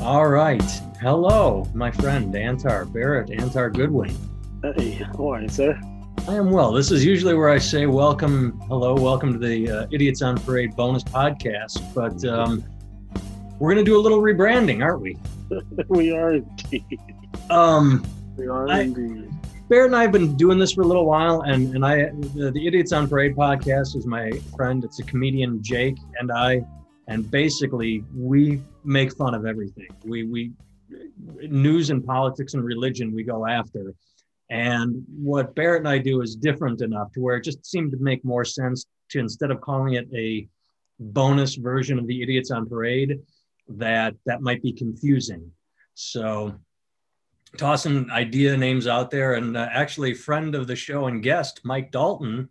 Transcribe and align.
All 0.00 0.28
right. 0.28 0.62
Hello, 1.00 1.66
my 1.74 1.90
friend 1.90 2.34
Antar 2.34 2.84
Barrett, 2.92 3.28
Antar 3.30 3.70
Goodwin. 3.72 4.16
Hey, 4.76 4.92
how 4.92 5.30
are 5.32 5.42
you, 5.42 5.48
sir? 5.48 5.78
I 6.28 6.34
am 6.34 6.50
well. 6.50 6.72
This 6.72 6.90
is 6.90 7.04
usually 7.04 7.34
where 7.34 7.48
I 7.50 7.58
say 7.58 7.86
welcome, 7.86 8.58
hello, 8.68 8.94
welcome 8.94 9.32
to 9.32 9.38
the 9.38 9.70
uh, 9.70 9.86
Idiots 9.90 10.22
on 10.22 10.38
Parade 10.38 10.74
bonus 10.76 11.02
podcast, 11.04 11.94
but 11.94 12.22
um, 12.28 12.64
we're 13.58 13.72
going 13.74 13.84
to 13.84 13.88
do 13.90 13.98
a 13.98 14.00
little 14.00 14.20
rebranding, 14.20 14.82
aren't 14.82 15.00
we? 15.02 15.16
we 15.88 16.12
are 16.12 16.34
indeed. 16.34 17.00
Um, 17.50 18.04
We 18.36 18.46
are 18.48 18.68
I- 18.68 18.80
indeed. 18.80 19.30
Barrett 19.68 19.86
and 19.86 19.96
I 19.96 20.02
have 20.02 20.12
been 20.12 20.36
doing 20.36 20.58
this 20.58 20.72
for 20.72 20.80
a 20.80 20.84
little 20.86 21.06
while, 21.06 21.42
and 21.42 21.76
and 21.76 21.86
I 21.86 22.10
the, 22.34 22.50
the 22.50 22.66
Idiots 22.66 22.90
on 22.92 23.06
Parade 23.08 23.36
podcast 23.36 23.94
is 23.94 24.04
my 24.04 24.32
friend. 24.56 24.82
It's 24.82 24.98
a 24.98 25.04
comedian 25.04 25.62
Jake 25.62 25.96
and 26.18 26.32
I, 26.32 26.64
and 27.10 27.28
basically 27.28 28.04
we 28.14 28.62
make 28.84 29.14
fun 29.16 29.34
of 29.34 29.44
everything. 29.44 29.88
We 30.04 30.22
we 30.22 30.52
news 31.48 31.90
and 31.90 32.04
politics 32.04 32.54
and 32.54 32.64
religion 32.64 33.12
we 33.12 33.24
go 33.24 33.46
after, 33.46 33.92
and 34.48 35.04
what 35.12 35.54
Barrett 35.54 35.80
and 35.80 35.88
I 35.88 35.98
do 35.98 36.22
is 36.22 36.36
different 36.36 36.80
enough 36.80 37.12
to 37.12 37.20
where 37.20 37.36
it 37.36 37.44
just 37.44 37.66
seemed 37.66 37.90
to 37.90 37.98
make 37.98 38.24
more 38.24 38.44
sense 38.44 38.86
to 39.10 39.18
instead 39.18 39.50
of 39.50 39.60
calling 39.60 39.94
it 39.94 40.08
a 40.14 40.48
bonus 41.00 41.56
version 41.56 41.98
of 41.98 42.06
the 42.06 42.22
Idiots 42.22 42.52
on 42.52 42.68
Parade, 42.68 43.18
that 43.68 44.14
that 44.24 44.40
might 44.40 44.62
be 44.62 44.72
confusing. 44.72 45.50
So 45.94 46.54
tossing 47.56 48.08
idea 48.12 48.56
names 48.56 48.86
out 48.86 49.10
there 49.10 49.34
and 49.34 49.56
uh, 49.56 49.68
actually 49.72 50.14
friend 50.14 50.54
of 50.54 50.68
the 50.68 50.76
show 50.76 51.06
and 51.06 51.20
guest 51.20 51.60
mike 51.64 51.90
dalton 51.90 52.48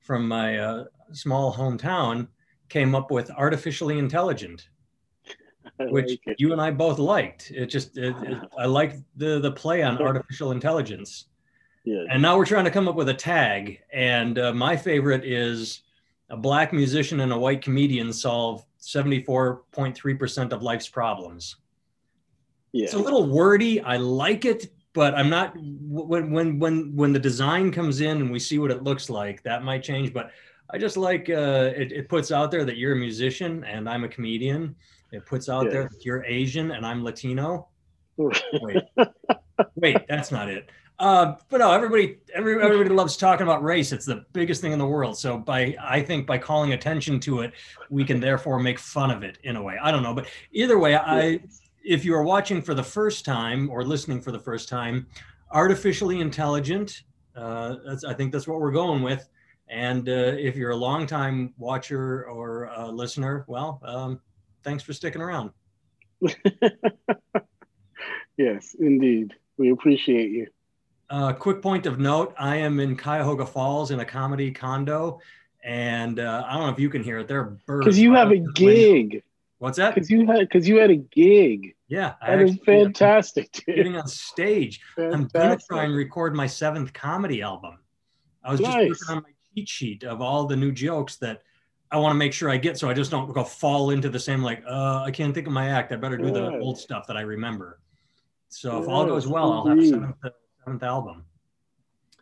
from 0.00 0.26
my 0.26 0.58
uh, 0.58 0.84
small 1.12 1.54
hometown 1.54 2.26
came 2.70 2.94
up 2.94 3.10
with 3.10 3.30
artificially 3.32 3.98
intelligent 3.98 4.68
which 5.78 6.18
like 6.26 6.36
you 6.38 6.52
and 6.52 6.60
i 6.60 6.70
both 6.70 6.98
liked 6.98 7.50
it 7.50 7.66
just 7.66 7.98
it, 7.98 8.16
it, 8.22 8.38
i 8.58 8.64
like 8.64 8.94
the 9.16 9.38
the 9.40 9.52
play 9.52 9.82
on 9.82 10.00
artificial 10.00 10.52
intelligence 10.52 11.26
Yeah. 11.84 12.04
and 12.10 12.22
now 12.22 12.36
we're 12.38 12.46
trying 12.46 12.64
to 12.64 12.70
come 12.70 12.88
up 12.88 12.96
with 12.96 13.08
a 13.08 13.14
tag 13.14 13.80
and 13.92 14.38
uh, 14.38 14.52
my 14.52 14.76
favorite 14.76 15.24
is 15.24 15.82
a 16.30 16.36
black 16.36 16.72
musician 16.72 17.20
and 17.20 17.32
a 17.32 17.38
white 17.38 17.60
comedian 17.62 18.12
solve 18.12 18.64
74.3% 18.80 20.52
of 20.52 20.62
life's 20.62 20.88
problems 20.88 21.56
yeah. 22.72 22.84
it's 22.84 22.94
a 22.94 22.98
little 22.98 23.26
wordy. 23.26 23.80
I 23.80 23.96
like 23.96 24.44
it, 24.44 24.72
but 24.92 25.14
I'm 25.14 25.28
not 25.28 25.54
when 25.56 26.30
when 26.30 26.58
when 26.58 26.94
when 26.94 27.12
the 27.12 27.18
design 27.18 27.72
comes 27.72 28.00
in 28.00 28.20
and 28.20 28.30
we 28.30 28.38
see 28.38 28.58
what 28.58 28.70
it 28.70 28.82
looks 28.82 29.10
like, 29.10 29.42
that 29.42 29.64
might 29.64 29.82
change. 29.82 30.12
But 30.12 30.30
I 30.72 30.78
just 30.78 30.96
like 30.96 31.28
uh, 31.28 31.72
it, 31.76 31.92
it 31.92 32.08
puts 32.08 32.30
out 32.30 32.50
there 32.50 32.64
that 32.64 32.76
you're 32.76 32.92
a 32.92 32.96
musician 32.96 33.64
and 33.64 33.88
I'm 33.88 34.04
a 34.04 34.08
comedian. 34.08 34.76
It 35.12 35.26
puts 35.26 35.48
out 35.48 35.70
there 35.70 35.88
that 35.90 36.04
you're 36.04 36.24
Asian 36.24 36.70
and 36.70 36.86
I'm 36.86 37.02
Latino. 37.02 37.68
Wait, 38.16 38.82
wait, 39.74 39.96
that's 40.08 40.30
not 40.30 40.48
it. 40.48 40.70
Uh, 40.98 41.34
but 41.48 41.58
no, 41.58 41.72
everybody, 41.72 42.18
every, 42.34 42.62
everybody 42.62 42.90
loves 42.90 43.16
talking 43.16 43.44
about 43.44 43.62
race. 43.62 43.90
It's 43.90 44.04
the 44.04 44.24
biggest 44.32 44.60
thing 44.60 44.72
in 44.72 44.78
the 44.78 44.86
world. 44.86 45.18
So 45.18 45.38
by, 45.38 45.74
I 45.80 46.02
think 46.02 46.26
by 46.26 46.38
calling 46.38 46.74
attention 46.74 47.18
to 47.20 47.40
it, 47.40 47.54
we 47.88 48.04
can 48.04 48.20
therefore 48.20 48.60
make 48.60 48.78
fun 48.78 49.10
of 49.10 49.22
it 49.22 49.38
in 49.42 49.56
a 49.56 49.62
way. 49.62 49.78
I 49.82 49.90
don't 49.90 50.02
know, 50.02 50.14
but 50.14 50.28
either 50.52 50.78
way, 50.78 50.94
I, 50.96 51.40
if 51.82 52.04
you 52.04 52.14
are 52.14 52.22
watching 52.22 52.60
for 52.60 52.74
the 52.74 52.82
first 52.82 53.24
time 53.24 53.70
or 53.70 53.82
listening 53.82 54.20
for 54.20 54.30
the 54.30 54.38
first 54.38 54.68
time, 54.68 55.06
artificially 55.50 56.20
intelligent. 56.20 57.02
Uh, 57.34 57.76
that's, 57.86 58.04
I 58.04 58.14
think 58.14 58.30
that's 58.30 58.46
what 58.46 58.60
we're 58.60 58.70
going 58.70 59.02
with. 59.02 59.28
And 59.70 60.08
uh, 60.08 60.34
if 60.36 60.56
you're 60.56 60.70
a 60.70 60.76
longtime 60.76 61.54
watcher 61.56 62.24
or 62.24 62.68
uh, 62.70 62.88
listener, 62.88 63.44
well, 63.46 63.80
um, 63.84 64.20
thanks 64.64 64.82
for 64.82 64.92
sticking 64.92 65.22
around. 65.22 65.50
yes, 68.36 68.74
indeed. 68.80 69.32
We 69.58 69.70
appreciate 69.70 70.32
you. 70.32 70.48
Uh, 71.08 71.32
quick 71.32 71.62
point 71.62 71.86
of 71.86 72.00
note: 72.00 72.34
I 72.36 72.56
am 72.56 72.80
in 72.80 72.96
Cuyahoga 72.96 73.46
Falls 73.46 73.92
in 73.92 74.00
a 74.00 74.04
comedy 74.04 74.50
condo, 74.50 75.20
and 75.62 76.18
uh, 76.18 76.44
I 76.46 76.54
don't 76.54 76.66
know 76.66 76.72
if 76.72 76.80
you 76.80 76.90
can 76.90 77.04
hear 77.04 77.18
it. 77.18 77.28
There 77.28 77.40
are 77.40 77.58
birds. 77.66 77.84
Because 77.84 77.98
you 77.98 78.12
have 78.14 78.28
a 78.28 78.34
the 78.34 78.40
window. 78.40 78.52
gig. 78.54 79.22
What's 79.58 79.76
that? 79.78 79.94
Because 79.94 80.10
you 80.10 80.26
had 80.26 80.40
because 80.40 80.66
you 80.66 80.78
had 80.78 80.90
a 80.90 80.96
gig. 80.96 81.76
Yeah, 81.86 82.14
I 82.20 82.36
That 82.36 82.42
is 82.42 82.52
actually 82.52 82.64
fantastic, 82.64 83.52
dude. 83.52 83.76
Getting 83.76 83.96
on 83.96 84.08
stage. 84.08 84.80
I'm 84.98 85.28
gonna 85.28 85.58
try 85.58 85.84
and 85.84 85.94
record 85.94 86.34
my 86.34 86.46
seventh 86.46 86.92
comedy 86.92 87.42
album. 87.42 87.78
I 88.42 88.52
was 88.52 88.60
just 88.60 88.76
working 88.76 88.96
on 89.08 89.16
my 89.16 89.30
cheat 89.54 89.68
sheet 89.68 90.04
of 90.04 90.20
all 90.20 90.46
the 90.46 90.56
new 90.56 90.72
jokes 90.72 91.16
that 91.16 91.42
I 91.90 91.98
want 91.98 92.12
to 92.12 92.18
make 92.18 92.32
sure 92.32 92.48
I 92.50 92.56
get, 92.56 92.78
so 92.78 92.88
I 92.88 92.94
just 92.94 93.10
don't 93.10 93.32
go 93.32 93.42
fall 93.42 93.90
into 93.90 94.08
the 94.08 94.18
same 94.18 94.42
like, 94.42 94.62
uh, 94.68 95.02
I 95.02 95.10
can't 95.10 95.34
think 95.34 95.46
of 95.46 95.52
my 95.52 95.68
act. 95.70 95.92
I 95.92 95.96
better 95.96 96.16
do 96.16 96.30
the 96.30 96.58
old 96.58 96.78
stuff 96.78 97.06
that 97.08 97.16
I 97.16 97.22
remember. 97.22 97.80
So 98.48 98.80
if 98.82 98.88
all 98.88 99.04
goes 99.06 99.26
well, 99.26 99.52
I'll 99.52 99.66
have 99.66 99.78
a 99.78 99.86
seventh, 99.86 100.16
seventh 100.64 100.82
album. 100.82 101.24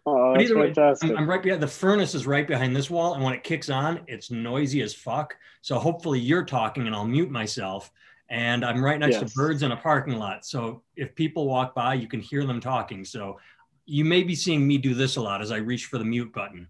Oh, 0.06 0.32
But 0.32 0.42
either 0.42 0.56
way, 0.56 0.66
fantastic. 0.68 1.10
I'm, 1.10 1.18
I'm 1.18 1.28
right 1.28 1.42
behind 1.42 1.62
the 1.62 1.68
furnace 1.68 2.14
is 2.14 2.26
right 2.26 2.46
behind 2.46 2.74
this 2.74 2.88
wall, 2.88 3.14
and 3.14 3.22
when 3.22 3.34
it 3.34 3.44
kicks 3.44 3.68
on, 3.68 4.00
it's 4.06 4.30
noisy 4.30 4.80
as 4.80 4.94
fuck. 4.94 5.36
So 5.60 5.78
hopefully 5.78 6.18
you're 6.18 6.44
talking, 6.44 6.86
and 6.86 6.96
I'll 6.96 7.06
mute 7.06 7.30
myself. 7.30 7.90
And 8.30 8.64
I'm 8.64 8.82
right 8.82 8.98
next 8.98 9.20
Yes. 9.20 9.32
to 9.32 9.36
birds 9.36 9.62
in 9.62 9.72
a 9.72 9.76
parking 9.76 10.16
lot, 10.16 10.46
so 10.46 10.82
if 10.96 11.14
people 11.14 11.46
walk 11.46 11.74
by, 11.74 11.94
you 11.94 12.08
can 12.08 12.20
hear 12.20 12.44
them 12.44 12.60
talking. 12.60 13.04
So 13.04 13.38
you 13.84 14.04
may 14.04 14.22
be 14.22 14.34
seeing 14.34 14.66
me 14.66 14.76
do 14.78 14.94
this 14.94 15.16
a 15.16 15.20
lot 15.20 15.40
as 15.40 15.50
I 15.50 15.56
reach 15.56 15.86
for 15.86 15.96
the 15.98 16.04
mute 16.04 16.32
button. 16.32 16.68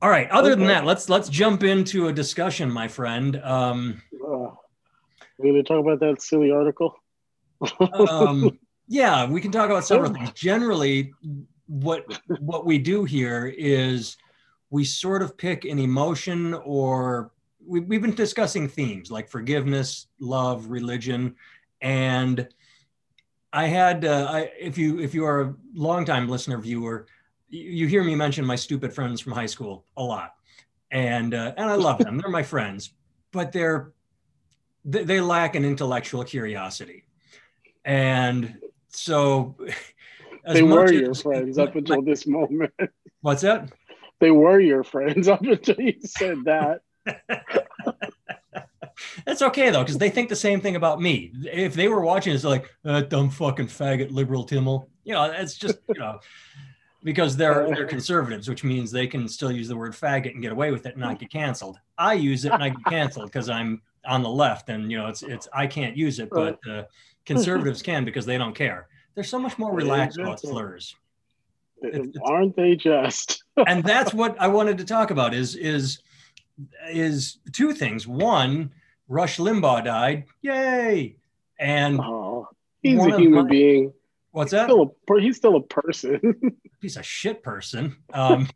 All 0.00 0.10
right. 0.10 0.30
Other 0.30 0.54
than 0.54 0.66
that, 0.68 0.84
let's 0.84 1.08
let's 1.08 1.28
jump 1.28 1.64
into 1.64 2.08
a 2.08 2.12
discussion, 2.12 2.70
my 2.70 2.86
friend. 2.86 3.36
Um, 3.42 4.02
Oh, 4.22 4.58
we're 5.38 5.52
gonna 5.52 5.62
talk 5.62 5.80
about 5.80 6.00
that 6.00 6.22
silly 6.22 6.50
article. 6.50 6.94
um, 8.08 8.58
yeah, 8.88 9.26
we 9.28 9.40
can 9.40 9.50
talk 9.50 9.66
about 9.66 9.84
several 9.84 10.12
things. 10.12 10.30
Generally, 10.32 11.12
what 11.66 12.04
what 12.40 12.64
we 12.64 12.78
do 12.78 13.04
here 13.04 13.52
is 13.58 14.16
we 14.70 14.84
sort 14.84 15.22
of 15.22 15.36
pick 15.36 15.64
an 15.64 15.78
emotion, 15.78 16.54
or 16.54 17.32
we, 17.66 17.80
we've 17.80 18.02
been 18.02 18.14
discussing 18.14 18.68
themes 18.68 19.10
like 19.10 19.28
forgiveness, 19.28 20.06
love, 20.20 20.66
religion, 20.68 21.34
and 21.80 22.48
I 23.52 23.66
had 23.66 24.04
uh, 24.04 24.28
I, 24.30 24.50
if 24.58 24.78
you 24.78 25.00
if 25.00 25.14
you 25.14 25.24
are 25.24 25.40
a 25.42 25.54
longtime 25.74 26.28
listener 26.28 26.58
viewer, 26.58 27.06
you, 27.48 27.86
hear 27.86 28.04
me 28.04 28.14
mention 28.14 28.44
my 28.44 28.56
stupid 28.56 28.92
friends 28.92 29.20
from 29.20 29.32
high 29.32 29.46
school 29.46 29.84
a 29.96 30.02
lot, 30.02 30.34
and 30.90 31.34
uh, 31.34 31.54
and 31.56 31.70
I 31.70 31.74
love 31.74 31.98
them. 31.98 32.18
They're 32.18 32.30
my 32.30 32.42
friends, 32.42 32.92
but 33.32 33.52
they're 33.52 33.92
they, 34.84 35.04
they 35.04 35.20
lack 35.20 35.54
an 35.54 35.64
intellectual 35.64 36.24
curiosity 36.24 37.04
and 37.84 38.58
so 38.88 39.56
as 40.44 40.54
they 40.54 40.62
were 40.62 40.92
your 40.92 41.10
as- 41.10 41.22
friends 41.22 41.58
up 41.58 41.74
until 41.74 42.02
this 42.06 42.26
moment. 42.26 42.72
what's 43.22 43.42
that 43.42 43.70
They 44.20 44.30
were 44.30 44.60
your 44.60 44.84
friends 44.84 45.28
up 45.28 45.42
until 45.42 45.80
you 45.80 45.94
said 46.04 46.44
that. 46.44 46.82
that's 49.24 49.42
okay 49.42 49.70
though 49.70 49.82
because 49.82 49.98
they 49.98 50.10
think 50.10 50.28
the 50.28 50.36
same 50.36 50.60
thing 50.60 50.76
about 50.76 51.00
me 51.00 51.32
if 51.52 51.74
they 51.74 51.88
were 51.88 52.00
watching 52.00 52.34
it's 52.34 52.44
like 52.44 52.68
uh, 52.84 53.00
dumb 53.02 53.30
fucking 53.30 53.66
faggot 53.66 54.10
liberal 54.10 54.44
timmel 54.44 54.90
you 55.04 55.14
know 55.14 55.24
it's 55.24 55.54
just 55.56 55.78
you 55.88 55.98
know 56.00 56.18
because 57.04 57.36
they're 57.36 57.68
they're 57.68 57.86
conservatives 57.96 58.48
which 58.48 58.64
means 58.64 58.90
they 58.90 59.06
can 59.06 59.28
still 59.28 59.52
use 59.52 59.68
the 59.68 59.76
word 59.76 59.92
faggot 59.92 60.32
and 60.32 60.42
get 60.42 60.52
away 60.52 60.70
with 60.72 60.84
it 60.86 60.92
and 60.94 61.00
not 61.00 61.18
get 61.18 61.30
canceled 61.30 61.78
i 61.96 62.12
use 62.12 62.44
it 62.44 62.52
and 62.52 62.62
i 62.62 62.68
get 62.68 62.84
canceled 62.86 63.26
because 63.26 63.48
i'm 63.48 63.80
on 64.06 64.22
the 64.22 64.28
left 64.28 64.68
and 64.68 64.90
you 64.90 64.98
know 64.98 65.06
it's 65.06 65.22
it's 65.22 65.46
i 65.52 65.66
can't 65.66 65.96
use 65.96 66.18
it 66.18 66.28
but 66.30 66.58
uh, 66.68 66.82
conservatives 67.24 67.82
can 67.82 68.04
because 68.04 68.26
they 68.26 68.36
don't 68.38 68.54
care 68.54 68.88
they're 69.14 69.24
so 69.24 69.38
much 69.38 69.58
more 69.58 69.72
relaxed 69.72 70.18
about 70.18 70.40
slurs 70.40 70.94
It's- 71.82 72.00
it's- 72.06 72.22
Aren't 72.24 72.56
they 72.56 72.74
just? 72.74 73.44
and 73.68 73.84
that's 73.84 74.12
what 74.12 74.36
I 74.40 74.48
wanted 74.48 74.78
to 74.78 74.84
talk 74.84 75.10
about 75.12 75.32
is 75.34 75.54
is 75.54 76.00
is 76.90 77.38
two 77.52 77.72
things. 77.72 78.04
One, 78.06 78.72
Rush 79.08 79.38
Limbaugh 79.38 79.84
died. 79.84 80.24
Yay! 80.42 81.14
And 81.60 82.00
Oh, 82.00 82.48
he's 82.82 82.98
a 83.04 83.16
human 83.16 83.44
my- 83.44 83.48
being. 83.50 83.92
What's 84.32 84.52
that? 84.52 84.66
Still 84.66 84.94
a, 85.10 85.20
he's 85.20 85.36
still 85.36 85.56
a 85.56 85.62
person. 85.62 86.20
Piece 86.80 86.96
of 86.96 87.04
shit 87.04 87.42
person. 87.42 87.96
Um, 88.12 88.48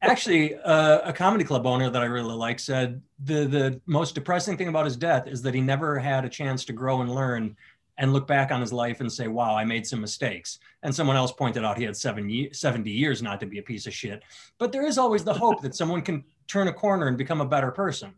actually, 0.00 0.56
uh, 0.56 1.00
a 1.08 1.12
comedy 1.12 1.44
club 1.44 1.66
owner 1.66 1.90
that 1.90 2.02
I 2.02 2.06
really 2.06 2.34
like 2.34 2.60
said 2.60 3.02
the 3.22 3.46
the 3.46 3.80
most 3.86 4.14
depressing 4.14 4.56
thing 4.56 4.68
about 4.68 4.84
his 4.84 4.96
death 4.96 5.26
is 5.26 5.42
that 5.42 5.54
he 5.54 5.60
never 5.60 5.98
had 5.98 6.24
a 6.24 6.28
chance 6.28 6.64
to 6.66 6.72
grow 6.72 7.00
and 7.00 7.14
learn 7.14 7.56
and 7.98 8.12
look 8.12 8.26
back 8.26 8.50
on 8.50 8.60
his 8.60 8.72
life 8.72 9.00
and 9.00 9.12
say, 9.12 9.28
"Wow, 9.28 9.56
I 9.56 9.64
made 9.64 9.86
some 9.86 10.00
mistakes." 10.00 10.58
And 10.82 10.94
someone 10.94 11.16
else 11.16 11.32
pointed 11.32 11.64
out 11.64 11.78
he 11.78 11.84
had 11.84 11.96
seven 11.96 12.28
ye- 12.28 12.52
70 12.52 12.90
years 12.90 13.22
not 13.22 13.40
to 13.40 13.46
be 13.46 13.58
a 13.58 13.62
piece 13.62 13.86
of 13.86 13.94
shit. 13.94 14.22
But 14.58 14.72
there 14.72 14.86
is 14.86 14.98
always 14.98 15.24
the 15.24 15.34
hope 15.34 15.62
that 15.62 15.74
someone 15.74 16.02
can 16.02 16.24
turn 16.48 16.68
a 16.68 16.72
corner 16.72 17.06
and 17.06 17.16
become 17.16 17.40
a 17.40 17.46
better 17.46 17.70
person. 17.70 18.14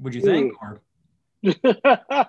Would 0.00 0.14
you 0.14 0.22
think? 0.22 0.54
Or 0.62 0.80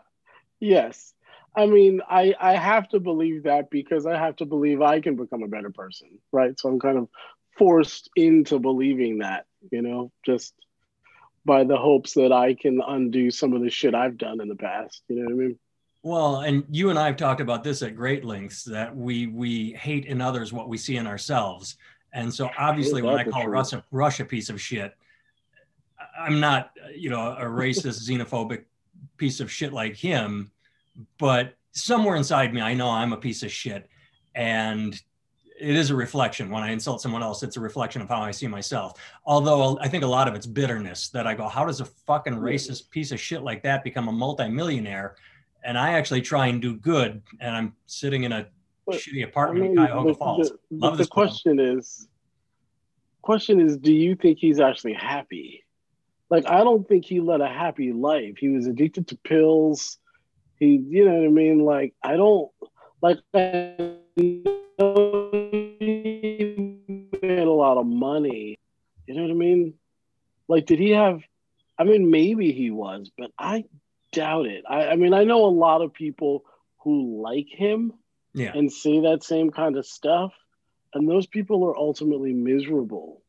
yes. 0.59 1.13
I 1.55 1.65
mean, 1.65 2.01
I 2.09 2.33
I 2.39 2.55
have 2.55 2.89
to 2.89 2.99
believe 2.99 3.43
that 3.43 3.69
because 3.69 4.05
I 4.05 4.17
have 4.17 4.37
to 4.37 4.45
believe 4.45 4.81
I 4.81 5.01
can 5.01 5.15
become 5.15 5.43
a 5.43 5.47
better 5.47 5.69
person, 5.69 6.19
right? 6.31 6.57
So 6.59 6.69
I'm 6.69 6.79
kind 6.79 6.97
of 6.97 7.09
forced 7.57 8.09
into 8.15 8.59
believing 8.59 9.19
that, 9.19 9.45
you 9.69 9.81
know, 9.81 10.11
just 10.25 10.53
by 11.43 11.63
the 11.63 11.77
hopes 11.77 12.13
that 12.13 12.31
I 12.31 12.53
can 12.53 12.81
undo 12.85 13.31
some 13.31 13.53
of 13.53 13.61
the 13.61 13.69
shit 13.69 13.95
I've 13.95 14.17
done 14.17 14.39
in 14.41 14.47
the 14.47 14.55
past. 14.55 15.01
You 15.07 15.17
know 15.17 15.23
what 15.25 15.33
I 15.33 15.35
mean? 15.47 15.59
Well, 16.03 16.41
and 16.41 16.63
you 16.69 16.89
and 16.89 16.97
I 16.97 17.07
have 17.07 17.17
talked 17.17 17.41
about 17.41 17.63
this 17.63 17.81
at 17.81 17.95
great 17.95 18.23
lengths 18.23 18.63
that 18.63 18.95
we 18.95 19.27
we 19.27 19.71
hate 19.73 20.05
in 20.05 20.21
others 20.21 20.53
what 20.53 20.69
we 20.69 20.77
see 20.77 20.97
in 20.97 21.05
ourselves. 21.05 21.77
And 22.13 22.33
so 22.33 22.49
obviously 22.57 23.01
when 23.01 23.15
I 23.15 23.23
call 23.23 23.47
Russ 23.47 23.73
a, 23.73 23.83
Rush 23.91 24.19
a 24.19 24.25
piece 24.25 24.49
of 24.49 24.59
shit, 24.59 24.95
I'm 26.19 26.39
not, 26.39 26.71
you 26.95 27.09
know, 27.09 27.33
a 27.33 27.45
racist, 27.45 28.01
xenophobic 28.09 28.65
piece 29.17 29.39
of 29.39 29.51
shit 29.51 29.71
like 29.71 29.95
him, 29.95 30.51
but 31.17 31.55
somewhere 31.71 32.15
inside 32.15 32.53
me, 32.53 32.61
I 32.61 32.73
know 32.73 32.89
I'm 32.89 33.13
a 33.13 33.17
piece 33.17 33.43
of 33.43 33.51
shit. 33.51 33.87
And 34.35 34.99
it 35.59 35.75
is 35.75 35.91
a 35.91 35.95
reflection. 35.95 36.49
When 36.49 36.63
I 36.63 36.71
insult 36.71 37.01
someone 37.01 37.21
else, 37.21 37.43
it's 37.43 37.57
a 37.57 37.59
reflection 37.59 38.01
of 38.01 38.09
how 38.09 38.21
I 38.21 38.31
see 38.31 38.47
myself. 38.47 38.99
Although 39.25 39.77
I 39.79 39.87
think 39.87 40.03
a 40.03 40.07
lot 40.07 40.27
of 40.27 40.33
it's 40.33 40.47
bitterness 40.47 41.09
that 41.09 41.27
I 41.27 41.35
go, 41.35 41.47
how 41.47 41.65
does 41.65 41.81
a 41.81 41.85
fucking 41.85 42.33
racist 42.33 42.89
piece 42.89 43.11
of 43.11 43.19
shit 43.19 43.43
like 43.43 43.61
that 43.63 43.83
become 43.83 44.07
a 44.07 44.11
multimillionaire? 44.11 45.15
And 45.63 45.77
I 45.77 45.93
actually 45.93 46.21
try 46.21 46.47
and 46.47 46.61
do 46.61 46.75
good. 46.75 47.21
And 47.39 47.55
I'm 47.55 47.75
sitting 47.85 48.23
in 48.23 48.31
a 48.31 48.47
but, 48.87 48.95
shitty 48.95 49.23
apartment 49.23 49.65
I 49.65 49.67
mean, 49.67 49.77
in 49.77 49.85
Cuyahoga 49.85 50.15
Falls. 50.15 50.49
The, 50.49 50.57
Love 50.71 50.97
the 50.97 51.05
question 51.05 51.59
is, 51.59 52.07
question 53.21 53.61
is, 53.61 53.77
do 53.77 53.93
you 53.93 54.15
think 54.15 54.39
he's 54.39 54.59
actually 54.59 54.93
happy? 54.93 55.63
Like, 56.31 56.47
I 56.47 56.63
don't 56.63 56.87
think 56.87 57.05
he 57.05 57.19
led 57.19 57.41
a 57.41 57.47
happy 57.47 57.91
life. 57.93 58.37
He 58.39 58.49
was 58.49 58.65
addicted 58.65 59.07
to 59.09 59.17
pills. 59.17 59.99
He, 60.61 60.79
you 60.89 61.05
know 61.05 61.15
what 61.15 61.25
I 61.25 61.29
mean? 61.29 61.65
Like, 61.65 61.95
I 62.03 62.15
don't 62.17 62.51
like. 63.01 63.17
I 63.33 63.95
he 64.19 64.43
made 67.23 67.39
a 67.39 67.49
lot 67.49 67.79
of 67.79 67.87
money. 67.87 68.59
You 69.07 69.15
know 69.15 69.23
what 69.23 69.31
I 69.31 69.33
mean? 69.33 69.73
Like, 70.47 70.67
did 70.67 70.77
he 70.77 70.91
have? 70.91 71.23
I 71.79 71.83
mean, 71.83 72.11
maybe 72.11 72.51
he 72.51 72.69
was, 72.69 73.09
but 73.17 73.31
I 73.39 73.63
doubt 74.11 74.45
it. 74.45 74.63
I, 74.69 74.89
I 74.89 74.95
mean, 74.97 75.15
I 75.15 75.23
know 75.23 75.45
a 75.45 75.47
lot 75.47 75.81
of 75.81 75.93
people 75.95 76.45
who 76.83 77.23
like 77.23 77.47
him 77.49 77.93
yeah. 78.35 78.51
and 78.53 78.71
say 78.71 78.99
that 78.99 79.23
same 79.23 79.49
kind 79.49 79.77
of 79.77 79.87
stuff, 79.87 80.31
and 80.93 81.09
those 81.09 81.25
people 81.25 81.65
are 81.65 81.75
ultimately 81.75 82.33
miserable. 82.33 83.23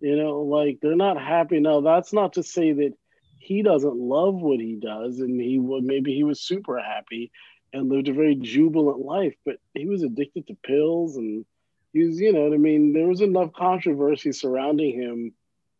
You 0.00 0.16
know, 0.16 0.40
like 0.40 0.80
they're 0.82 0.96
not 0.96 1.20
happy. 1.22 1.60
Now, 1.60 1.82
that's 1.82 2.12
not 2.12 2.32
to 2.32 2.42
say 2.42 2.72
that 2.72 2.94
he 3.38 3.62
doesn't 3.62 3.96
love 3.96 4.34
what 4.34 4.60
he 4.60 4.76
does, 4.76 5.20
and 5.20 5.40
he 5.40 5.58
would 5.58 5.84
maybe 5.84 6.14
he 6.14 6.24
was 6.24 6.40
super 6.40 6.78
happy 6.78 7.30
and 7.72 7.88
lived 7.88 8.08
a 8.08 8.12
very 8.12 8.34
jubilant 8.34 9.00
life, 9.00 9.34
but 9.44 9.56
he 9.74 9.86
was 9.86 10.02
addicted 10.02 10.46
to 10.46 10.56
pills 10.64 11.16
and 11.16 11.44
he 11.92 12.04
was, 12.04 12.20
you 12.20 12.32
know 12.32 12.44
what 12.44 12.54
I 12.54 12.58
mean? 12.58 12.92
There 12.92 13.06
was 13.06 13.20
enough 13.20 13.52
controversy 13.52 14.32
surrounding 14.32 14.98
him 14.98 15.32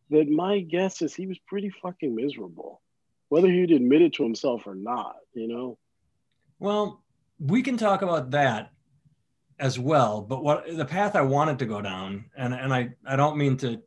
that 0.09 0.27
my 0.27 0.59
guess 0.59 1.01
is 1.01 1.13
he 1.13 1.27
was 1.27 1.37
pretty 1.47 1.69
fucking 1.69 2.15
miserable, 2.15 2.81
whether 3.29 3.47
he'd 3.47 3.71
admit 3.71 4.01
it 4.01 4.13
to 4.13 4.23
himself 4.23 4.65
or 4.65 4.75
not, 4.75 5.15
you 5.33 5.47
know? 5.47 5.77
Well, 6.59 7.03
we 7.39 7.61
can 7.61 7.77
talk 7.77 8.01
about 8.01 8.31
that 8.31 8.71
as 9.59 9.77
well, 9.77 10.21
but 10.21 10.43
what 10.43 10.65
the 10.75 10.85
path 10.85 11.15
I 11.15 11.21
wanted 11.21 11.59
to 11.59 11.65
go 11.65 11.81
down, 11.81 12.25
and, 12.35 12.53
and 12.53 12.73
I, 12.73 12.89
I 13.05 13.15
don't 13.15 13.37
mean 13.37 13.57
to 13.57 13.81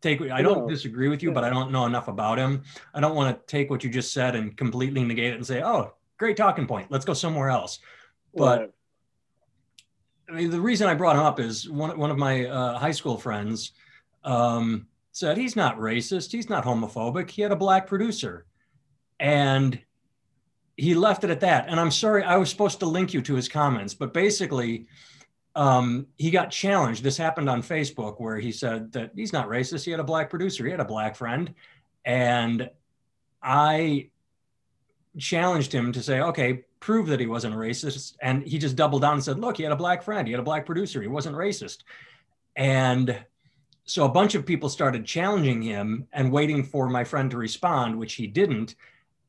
take, 0.00 0.20
I 0.30 0.42
don't 0.42 0.68
disagree 0.68 1.08
with 1.08 1.22
you, 1.22 1.32
but 1.32 1.44
I 1.44 1.50
don't 1.50 1.70
know 1.70 1.86
enough 1.86 2.08
about 2.08 2.38
him. 2.38 2.62
I 2.94 3.00
don't 3.00 3.14
want 3.14 3.36
to 3.36 3.46
take 3.46 3.70
what 3.70 3.84
you 3.84 3.90
just 3.90 4.12
said 4.12 4.34
and 4.34 4.56
completely 4.56 5.04
negate 5.04 5.32
it 5.32 5.36
and 5.36 5.46
say, 5.46 5.62
oh, 5.62 5.94
great 6.18 6.36
talking 6.36 6.66
point. 6.66 6.90
Let's 6.90 7.04
go 7.04 7.14
somewhere 7.14 7.50
else. 7.50 7.78
But 8.34 8.60
right. 8.60 8.70
I 10.28 10.32
mean, 10.32 10.50
the 10.50 10.60
reason 10.60 10.88
I 10.88 10.94
brought 10.94 11.16
him 11.16 11.22
up 11.22 11.40
is 11.40 11.68
one, 11.68 11.98
one 11.98 12.10
of 12.10 12.18
my 12.18 12.46
uh, 12.46 12.78
high 12.78 12.92
school 12.92 13.16
friends 13.16 13.72
um, 14.24 14.86
said 15.12 15.36
he's 15.36 15.56
not 15.56 15.78
racist, 15.78 16.30
he's 16.30 16.48
not 16.48 16.64
homophobic. 16.64 17.30
He 17.30 17.42
had 17.42 17.52
a 17.52 17.56
black 17.56 17.86
producer, 17.86 18.46
and 19.18 19.78
he 20.76 20.94
left 20.94 21.24
it 21.24 21.30
at 21.30 21.40
that. 21.40 21.68
And 21.68 21.80
I'm 21.80 21.90
sorry, 21.90 22.22
I 22.22 22.36
was 22.36 22.48
supposed 22.48 22.78
to 22.80 22.86
link 22.86 23.12
you 23.12 23.20
to 23.22 23.34
his 23.34 23.48
comments, 23.48 23.92
but 23.92 24.14
basically, 24.14 24.86
um, 25.54 26.06
he 26.16 26.30
got 26.30 26.50
challenged. 26.50 27.02
This 27.02 27.16
happened 27.16 27.50
on 27.50 27.62
Facebook 27.62 28.20
where 28.20 28.38
he 28.38 28.52
said 28.52 28.92
that 28.92 29.12
he's 29.14 29.32
not 29.32 29.48
racist. 29.48 29.84
He 29.84 29.90
had 29.90 30.00
a 30.00 30.04
black 30.04 30.30
producer, 30.30 30.64
he 30.64 30.70
had 30.70 30.80
a 30.80 30.84
black 30.84 31.16
friend, 31.16 31.54
and 32.04 32.70
I 33.42 34.10
challenged 35.18 35.72
him 35.72 35.92
to 35.92 36.02
say, 36.02 36.20
okay, 36.20 36.64
prove 36.78 37.08
that 37.08 37.20
he 37.20 37.26
wasn't 37.26 37.54
a 37.54 37.56
racist. 37.56 38.16
And 38.22 38.42
he 38.42 38.58
just 38.58 38.76
doubled 38.76 39.02
down 39.02 39.14
and 39.14 39.24
said, 39.24 39.38
look, 39.38 39.56
he 39.56 39.62
had 39.62 39.72
a 39.72 39.76
black 39.76 40.02
friend, 40.02 40.26
he 40.26 40.32
had 40.32 40.40
a 40.40 40.44
black 40.44 40.66
producer, 40.66 41.02
he 41.02 41.08
wasn't 41.08 41.36
racist. 41.36 41.78
And 42.56 43.24
so 43.84 44.04
a 44.04 44.08
bunch 44.08 44.34
of 44.34 44.46
people 44.46 44.68
started 44.68 45.04
challenging 45.04 45.62
him 45.62 46.06
and 46.12 46.30
waiting 46.30 46.62
for 46.62 46.88
my 46.88 47.02
friend 47.04 47.30
to 47.32 47.36
respond, 47.36 47.98
which 47.98 48.14
he 48.14 48.26
didn't. 48.26 48.76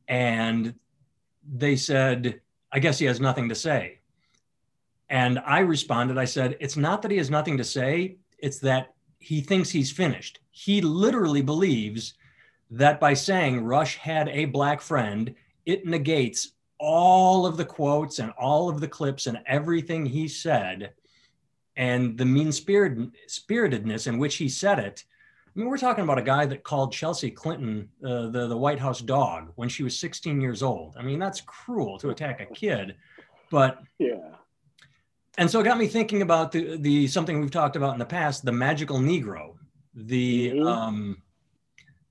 And 0.08 0.76
they 1.52 1.76
said, 1.76 2.42
I 2.72 2.80
guess 2.80 3.00
he 3.00 3.06
has 3.06 3.20
nothing 3.20 3.50
to 3.50 3.56
say. 3.56 4.01
And 5.12 5.40
I 5.46 5.60
responded, 5.60 6.18
I 6.18 6.24
said, 6.24 6.56
it's 6.62 6.78
not 6.78 7.02
that 7.02 7.12
he 7.12 7.18
has 7.18 7.30
nothing 7.30 7.58
to 7.58 7.66
say, 7.66 8.16
it's 8.40 8.60
that 8.60 8.94
he 9.20 9.42
thinks 9.42 9.70
he's 9.70 9.92
finished. 9.92 10.40
He 10.52 10.80
literally 10.80 11.42
believes 11.42 12.14
that 12.72 12.98
by 12.98 13.14
saying 13.14 13.62
Rush 13.62 13.98
had 13.98 14.30
a 14.30 14.46
black 14.46 14.80
friend, 14.80 15.36
it 15.66 15.86
negates 15.86 16.54
all 16.80 17.46
of 17.46 17.58
the 17.58 17.66
quotes 17.66 18.20
and 18.20 18.32
all 18.40 18.70
of 18.70 18.80
the 18.80 18.88
clips 18.88 19.28
and 19.28 19.40
everything 19.46 20.06
he 20.06 20.30
said 20.30 20.94
and 21.76 22.18
the 22.18 22.26
mean 22.26 22.54
spirit, 22.54 23.10
spiritedness 23.28 24.08
in 24.08 24.18
which 24.18 24.38
he 24.38 24.48
said 24.48 24.80
it. 24.80 25.04
I 25.46 25.60
mean, 25.60 25.68
we're 25.68 25.78
talking 25.78 26.06
about 26.06 26.20
a 26.20 26.24
guy 26.24 26.46
that 26.46 26.64
called 26.64 26.94
Chelsea 26.94 27.30
Clinton 27.30 27.90
uh, 28.02 28.28
the, 28.28 28.48
the 28.48 28.58
White 28.58 28.80
House 28.80 29.02
dog 29.02 29.52
when 29.56 29.68
she 29.68 29.84
was 29.84 30.00
16 30.00 30.40
years 30.40 30.64
old. 30.64 30.96
I 30.98 31.04
mean, 31.04 31.20
that's 31.20 31.42
cruel 31.42 32.00
to 32.00 32.12
attack 32.12 32.40
a 32.40 32.46
kid, 32.46 32.96
but 33.50 33.84
yeah. 34.00 34.36
And 35.38 35.50
so 35.50 35.60
it 35.62 35.64
got 35.64 35.78
me 35.78 35.88
thinking 35.88 36.22
about 36.22 36.52
the, 36.52 36.78
the 36.78 37.08
something 37.08 37.40
we've 37.40 37.52
talked 37.52 37.76
about 37.76 37.94
in 37.94 38.00
the 38.00 38.06
past, 38.06 38.44
the 38.44 38.52
magical 38.52 39.00
Negro, 39.00 39.56
the 39.96 40.52
mm-hmm. 40.52 40.68
um, 40.68 41.22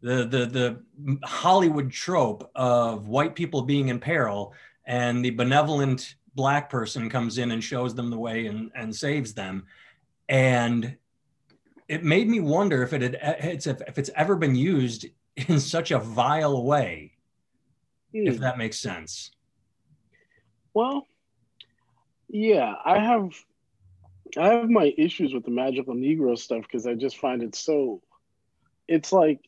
the 0.01 0.25
the 0.25 0.47
the 0.47 1.27
Hollywood 1.27 1.91
trope 1.91 2.51
of 2.55 3.09
white 3.09 3.35
people 3.35 3.63
being 3.63 3.89
in 3.89 4.01
peril 4.01 4.55
and 4.87 5.25
the 5.25 5.31
benevolent 5.31 6.17
black 6.35 6.71
person 6.71 7.11
comes 7.11 7.39
in 7.39 7.51
and 7.51 7.63
shows 7.63 7.95
them 7.95 8.11
the 8.11 8.19
way 8.19 8.47
and, 8.47 8.71
and 8.75 8.95
saves 8.95 9.35
them. 9.35 9.67
And 10.29 10.97
it 11.89 12.05
made 12.05 12.29
me 12.29 12.41
wonder 12.41 12.83
if 12.83 12.93
it 12.93 13.03
had 13.03 13.17
it's 13.41 13.67
if, 13.67 13.81
if 13.87 13.99
it's 13.99 14.11
ever 14.17 14.37
been 14.37 14.55
used 14.55 15.07
in 15.37 15.61
such 15.61 15.91
a 15.91 15.99
vile 15.99 16.65
way, 16.65 17.13
mm. 18.15 18.27
if 18.27 18.37
hmm. 18.37 18.43
that 18.43 18.59
makes 18.59 18.79
sense. 18.79 19.33
Well, 20.73 21.07
yeah, 22.33 22.75
I 22.85 22.99
have 22.99 23.33
I 24.39 24.55
have 24.55 24.71
my 24.71 24.93
issues 24.97 25.35
with 25.35 25.45
the 25.45 25.51
magical 25.51 25.95
Negro 25.95 26.39
stuff 26.39 26.63
because 26.63 26.87
I 26.87 26.95
just 26.95 27.19
find 27.19 27.43
it 27.43 27.55
so 27.57 28.03
it's 28.87 29.13
like 29.13 29.41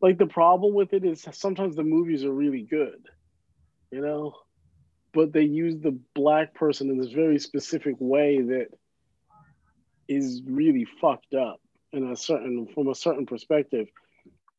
like 0.00 0.18
the 0.18 0.26
problem 0.26 0.74
with 0.74 0.92
it 0.92 1.04
is 1.04 1.26
sometimes 1.32 1.76
the 1.76 1.82
movies 1.82 2.24
are 2.24 2.32
really 2.32 2.62
good, 2.62 3.08
you 3.90 4.00
know, 4.00 4.34
but 5.12 5.32
they 5.32 5.42
use 5.42 5.78
the 5.78 5.98
black 6.14 6.54
person 6.54 6.90
in 6.90 6.98
this 6.98 7.12
very 7.12 7.38
specific 7.38 7.96
way 7.98 8.40
that 8.40 8.68
is 10.08 10.42
really 10.46 10.86
fucked 11.00 11.34
up 11.34 11.60
in 11.92 12.10
a 12.10 12.16
certain 12.16 12.66
from 12.74 12.88
a 12.88 12.94
certain 12.94 13.26
perspective. 13.26 13.88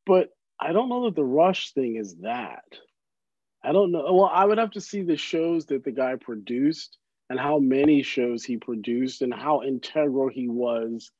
But 0.06 0.30
I 0.60 0.72
don't 0.72 0.90
know 0.90 1.06
that 1.06 1.16
the 1.16 1.24
rush 1.24 1.74
thing 1.74 1.96
is 1.96 2.16
that. 2.18 2.66
I 3.68 3.74
don't 3.74 3.92
know. 3.92 4.14
Well, 4.14 4.32
I 4.32 4.46
would 4.46 4.60
have 4.60 4.72
to 4.72 4.82
see 4.82 5.02
the 5.02 5.18
shows 5.18 5.66
that 5.66 5.84
the 5.84 5.92
guy 5.92 6.16
produced 6.16 6.98
and 7.30 7.38
how 7.38 7.60
many 7.60 8.02
shows 8.02 8.46
he 8.46 8.56
produced 8.56 9.22
and 9.22 9.34
how 9.34 9.62
integral 9.62 10.30
he 10.30 10.48
was 10.48 11.12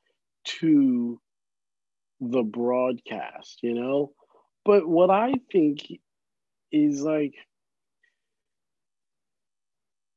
to 0.44 1.20
the 2.20 2.42
broadcast, 2.42 3.58
you 3.62 3.74
know? 3.74 4.12
But 4.64 4.88
what 4.88 5.10
I 5.10 5.34
think 5.52 5.86
is 6.72 7.02
like 7.02 7.34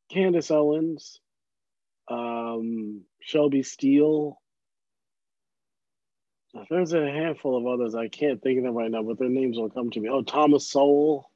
Candace 0.09 0.51
Owens, 0.51 1.19
um, 2.07 3.01
Shelby 3.19 3.63
Steele. 3.63 4.39
There's 6.69 6.93
a 6.93 7.05
handful 7.05 7.57
of 7.57 7.67
others 7.67 7.93
I 7.93 8.07
can't 8.07 8.41
think 8.41 8.57
of 8.57 8.63
them 8.63 8.73
right 8.73 8.91
now, 8.91 9.03
but 9.03 9.19
their 9.19 9.27
names 9.27 9.57
will 9.57 9.69
come 9.69 9.89
to 9.89 10.00
me. 10.00 10.07
Oh, 10.07 10.21
Thomas 10.21 10.69
Sowell. 10.69 11.30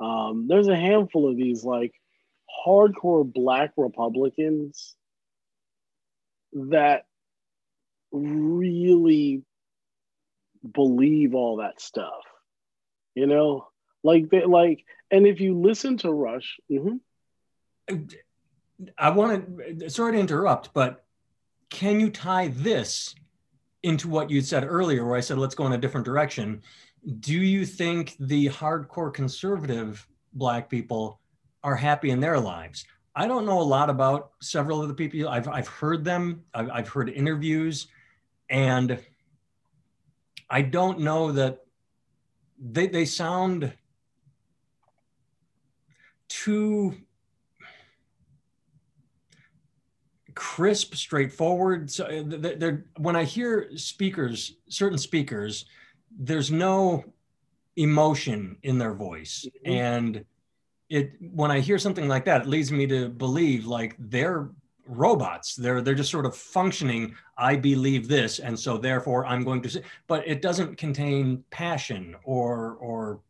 Um, 0.00 0.46
there's 0.48 0.68
a 0.68 0.76
handful 0.76 1.30
of 1.30 1.36
these 1.36 1.64
like 1.64 1.92
hardcore 2.66 3.30
black 3.30 3.72
Republicans 3.76 4.96
that 6.52 7.04
really 8.12 9.42
believe 10.72 11.34
all 11.34 11.56
that 11.56 11.80
stuff. 11.80 12.22
You 13.14 13.26
know, 13.26 13.68
like 14.02 14.30
they 14.30 14.44
like, 14.44 14.84
and 15.10 15.26
if 15.26 15.40
you 15.40 15.58
listen 15.58 15.98
to 15.98 16.10
Rush, 16.10 16.58
mm-hmm. 16.70 16.96
I 18.96 19.10
want 19.10 19.80
to 19.80 19.90
sorry 19.90 20.12
to 20.12 20.18
interrupt, 20.18 20.72
but 20.72 21.04
can 21.68 22.00
you 22.00 22.10
tie 22.10 22.48
this 22.48 23.14
into 23.82 24.08
what 24.08 24.30
you 24.30 24.40
said 24.40 24.64
earlier, 24.64 25.04
where 25.04 25.16
I 25.16 25.20
said, 25.20 25.38
let's 25.38 25.54
go 25.54 25.66
in 25.66 25.72
a 25.72 25.78
different 25.78 26.04
direction. 26.04 26.62
Do 27.20 27.34
you 27.34 27.64
think 27.64 28.16
the 28.20 28.48
hardcore 28.48 29.12
conservative 29.12 30.06
Black 30.32 30.68
people 30.68 31.20
are 31.62 31.76
happy 31.76 32.10
in 32.10 32.20
their 32.20 32.38
lives? 32.38 32.84
I 33.16 33.26
don't 33.26 33.46
know 33.46 33.60
a 33.60 33.62
lot 33.62 33.90
about 33.90 34.32
several 34.40 34.82
of 34.82 34.88
the 34.88 34.94
people. 34.94 35.28
I've, 35.28 35.48
I've 35.48 35.68
heard 35.68 36.04
them, 36.04 36.44
I've, 36.54 36.70
I've 36.70 36.88
heard 36.88 37.08
interviews, 37.08 37.88
and 38.48 38.98
I 40.48 40.62
don't 40.62 41.00
know 41.00 41.32
that 41.32 41.64
they, 42.58 42.86
they 42.86 43.04
sound 43.04 43.72
too 46.28 46.94
crisp, 50.34 50.94
straightforward. 50.94 51.90
So 51.90 52.04
uh, 52.04 52.22
they're, 52.26 52.86
when 52.96 53.16
I 53.16 53.24
hear 53.24 53.70
speakers, 53.76 54.54
certain 54.68 54.98
speakers, 54.98 55.66
there's 56.18 56.50
no 56.50 57.04
emotion 57.76 58.56
in 58.62 58.78
their 58.78 58.94
voice, 58.94 59.46
mm-hmm. 59.46 59.72
and 59.72 60.24
it 60.88 61.12
when 61.20 61.50
I 61.50 61.60
hear 61.60 61.78
something 61.78 62.08
like 62.08 62.24
that, 62.24 62.42
it 62.42 62.48
leads 62.48 62.72
me 62.72 62.86
to 62.88 63.08
believe 63.08 63.66
like 63.66 63.96
they're 63.98 64.50
robots. 64.86 65.54
They're 65.54 65.80
they're 65.80 65.94
just 65.94 66.10
sort 66.10 66.26
of 66.26 66.36
functioning. 66.36 67.14
I 67.38 67.56
believe 67.56 68.08
this, 68.08 68.38
and 68.40 68.58
so 68.58 68.76
therefore 68.76 69.24
I'm 69.26 69.44
going 69.44 69.62
to 69.62 69.70
say. 69.70 69.82
But 70.06 70.26
it 70.26 70.42
doesn't 70.42 70.76
contain 70.76 71.44
passion 71.50 72.16
or 72.24 72.74
or 72.80 73.20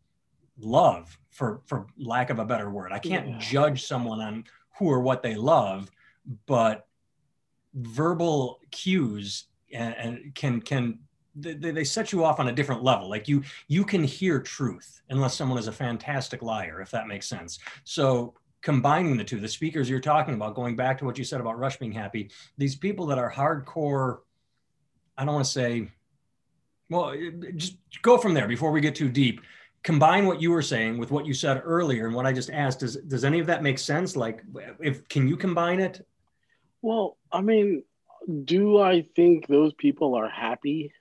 love, 0.58 1.16
for 1.30 1.60
for 1.66 1.86
lack 1.98 2.30
of 2.30 2.38
a 2.38 2.44
better 2.44 2.70
word. 2.70 2.92
I 2.92 2.98
can't 2.98 3.28
yeah. 3.28 3.38
judge 3.38 3.86
someone 3.86 4.20
on 4.20 4.44
who 4.78 4.90
or 4.90 5.00
what 5.00 5.22
they 5.22 5.34
love, 5.34 5.90
but 6.46 6.86
verbal 7.74 8.60
cues 8.70 9.44
and, 9.72 9.94
and 9.96 10.34
can 10.34 10.60
can 10.60 10.98
they, 11.34 11.54
they 11.54 11.84
set 11.84 12.12
you 12.12 12.24
off 12.24 12.40
on 12.40 12.48
a 12.48 12.52
different 12.52 12.82
level. 12.82 13.08
Like 13.08 13.28
you 13.28 13.42
you 13.68 13.84
can 13.84 14.04
hear 14.04 14.40
truth 14.40 15.02
unless 15.10 15.34
someone 15.34 15.58
is 15.58 15.68
a 15.68 15.72
fantastic 15.72 16.42
liar 16.42 16.80
if 16.80 16.90
that 16.90 17.06
makes 17.06 17.26
sense. 17.26 17.58
So 17.84 18.34
combining 18.62 19.16
the 19.16 19.24
two 19.24 19.40
the 19.40 19.48
speakers 19.48 19.88
you're 19.88 20.00
talking 20.00 20.34
about 20.34 20.54
going 20.54 20.76
back 20.76 20.98
to 20.98 21.04
what 21.04 21.16
you 21.16 21.24
said 21.24 21.40
about 21.40 21.58
rush 21.58 21.78
being 21.78 21.92
happy 21.92 22.30
these 22.58 22.76
people 22.76 23.06
that 23.06 23.16
are 23.16 23.32
hardcore 23.32 24.18
i 25.16 25.24
don't 25.24 25.32
want 25.32 25.46
to 25.46 25.50
say 25.50 25.88
well 26.90 27.10
eh, 27.10 27.30
just 27.56 27.76
go 28.02 28.18
from 28.18 28.34
there 28.34 28.46
before 28.46 28.70
we 28.70 28.80
get 28.82 28.94
too 28.94 29.08
deep. 29.08 29.40
Combine 29.82 30.26
what 30.26 30.42
you 30.42 30.50
were 30.50 30.60
saying 30.60 30.98
with 30.98 31.10
what 31.10 31.24
you 31.24 31.32
said 31.32 31.62
earlier 31.64 32.06
and 32.06 32.14
what 32.14 32.26
i 32.26 32.32
just 32.32 32.50
asked. 32.50 32.80
Does 32.80 32.96
does 32.96 33.24
any 33.24 33.40
of 33.40 33.46
that 33.46 33.62
make 33.62 33.78
sense? 33.78 34.14
Like 34.14 34.42
if 34.80 35.08
can 35.08 35.26
you 35.26 35.38
combine 35.38 35.80
it? 35.80 36.06
Well, 36.82 37.16
I 37.32 37.40
mean, 37.40 37.84
do 38.44 38.78
I 38.78 39.06
think 39.16 39.46
those 39.46 39.72
people 39.74 40.14
are 40.16 40.28
happy? 40.28 40.92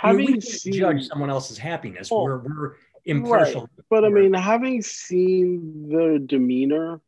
Having 0.00 0.20
I 0.20 0.26
mean, 0.26 0.34
we 0.36 0.40
seen, 0.40 0.72
judge 0.74 1.08
someone 1.08 1.28
else's 1.28 1.58
happiness, 1.58 2.08
well, 2.08 2.22
we're, 2.22 2.38
we're 2.38 2.74
impartial. 3.04 3.62
Right. 3.62 3.84
But 3.90 4.04
I 4.04 4.10
mean, 4.10 4.32
having 4.32 4.80
seen 4.80 5.88
their 5.88 6.20
demeanor 6.20 7.00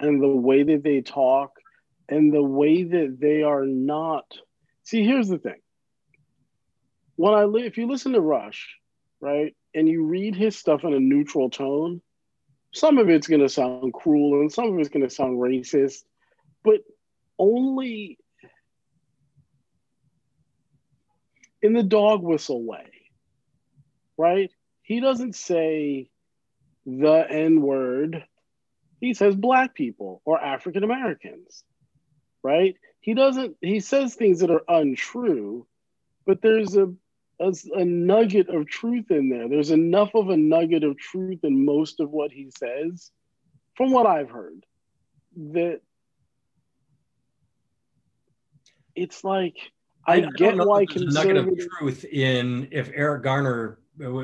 and 0.00 0.22
the 0.22 0.28
way 0.28 0.62
that 0.62 0.82
they 0.82 1.02
talk 1.02 1.52
and 2.08 2.32
the 2.32 2.42
way 2.42 2.84
that 2.84 3.18
they 3.20 3.42
are 3.42 3.66
not. 3.66 4.24
See, 4.84 5.04
here's 5.04 5.28
the 5.28 5.38
thing. 5.38 5.60
When 7.16 7.34
I 7.34 7.44
li- 7.44 7.66
if 7.66 7.76
you 7.76 7.86
listen 7.86 8.12
to 8.12 8.20
Rush, 8.20 8.76
right? 9.20 9.54
And 9.74 9.86
you 9.86 10.04
read 10.04 10.34
his 10.34 10.56
stuff 10.56 10.84
in 10.84 10.94
a 10.94 11.00
neutral 11.00 11.50
tone, 11.50 12.00
some 12.72 12.96
of 12.96 13.10
it's 13.10 13.26
going 13.26 13.42
to 13.42 13.50
sound 13.50 13.92
cruel 13.92 14.40
and 14.40 14.50
some 14.50 14.72
of 14.72 14.78
it's 14.78 14.88
going 14.88 15.06
to 15.06 15.14
sound 15.14 15.38
racist, 15.38 16.04
but 16.64 16.80
only 17.38 18.18
in 21.62 21.72
the 21.72 21.82
dog 21.82 22.22
whistle 22.22 22.62
way, 22.62 22.90
right? 24.16 24.50
He 24.82 25.00
doesn't 25.00 25.34
say 25.34 26.10
the 26.86 27.26
N 27.28 27.60
word, 27.60 28.24
he 29.00 29.14
says 29.14 29.34
black 29.34 29.74
people 29.74 30.22
or 30.24 30.40
African 30.40 30.84
Americans, 30.84 31.64
right? 32.42 32.74
He 33.00 33.14
doesn't, 33.14 33.56
he 33.60 33.80
says 33.80 34.14
things 34.14 34.40
that 34.40 34.50
are 34.50 34.64
untrue, 34.68 35.66
but 36.26 36.42
there's 36.42 36.76
a 36.76 36.92
a, 37.40 37.54
a 37.74 37.84
nugget 37.84 38.48
of 38.48 38.66
truth 38.66 39.10
in 39.10 39.28
there. 39.28 39.48
There's 39.48 39.70
enough 39.70 40.10
of 40.14 40.28
a 40.28 40.36
nugget 40.36 40.84
of 40.84 40.98
truth 40.98 41.40
in 41.44 41.64
most 41.64 42.00
of 42.00 42.10
what 42.10 42.32
he 42.32 42.50
says, 42.50 43.10
from 43.76 43.92
what 43.92 44.06
I've 44.06 44.30
heard, 44.30 44.64
that 45.36 45.80
it's 48.94 49.22
like 49.22 49.56
I, 50.08 50.14
I 50.14 50.30
get 50.36 50.56
why 50.56 50.86
conservative 50.86 51.68
truth 51.78 52.04
in 52.04 52.68
if 52.70 52.90
Eric 52.94 53.22
Garner. 53.22 53.78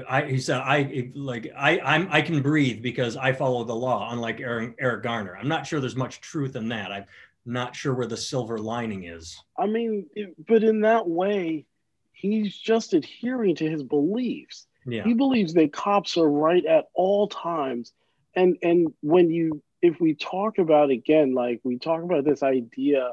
I, 0.08 0.24
he 0.26 0.38
said, 0.38 0.58
"I 0.58 1.10
like 1.14 1.52
I 1.56 1.80
I'm 1.80 2.08
I 2.10 2.22
can 2.22 2.40
breathe 2.42 2.80
because 2.80 3.16
I 3.16 3.32
follow 3.32 3.64
the 3.64 3.74
law." 3.74 4.08
Unlike 4.12 4.40
Eric, 4.40 4.76
Eric 4.78 5.02
Garner, 5.02 5.36
I'm 5.36 5.48
not 5.48 5.66
sure 5.66 5.80
there's 5.80 5.96
much 5.96 6.20
truth 6.20 6.54
in 6.54 6.68
that. 6.68 6.92
I'm 6.92 7.06
not 7.44 7.74
sure 7.74 7.92
where 7.92 8.06
the 8.06 8.16
silver 8.16 8.58
lining 8.58 9.04
is. 9.04 9.36
I 9.58 9.66
mean, 9.66 10.06
it, 10.14 10.34
but 10.46 10.62
in 10.62 10.82
that 10.82 11.08
way, 11.08 11.66
he's 12.12 12.56
just 12.56 12.94
adhering 12.94 13.56
to 13.56 13.68
his 13.68 13.82
beliefs. 13.82 14.66
Yeah. 14.86 15.04
He 15.04 15.14
believes 15.14 15.54
that 15.54 15.72
cops 15.72 16.16
are 16.16 16.30
right 16.30 16.64
at 16.64 16.86
all 16.94 17.28
times. 17.28 17.92
And 18.36 18.56
and 18.62 18.92
when 19.00 19.30
you 19.30 19.62
if 19.82 20.00
we 20.00 20.14
talk 20.14 20.58
about 20.58 20.90
again, 20.90 21.34
like 21.34 21.60
we 21.64 21.78
talk 21.78 22.02
about 22.02 22.24
this 22.24 22.42
idea 22.42 23.12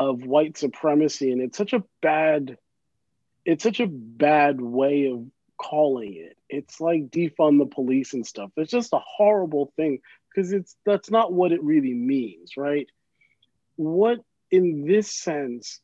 of 0.00 0.24
white 0.24 0.56
supremacy, 0.56 1.30
and 1.30 1.42
it's 1.42 1.58
such 1.58 1.74
a 1.74 1.84
bad, 2.00 2.56
it's 3.44 3.62
such 3.62 3.80
a 3.80 3.86
bad 3.86 4.58
way 4.58 5.10
of 5.12 5.26
calling 5.58 6.14
it. 6.14 6.38
It's 6.48 6.80
like 6.80 7.10
defund 7.10 7.58
the 7.58 7.66
police 7.66 8.14
and 8.14 8.26
stuff. 8.26 8.50
It's 8.56 8.70
just 8.70 8.94
a 8.94 9.00
horrible 9.04 9.74
thing 9.76 10.00
because 10.28 10.52
it's 10.52 10.74
that's 10.86 11.10
not 11.10 11.34
what 11.34 11.52
it 11.52 11.62
really 11.62 11.92
means, 11.92 12.56
right? 12.56 12.86
What 13.76 14.20
in 14.50 14.86
this 14.86 15.12
sense 15.12 15.80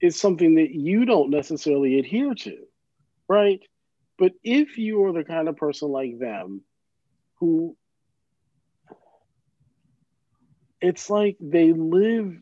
is 0.00 0.18
something 0.18 0.54
that 0.54 0.70
you 0.70 1.04
don't 1.04 1.30
necessarily 1.30 1.98
adhere 1.98 2.34
to, 2.34 2.56
right? 3.28 3.60
But 4.16 4.32
if 4.42 4.78
you 4.78 5.04
are 5.04 5.12
the 5.12 5.24
kind 5.24 5.46
of 5.46 5.56
person 5.56 5.90
like 5.90 6.18
them 6.18 6.62
who 7.38 7.76
it's 10.80 11.10
like 11.10 11.36
they 11.38 11.74
live 11.74 12.34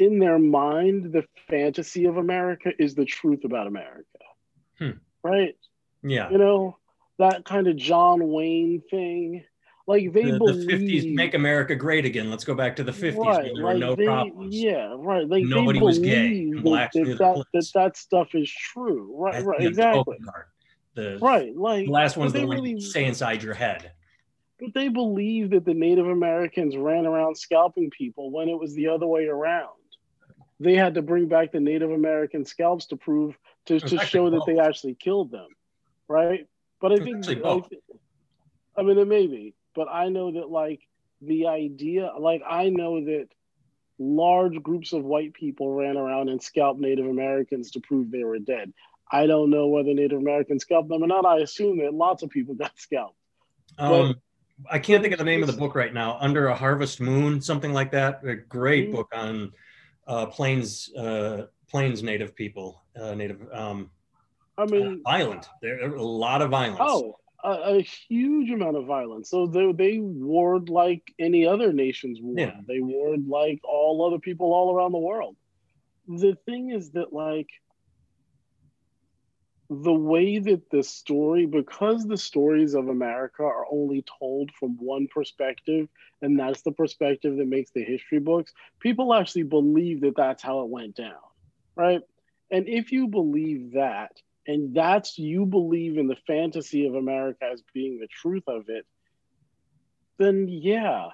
in 0.00 0.18
their 0.18 0.38
mind 0.38 1.12
the 1.12 1.24
fantasy 1.48 2.06
of 2.06 2.16
America 2.16 2.70
is 2.78 2.94
the 2.94 3.04
truth 3.04 3.44
about 3.44 3.66
America. 3.66 4.04
Hmm. 4.78 4.90
Right? 5.22 5.56
Yeah. 6.02 6.30
You 6.30 6.38
know, 6.38 6.78
that 7.18 7.44
kind 7.44 7.68
of 7.68 7.76
John 7.76 8.26
Wayne 8.28 8.82
thing. 8.90 9.44
Like 9.86 10.12
they 10.12 10.30
the, 10.30 10.38
believe 10.38 10.66
the 10.66 11.00
50s 11.00 11.14
make 11.14 11.34
America 11.34 11.74
great 11.74 12.04
again. 12.04 12.30
Let's 12.30 12.44
go 12.44 12.54
back 12.54 12.76
to 12.76 12.84
the 12.84 12.92
50s 12.92 13.16
right, 13.18 13.52
there 13.54 13.64
like 13.64 13.74
were 13.74 13.78
no 13.78 13.96
they, 13.96 14.04
problems. 14.04 14.54
Yeah, 14.54 14.94
right. 14.96 15.28
Like 15.28 15.44
nobody 15.44 15.80
was 15.80 15.98
gay. 15.98 16.50
That, 16.52 16.90
that, 16.94 17.18
that, 17.18 17.44
that, 17.52 17.70
that 17.74 17.96
stuff 17.96 18.28
is 18.34 18.50
true. 18.50 19.12
Right, 19.16 19.44
right, 19.44 19.60
exactly. 19.60 20.18
The, 20.94 21.18
right, 21.20 21.56
like 21.56 21.86
the 21.86 21.92
last 21.92 22.16
one's 22.16 22.32
the 22.32 22.46
one 22.46 22.56
really, 22.56 22.80
stay 22.80 23.04
inside 23.04 23.42
your 23.42 23.54
head. 23.54 23.92
But 24.60 24.74
they 24.74 24.88
believe 24.88 25.50
that 25.50 25.64
the 25.64 25.74
Native 25.74 26.06
Americans 26.06 26.76
ran 26.76 27.06
around 27.06 27.36
scalping 27.36 27.90
people 27.90 28.30
when 28.30 28.48
it 28.48 28.58
was 28.58 28.74
the 28.74 28.88
other 28.88 29.06
way 29.06 29.26
around. 29.26 29.79
They 30.60 30.76
had 30.76 30.94
to 30.94 31.02
bring 31.02 31.26
back 31.26 31.52
the 31.52 31.60
Native 31.60 31.90
American 31.90 32.44
scalps 32.44 32.86
to 32.86 32.96
prove 32.96 33.36
to, 33.66 33.80
to 33.80 33.98
show 33.98 34.30
both. 34.30 34.46
that 34.46 34.52
they 34.52 34.60
actually 34.60 34.94
killed 34.94 35.30
them, 35.30 35.48
right? 36.06 36.46
But 36.80 36.92
I 36.92 36.96
think, 36.96 37.26
I, 37.28 37.62
I 38.76 38.82
mean, 38.82 38.98
it 38.98 39.08
may 39.08 39.26
be, 39.26 39.54
but 39.74 39.88
I 39.90 40.08
know 40.08 40.32
that 40.32 40.50
like 40.50 40.80
the 41.22 41.46
idea, 41.46 42.12
like 42.18 42.42
I 42.48 42.68
know 42.68 43.04
that 43.04 43.28
large 43.98 44.62
groups 44.62 44.92
of 44.92 45.04
white 45.04 45.34
people 45.34 45.74
ran 45.74 45.96
around 45.96 46.28
and 46.28 46.42
scalped 46.42 46.80
Native 46.80 47.06
Americans 47.06 47.70
to 47.72 47.80
prove 47.80 48.10
they 48.10 48.24
were 48.24 48.38
dead. 48.38 48.72
I 49.10 49.26
don't 49.26 49.50
know 49.50 49.66
whether 49.68 49.92
Native 49.92 50.18
Americans 50.18 50.62
scalped 50.62 50.88
them 50.88 51.02
or 51.02 51.06
not. 51.06 51.26
I 51.26 51.38
assume 51.38 51.78
that 51.78 51.92
lots 51.92 52.22
of 52.22 52.30
people 52.30 52.54
got 52.58 52.72
scalped. 52.78 53.16
Um, 53.78 54.16
I 54.70 54.78
can't 54.78 55.02
think 55.02 55.12
of 55.12 55.18
the 55.18 55.24
name 55.24 55.42
of 55.42 55.46
the 55.46 55.56
book 55.56 55.74
right 55.74 55.92
now. 55.92 56.18
Under 56.20 56.48
a 56.48 56.54
Harvest 56.54 57.00
Moon, 57.00 57.40
something 57.40 57.72
like 57.72 57.92
that. 57.92 58.20
A 58.24 58.36
great 58.36 58.86
mm-hmm. 58.86 58.96
book 58.96 59.08
on 59.12 59.52
uh, 60.10 60.26
Plains 60.26 60.92
uh, 60.94 61.46
Plains 61.68 62.02
Native 62.02 62.34
people, 62.34 62.82
uh, 63.00 63.14
Native. 63.14 63.40
Um, 63.52 63.90
I 64.58 64.66
mean, 64.66 65.02
uh, 65.06 65.10
violent. 65.10 65.48
There 65.62 65.82
are 65.84 65.94
a 65.94 66.02
lot 66.02 66.42
of 66.42 66.50
violence. 66.50 66.80
Oh, 66.82 67.14
a, 67.44 67.76
a, 67.76 67.80
huge 67.80 68.50
amount 68.50 68.76
of 68.76 68.86
violence. 68.86 69.30
So 69.30 69.46
they, 69.46 69.72
they 69.72 69.98
warred 70.00 70.68
like 70.68 71.02
any 71.18 71.46
other 71.46 71.72
nation's 71.72 72.18
war. 72.20 72.34
Yeah. 72.36 72.60
They 72.66 72.80
warred 72.80 73.26
like 73.26 73.60
all 73.64 74.04
other 74.06 74.18
people 74.18 74.52
all 74.52 74.74
around 74.74 74.92
the 74.92 74.98
world. 74.98 75.36
The 76.08 76.36
thing 76.44 76.70
is 76.70 76.90
that 76.90 77.12
like 77.12 77.48
the 79.70 79.94
way 79.94 80.40
that 80.40 80.68
the 80.70 80.82
story, 80.82 81.46
because 81.46 82.04
the 82.04 82.18
stories 82.18 82.74
of 82.74 82.88
America 82.88 83.44
are 83.44 83.66
only 83.70 84.04
told 84.18 84.50
from 84.58 84.76
one 84.80 85.06
perspective, 85.06 85.88
and 86.20 86.36
that's 86.36 86.62
the 86.62 86.72
perspective 86.72 87.36
that 87.36 87.46
makes 87.46 87.70
the 87.70 87.84
history 87.84 88.18
books, 88.18 88.52
people 88.80 89.14
actually 89.14 89.44
believe 89.44 90.00
that 90.00 90.16
that's 90.16 90.42
how 90.42 90.62
it 90.62 90.68
went 90.68 90.96
down, 90.96 91.14
right? 91.76 92.00
And 92.50 92.68
if 92.68 92.90
you 92.90 93.06
believe 93.06 93.74
that, 93.74 94.10
and 94.44 94.74
that's 94.74 95.18
you 95.18 95.46
believe 95.46 95.98
in 95.98 96.08
the 96.08 96.18
fantasy 96.26 96.88
of 96.88 96.96
America 96.96 97.44
as 97.44 97.62
being 97.72 98.00
the 98.00 98.08
truth 98.08 98.48
of 98.48 98.64
it, 98.68 98.84
then 100.18 100.48
yeah, 100.48 101.10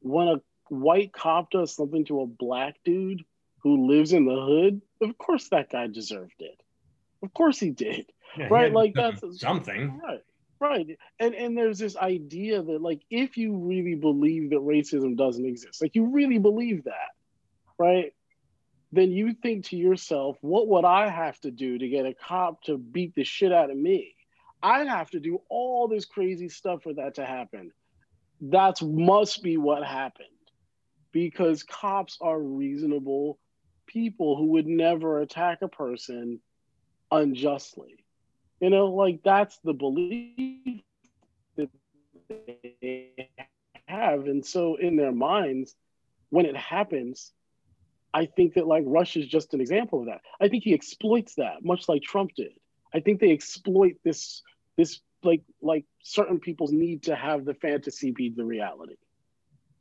when 0.00 0.28
a 0.28 0.42
white 0.68 1.14
cop 1.14 1.50
does 1.50 1.74
something 1.74 2.04
to 2.04 2.20
a 2.20 2.26
black 2.26 2.76
dude 2.84 3.22
who 3.62 3.88
lives 3.88 4.12
in 4.12 4.26
the 4.26 4.38
hood, 4.38 4.82
of 5.00 5.16
course 5.16 5.48
that 5.48 5.70
guy 5.70 5.86
deserved 5.86 6.40
it. 6.40 6.60
Of 7.22 7.34
course 7.34 7.58
he 7.58 7.70
did. 7.70 8.06
Yeah, 8.36 8.48
right? 8.48 8.72
Like 8.72 8.94
that's 8.94 9.22
something. 9.40 10.00
Right. 10.02 10.20
Right. 10.60 10.98
And 11.18 11.34
and 11.34 11.56
there's 11.56 11.78
this 11.78 11.96
idea 11.96 12.62
that 12.62 12.82
like 12.82 13.00
if 13.10 13.38
you 13.38 13.56
really 13.56 13.94
believe 13.94 14.50
that 14.50 14.60
racism 14.60 15.16
doesn't 15.16 15.46
exist, 15.46 15.80
like 15.80 15.94
you 15.94 16.06
really 16.06 16.38
believe 16.38 16.84
that, 16.84 17.10
right? 17.78 18.12
Then 18.92 19.10
you 19.10 19.34
think 19.34 19.66
to 19.66 19.76
yourself, 19.76 20.36
what 20.40 20.68
would 20.68 20.84
I 20.84 21.08
have 21.08 21.40
to 21.40 21.50
do 21.50 21.78
to 21.78 21.88
get 21.88 22.06
a 22.06 22.12
cop 22.12 22.62
to 22.64 22.76
beat 22.76 23.14
the 23.14 23.24
shit 23.24 23.52
out 23.52 23.70
of 23.70 23.76
me? 23.76 24.14
I'd 24.62 24.88
have 24.88 25.10
to 25.10 25.20
do 25.20 25.40
all 25.48 25.88
this 25.88 26.04
crazy 26.04 26.48
stuff 26.48 26.82
for 26.82 26.92
that 26.94 27.14
to 27.14 27.24
happen. 27.24 27.72
That 28.42 28.82
must 28.82 29.42
be 29.42 29.56
what 29.56 29.84
happened 29.84 30.28
because 31.12 31.62
cops 31.62 32.18
are 32.20 32.38
reasonable 32.38 33.38
people 33.86 34.36
who 34.36 34.46
would 34.52 34.66
never 34.66 35.20
attack 35.20 35.62
a 35.62 35.68
person 35.68 36.40
unjustly. 37.10 38.04
You 38.60 38.70
know, 38.70 38.86
like 38.86 39.20
that's 39.24 39.58
the 39.64 39.72
belief 39.72 40.82
that 41.56 41.68
they 42.28 43.30
have. 43.86 44.26
And 44.26 44.44
so 44.44 44.76
in 44.76 44.96
their 44.96 45.12
minds, 45.12 45.74
when 46.30 46.46
it 46.46 46.56
happens, 46.56 47.32
I 48.12 48.26
think 48.26 48.54
that 48.54 48.66
like 48.66 48.84
Rush 48.86 49.16
is 49.16 49.26
just 49.26 49.54
an 49.54 49.60
example 49.60 50.00
of 50.00 50.06
that. 50.06 50.20
I 50.40 50.48
think 50.48 50.64
he 50.64 50.74
exploits 50.74 51.36
that, 51.36 51.64
much 51.64 51.88
like 51.88 52.02
Trump 52.02 52.32
did. 52.34 52.52
I 52.92 53.00
think 53.00 53.20
they 53.20 53.32
exploit 53.32 53.96
this 54.04 54.42
this 54.76 55.00
like 55.22 55.42
like 55.62 55.84
certain 56.02 56.40
people's 56.40 56.72
need 56.72 57.04
to 57.04 57.14
have 57.14 57.44
the 57.44 57.54
fantasy 57.54 58.10
be 58.10 58.30
the 58.30 58.44
reality. 58.44 58.96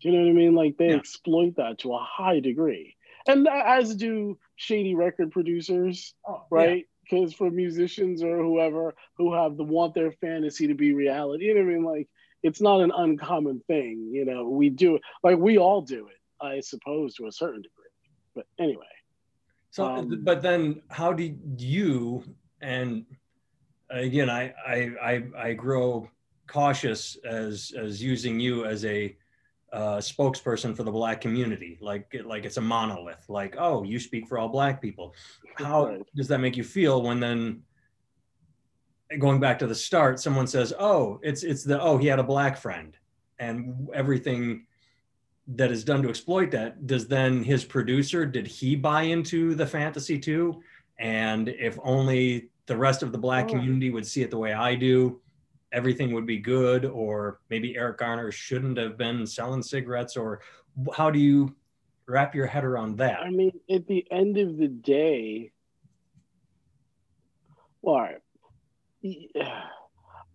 Do 0.02 0.10
you 0.10 0.16
know 0.16 0.24
what 0.24 0.30
I 0.30 0.34
mean? 0.34 0.56
Like 0.56 0.78
they 0.78 0.90
yeah. 0.90 0.96
exploit 0.96 1.56
that 1.58 1.80
to 1.80 1.94
a 1.94 2.00
high 2.00 2.40
degree, 2.40 2.96
and 3.28 3.48
as 3.48 3.96
do 3.96 4.38
shady 4.56 4.96
record 4.96 5.32
producers, 5.32 6.14
oh, 6.28 6.44
right? 6.50 6.86
Because 7.10 7.34
for 7.34 7.50
musicians 7.50 8.22
or 8.22 8.38
whoever 8.38 8.94
who 9.18 9.34
have 9.34 9.58
the 9.58 9.64
want 9.64 9.94
their 9.94 10.12
fantasy 10.12 10.68
to 10.68 10.76
be 10.76 10.94
reality, 10.94 11.46
you 11.46 11.56
know 11.56 11.62
what 11.62 11.72
I 11.72 11.74
mean? 11.74 11.84
Like 11.84 12.10
it's 12.44 12.62
not 12.62 12.82
an 12.82 12.92
uncommon 12.96 13.62
thing. 13.68 14.10
You 14.12 14.26
know, 14.26 14.48
we 14.48 14.70
do 14.70 14.96
it. 14.96 15.02
Like 15.24 15.38
we 15.38 15.58
all 15.58 15.82
do 15.82 16.08
it, 16.08 16.46
I 16.46 16.60
suppose, 16.60 17.16
to 17.16 17.28
a 17.28 17.32
certain 17.32 17.62
degree. 17.62 17.86
But 18.36 18.46
anyway. 18.60 18.86
So, 19.72 19.86
um, 19.86 20.22
but 20.24 20.42
then 20.42 20.82
how 20.90 21.14
did 21.14 21.40
you 21.58 22.24
and 22.62 23.06
again, 23.90 24.30
I 24.30 24.54
I 24.68 24.92
I, 25.02 25.24
I 25.38 25.54
grow 25.54 26.10
cautious 26.48 27.18
as 27.26 27.74
as 27.78 28.02
using 28.02 28.40
you 28.40 28.66
as 28.66 28.86
a 28.86 29.16
uh, 29.72 29.98
spokesperson 29.98 30.76
for 30.76 30.84
the 30.84 30.92
black 30.92 31.22
community 31.22 31.78
like 31.82 32.16
like 32.26 32.46
it's 32.46 32.58
a 32.58 32.62
monolith 32.62 33.24
like 33.30 33.56
oh 33.60 33.84
you 33.84 34.00
speak 34.00 34.28
for 34.28 34.38
all 34.38 34.50
black 34.50 34.82
people. 34.82 35.14
How 35.56 35.98
does 36.16 36.28
that 36.28 36.40
make 36.40 36.58
you 36.58 36.64
feel 36.64 37.02
when 37.02 37.20
then 37.20 37.62
going 39.18 39.40
back 39.40 39.58
to 39.60 39.68
the 39.68 39.76
start 39.76 40.20
someone 40.20 40.46
says 40.46 40.72
oh 40.80 41.20
it's 41.24 41.44
it's 41.44 41.64
the 41.64 41.82
oh 41.82 41.98
he 41.98 42.08
had 42.08 42.20
a 42.20 42.24
black 42.24 42.58
friend 42.58 42.96
and 43.40 43.90
everything 43.94 44.66
that 45.48 45.72
is 45.72 45.84
done 45.84 46.04
to 46.04 46.10
exploit 46.10 46.52
that 46.52 46.86
does 46.86 47.08
then 47.08 47.44
his 47.44 47.66
producer 47.66 48.26
did 48.26 48.46
he 48.46 48.76
buy 48.76 49.04
into 49.04 49.56
the 49.56 49.66
fantasy 49.66 50.20
too? 50.20 50.62
And 51.00 51.50
if 51.50 51.80
only 51.82 52.50
the 52.66 52.78
rest 52.78 53.02
of 53.02 53.12
the 53.12 53.18
black 53.18 53.46
oh. 53.46 53.50
community 53.54 53.90
would 53.90 54.06
see 54.06 54.22
it 54.22 54.30
the 54.30 54.38
way 54.38 54.54
i 54.54 54.76
do 54.76 55.20
everything 55.72 56.14
would 56.14 56.26
be 56.26 56.38
good 56.38 56.86
or 56.86 57.40
maybe 57.50 57.76
eric 57.78 57.98
garner 57.98 58.32
shouldn't 58.32 58.78
have 58.78 58.98
been 58.98 59.26
selling 59.26 59.62
cigarettes 59.62 60.18
or 60.18 60.42
how 60.96 61.10
do 61.10 61.20
you 61.20 61.56
wrap 62.08 62.34
your 62.34 62.48
head 62.48 62.66
around 62.66 62.98
that? 62.98 63.20
I 63.20 63.30
mean 63.30 63.60
at 63.70 63.86
the 63.88 64.06
end 64.12 64.38
of 64.38 64.58
the 64.58 64.68
day 64.68 65.52
well, 67.82 68.10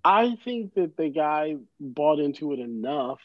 i 0.04 0.36
think 0.44 0.74
that 0.74 0.96
the 0.96 1.08
guy 1.08 1.56
bought 1.78 2.18
into 2.18 2.52
it 2.52 2.58
enough 2.58 3.20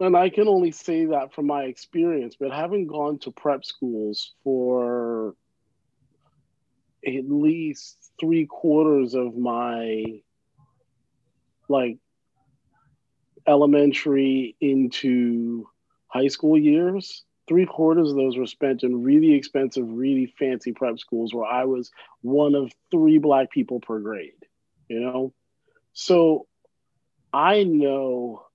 and 0.00 0.16
i 0.16 0.28
can 0.28 0.48
only 0.48 0.72
say 0.72 1.06
that 1.06 1.32
from 1.32 1.46
my 1.46 1.64
experience 1.64 2.36
but 2.38 2.50
having 2.50 2.86
gone 2.86 3.18
to 3.20 3.30
prep 3.30 3.64
schools 3.64 4.34
for 4.42 5.34
at 7.06 7.30
least 7.30 8.10
three 8.18 8.46
quarters 8.46 9.14
of 9.14 9.36
my 9.36 10.20
like 11.68 11.98
elementary 13.46 14.56
into 14.60 15.68
high 16.08 16.28
school 16.28 16.58
years, 16.58 17.24
three 17.46 17.66
quarters 17.66 18.10
of 18.10 18.16
those 18.16 18.36
were 18.36 18.46
spent 18.46 18.82
in 18.82 19.02
really 19.02 19.34
expensive, 19.34 19.84
really 19.88 20.26
fancy 20.38 20.72
prep 20.72 20.98
schools 20.98 21.32
where 21.32 21.46
I 21.46 21.64
was 21.64 21.90
one 22.22 22.54
of 22.54 22.72
three 22.90 23.18
black 23.18 23.50
people 23.50 23.80
per 23.80 24.00
grade, 24.00 24.32
you 24.88 25.00
know? 25.00 25.32
So 25.92 26.46
I 27.32 27.62
know 27.62 28.46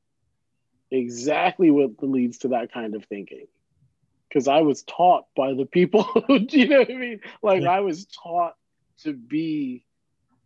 exactly 0.89 1.71
what 1.71 1.91
leads 2.02 2.39
to 2.39 2.50
that 2.50 2.74
kind 2.74 2.95
of 2.95 3.06
thinking 3.06 3.47
because 4.28 4.47
I 4.47 4.62
was 4.62 4.84
taught 4.84 5.26
by 5.36 5.54
the 5.54 5.65
people. 5.65 6.04
do 6.28 6.60
you 6.60 6.67
know 6.67 6.80
what 6.80 6.91
I 6.91 6.95
mean? 6.95 7.21
Like 7.41 7.63
I 7.63 7.80
was 7.82 8.06
taught 8.06 8.56
to 9.04 9.13
be 9.13 9.86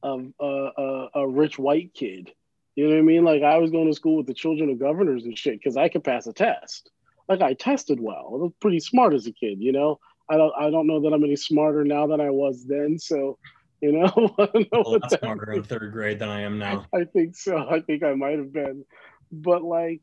a, 0.04 0.20
a, 0.40 1.08
a, 1.16 1.28
rich 1.28 1.58
white 1.58 1.94
kid 1.94 2.32
you 2.76 2.84
know 2.84 2.96
what 2.96 3.00
I 3.00 3.04
mean? 3.04 3.24
Like 3.24 3.42
I 3.42 3.58
was 3.58 3.72
going 3.72 3.88
to 3.88 3.96
school 3.96 4.18
with 4.18 4.28
the 4.28 4.34
children 4.34 4.70
of 4.70 4.80
governors 4.80 5.24
and 5.24 5.38
shit 5.38 5.60
because 5.60 5.78
I 5.78 5.90
could 5.90 6.04
pass 6.04 6.28
a 6.28 6.34
test. 6.34 6.92
Like 7.28 7.42
I 7.42 7.54
tested 7.54 8.00
well. 8.00 8.32
I 8.34 8.38
was 8.38 8.52
pretty 8.60 8.80
smart 8.80 9.14
as 9.14 9.26
a 9.28 9.32
kid, 9.32 9.62
you 9.62 9.72
know. 9.72 10.00
I 10.30 10.38
don't 10.38 10.54
I 10.58 10.70
don't 10.70 10.88
know 10.88 11.02
that 11.02 11.14
I'm 11.14 11.24
any 11.24 11.36
smarter 11.36 11.84
now 11.84 12.08
than 12.08 12.20
I 12.20 12.30
was 12.30 12.66
then. 12.66 13.00
So, 13.00 13.38
you 13.82 13.94
know, 13.94 14.36
I 14.40 14.46
don't 14.46 14.74
know 14.74 14.84
a 14.86 14.90
lot 14.90 15.12
smarter 15.12 15.54
in 15.54 15.64
third 15.64 15.92
grade 15.92 16.20
than 16.20 16.30
I 16.30 16.42
am 16.42 16.60
now. 16.60 16.86
I 16.94 17.06
think 17.06 17.36
so. 17.36 17.58
I 17.58 17.80
think 17.80 18.04
I 18.04 18.14
might 18.14 18.38
have 18.38 18.52
been. 18.52 18.86
But 19.32 19.64
like 19.64 20.02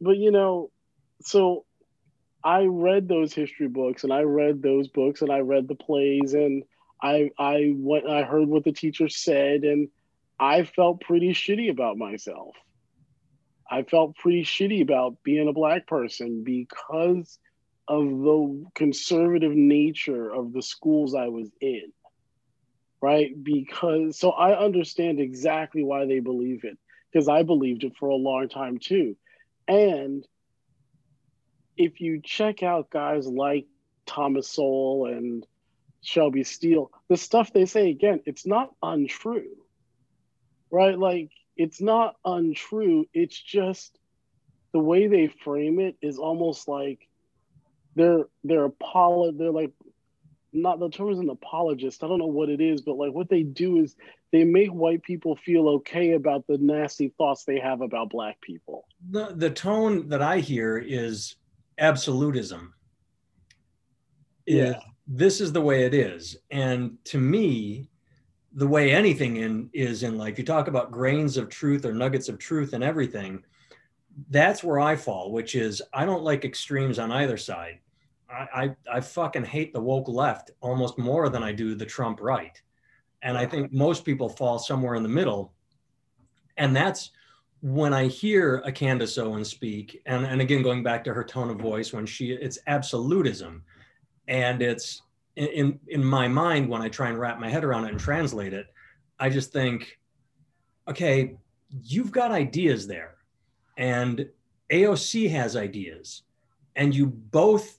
but 0.00 0.18
you 0.18 0.30
know, 0.30 0.70
so 1.22 1.64
I 2.44 2.64
read 2.64 3.08
those 3.08 3.32
history 3.32 3.68
books 3.68 4.04
and 4.04 4.12
I 4.12 4.22
read 4.22 4.62
those 4.62 4.88
books 4.88 5.22
and 5.22 5.30
I 5.30 5.38
read 5.38 5.68
the 5.68 5.74
plays 5.74 6.34
and 6.34 6.64
I 7.02 7.30
I 7.38 7.72
went 7.74 8.06
I 8.08 8.24
heard 8.24 8.48
what 8.48 8.64
the 8.64 8.72
teacher 8.72 9.08
said 9.08 9.64
and 9.64 9.88
I 10.38 10.64
felt 10.64 11.00
pretty 11.00 11.30
shitty 11.30 11.70
about 11.70 11.96
myself. 11.96 12.56
I 13.70 13.82
felt 13.82 14.16
pretty 14.16 14.44
shitty 14.44 14.82
about 14.82 15.22
being 15.22 15.48
a 15.48 15.52
black 15.52 15.86
person 15.86 16.44
because 16.44 17.38
of 17.88 18.04
the 18.04 18.66
conservative 18.74 19.52
nature 19.52 20.30
of 20.32 20.52
the 20.52 20.62
schools 20.62 21.14
I 21.14 21.28
was 21.28 21.50
in. 21.60 21.92
Right? 23.00 23.32
Because 23.42 24.18
so 24.18 24.30
I 24.30 24.58
understand 24.58 25.20
exactly 25.20 25.84
why 25.84 26.06
they 26.06 26.20
believe 26.20 26.64
it 26.64 26.78
because 27.12 27.28
I 27.28 27.42
believed 27.42 27.84
it 27.84 27.96
for 27.98 28.08
a 28.08 28.16
long 28.16 28.48
time 28.48 28.78
too. 28.78 29.16
And 29.68 30.26
if 31.76 32.00
you 32.00 32.20
check 32.22 32.62
out 32.62 32.90
guys 32.90 33.26
like 33.26 33.66
Thomas 34.06 34.48
Sowell 34.48 35.06
and 35.06 35.46
Shelby 36.02 36.44
Steele, 36.44 36.90
the 37.08 37.16
stuff 37.16 37.52
they 37.52 37.66
say 37.66 37.90
again, 37.90 38.20
it's 38.24 38.46
not 38.46 38.70
untrue 38.82 39.63
right? 40.74 40.98
Like 40.98 41.30
it's 41.56 41.80
not 41.80 42.16
untrue. 42.24 43.06
It's 43.14 43.40
just 43.40 43.96
the 44.72 44.80
way 44.80 45.06
they 45.06 45.28
frame 45.28 45.78
it 45.78 45.96
is 46.02 46.18
almost 46.18 46.66
like 46.66 46.98
they're 47.94 48.24
they're 48.42 48.68
apolo 48.68 49.38
they're 49.38 49.52
like 49.52 49.70
not 50.52 50.78
the 50.78 50.88
term 50.88 51.10
is 51.10 51.18
an 51.18 51.30
apologist. 51.30 52.04
I 52.04 52.08
don't 52.08 52.18
know 52.18 52.26
what 52.26 52.48
it 52.48 52.60
is, 52.60 52.80
but 52.82 52.96
like 52.96 53.12
what 53.12 53.28
they 53.28 53.42
do 53.42 53.78
is 53.78 53.96
they 54.32 54.44
make 54.44 54.70
white 54.70 55.02
people 55.02 55.36
feel 55.36 55.68
okay 55.68 56.12
about 56.12 56.46
the 56.46 56.58
nasty 56.58 57.12
thoughts 57.18 57.44
they 57.44 57.58
have 57.58 57.80
about 57.80 58.10
black 58.10 58.40
people. 58.40 58.86
The 59.10 59.32
the 59.34 59.50
tone 59.50 60.08
that 60.08 60.22
I 60.22 60.38
hear 60.38 60.78
is 60.78 61.36
absolutism. 61.78 62.74
Yeah. 64.46 64.78
this 65.06 65.40
is 65.40 65.52
the 65.52 65.60
way 65.60 65.84
it 65.84 65.94
is. 65.94 66.36
And 66.50 66.98
to 67.04 67.18
me, 67.18 67.88
the 68.54 68.66
way 68.66 68.92
anything 68.92 69.36
in 69.36 69.68
is 69.72 70.02
in 70.02 70.16
life 70.16 70.38
you 70.38 70.44
talk 70.44 70.68
about 70.68 70.92
grains 70.92 71.36
of 71.36 71.48
truth 71.48 71.84
or 71.84 71.92
nuggets 71.92 72.28
of 72.28 72.38
truth 72.38 72.72
and 72.72 72.84
everything 72.84 73.44
that's 74.30 74.62
where 74.64 74.80
i 74.80 74.94
fall 74.96 75.32
which 75.32 75.54
is 75.54 75.82
i 75.92 76.04
don't 76.04 76.22
like 76.22 76.44
extremes 76.44 76.98
on 76.98 77.10
either 77.12 77.36
side 77.36 77.78
I, 78.30 78.46
I, 78.62 78.96
I 78.96 79.00
fucking 79.00 79.44
hate 79.44 79.72
the 79.72 79.80
woke 79.80 80.08
left 80.08 80.50
almost 80.60 80.98
more 80.98 81.28
than 81.28 81.42
i 81.42 81.52
do 81.52 81.74
the 81.74 81.86
trump 81.86 82.20
right 82.20 82.60
And 83.24 83.38
I 83.38 83.46
think 83.46 83.72
most 83.72 84.04
people 84.04 84.28
fall 84.28 84.58
somewhere 84.58 84.96
in 84.96 85.02
the 85.02 85.08
middle. 85.08 85.54
And 86.58 86.76
that's 86.76 87.10
when 87.62 87.94
I 87.94 88.06
hear 88.06 88.60
a 88.66 88.70
Candace 88.70 89.16
Owens 89.16 89.48
speak, 89.48 90.02
and, 90.04 90.26
and 90.26 90.42
again, 90.42 90.62
going 90.62 90.82
back 90.82 91.02
to 91.04 91.14
her 91.14 91.24
tone 91.24 91.48
of 91.48 91.56
voice, 91.56 91.90
when 91.94 92.04
she, 92.04 92.32
it's 92.32 92.58
absolutism. 92.66 93.62
And 94.28 94.60
it's 94.60 95.00
in, 95.36 95.78
in 95.88 96.04
my 96.04 96.28
mind, 96.28 96.68
when 96.68 96.82
I 96.82 96.88
try 96.88 97.08
and 97.08 97.18
wrap 97.18 97.38
my 97.38 97.48
head 97.48 97.64
around 97.64 97.86
it 97.86 97.92
and 97.92 98.00
translate 98.00 98.52
it, 98.52 98.66
I 99.18 99.28
just 99.28 99.52
think, 99.52 99.98
okay, 100.88 101.36
you've 101.82 102.12
got 102.12 102.30
ideas 102.30 102.86
there. 102.86 103.16
And 103.76 104.28
AOC 104.70 105.30
has 105.30 105.56
ideas. 105.56 106.22
And 106.76 106.94
you 106.94 107.06
both 107.06 107.78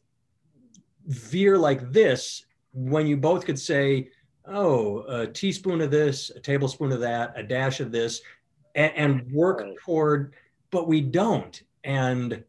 veer 1.08 1.58
like 1.58 1.92
this 1.92 2.46
when 2.74 3.08
you 3.08 3.18
both 3.18 3.46
could 3.46 3.60
say, 3.60 4.10
oh, 4.48 5.02
a 5.04 5.28
teaspoon 5.28 5.82
of 5.82 5.92
this, 5.92 6.30
a 6.30 6.40
tablespoon 6.40 6.92
of 6.92 7.00
that, 7.00 7.34
a 7.36 7.44
dash 7.44 7.80
of 7.80 7.92
this, 7.92 8.22
and, 8.76 8.92
and 8.96 9.32
work 9.32 9.64
toward, 9.84 10.34
but 10.72 10.88
we 10.88 11.02
don't. 11.02 11.62
And 11.84 12.44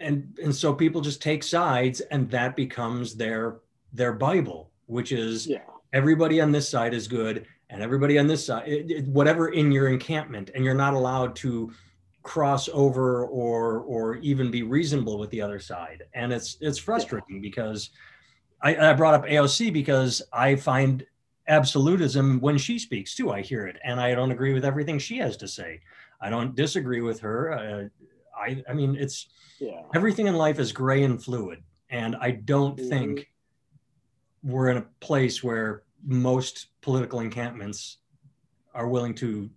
and 0.00 0.38
and 0.42 0.54
so 0.54 0.74
people 0.74 1.00
just 1.00 1.22
take 1.22 1.42
sides, 1.42 2.00
and 2.00 2.30
that 2.30 2.56
becomes 2.56 3.14
their 3.14 3.58
their 3.92 4.12
bible, 4.12 4.70
which 4.86 5.12
is 5.12 5.46
yeah. 5.46 5.62
everybody 5.92 6.40
on 6.40 6.52
this 6.52 6.68
side 6.68 6.94
is 6.94 7.06
good, 7.06 7.46
and 7.68 7.82
everybody 7.82 8.18
on 8.18 8.26
this 8.26 8.44
side, 8.44 8.68
it, 8.68 8.90
it, 8.90 9.06
whatever 9.06 9.48
in 9.48 9.70
your 9.70 9.88
encampment, 9.88 10.50
and 10.54 10.64
you're 10.64 10.74
not 10.74 10.94
allowed 10.94 11.36
to 11.36 11.72
cross 12.22 12.68
over 12.72 13.24
or 13.26 13.80
or 13.80 14.16
even 14.16 14.50
be 14.50 14.62
reasonable 14.62 15.18
with 15.18 15.30
the 15.30 15.40
other 15.40 15.58
side 15.58 16.02
and 16.12 16.32
it's 16.32 16.58
it's 16.60 16.78
frustrating 16.78 17.36
yeah. 17.36 17.40
because 17.40 17.90
I, 18.62 18.76
I 18.76 18.92
brought 18.92 19.14
up 19.14 19.24
aoc 19.24 19.72
because 19.72 20.20
i 20.32 20.54
find 20.54 21.06
absolutism 21.48 22.38
when 22.40 22.58
she 22.58 22.78
speaks 22.78 23.14
too 23.14 23.32
i 23.32 23.40
hear 23.40 23.66
it 23.66 23.78
and 23.84 23.98
i 23.98 24.14
don't 24.14 24.32
agree 24.32 24.52
with 24.52 24.66
everything 24.66 24.98
she 24.98 25.16
has 25.18 25.36
to 25.38 25.48
say 25.48 25.80
i 26.20 26.28
don't 26.28 26.54
disagree 26.54 27.00
with 27.00 27.20
her 27.20 27.52
uh, 27.52 27.88
i 28.40 28.62
i 28.68 28.72
mean 28.72 28.96
it's 28.96 29.28
yeah. 29.58 29.82
everything 29.94 30.26
in 30.26 30.34
life 30.34 30.58
is 30.58 30.72
gray 30.72 31.02
and 31.02 31.22
fluid 31.22 31.62
and 31.90 32.16
i 32.16 32.30
don't 32.30 32.76
mm-hmm. 32.76 32.88
think 32.88 33.30
we're 34.42 34.68
in 34.68 34.78
a 34.78 34.86
place 35.00 35.42
where 35.42 35.82
most 36.04 36.68
political 36.80 37.20
encampments 37.20 37.98
are 38.74 38.88
willing 38.88 39.14
to 39.14 39.50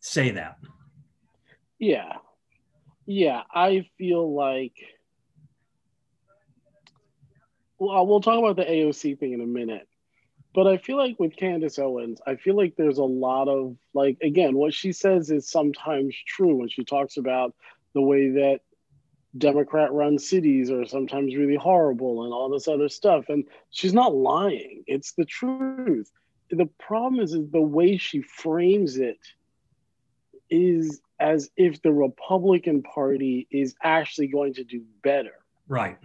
say 0.00 0.30
that 0.30 0.58
yeah. 1.78 2.14
Yeah, 3.06 3.42
I 3.52 3.86
feel 3.98 4.34
like 4.34 4.72
well, 7.78 8.06
we'll 8.06 8.20
talk 8.20 8.38
about 8.38 8.56
the 8.56 8.64
AOC 8.64 9.18
thing 9.18 9.32
in 9.34 9.40
a 9.42 9.46
minute. 9.46 9.86
But 10.54 10.68
I 10.68 10.76
feel 10.76 10.96
like 10.96 11.18
with 11.18 11.36
Candace 11.36 11.78
Owens, 11.78 12.20
I 12.26 12.36
feel 12.36 12.56
like 12.56 12.76
there's 12.76 12.98
a 12.98 13.04
lot 13.04 13.48
of 13.48 13.76
like 13.92 14.18
again, 14.22 14.56
what 14.56 14.72
she 14.72 14.92
says 14.92 15.30
is 15.30 15.48
sometimes 15.48 16.14
true 16.26 16.56
when 16.56 16.68
she 16.68 16.84
talks 16.84 17.16
about 17.16 17.54
the 17.92 18.00
way 18.00 18.30
that 18.30 18.60
Democrat 19.36 19.92
run 19.92 20.18
cities 20.18 20.70
are 20.70 20.86
sometimes 20.86 21.34
really 21.34 21.56
horrible 21.56 22.24
and 22.24 22.32
all 22.32 22.48
this 22.48 22.68
other 22.68 22.88
stuff. 22.88 23.24
And 23.28 23.44
she's 23.70 23.92
not 23.92 24.14
lying. 24.14 24.84
It's 24.86 25.12
the 25.12 25.24
truth. 25.24 26.10
The 26.50 26.68
problem 26.78 27.20
is, 27.20 27.34
is 27.34 27.50
the 27.50 27.60
way 27.60 27.96
she 27.96 28.22
frames 28.22 28.96
it 28.96 29.18
is 30.50 31.00
as 31.18 31.50
if 31.56 31.82
the 31.82 31.92
Republican 31.92 32.82
Party 32.82 33.48
is 33.50 33.74
actually 33.82 34.28
going 34.28 34.54
to 34.54 34.64
do 34.64 34.82
better. 35.02 35.34
Right. 35.66 35.98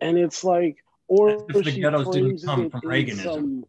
And 0.00 0.18
it's 0.18 0.42
like, 0.42 0.78
or 1.06 1.46
if 1.48 1.64
the 1.64 1.80
ghettos 1.80 2.08
didn't 2.08 2.42
come 2.44 2.70
from 2.70 2.80
Reaganism. 2.80 3.22
Some, 3.22 3.64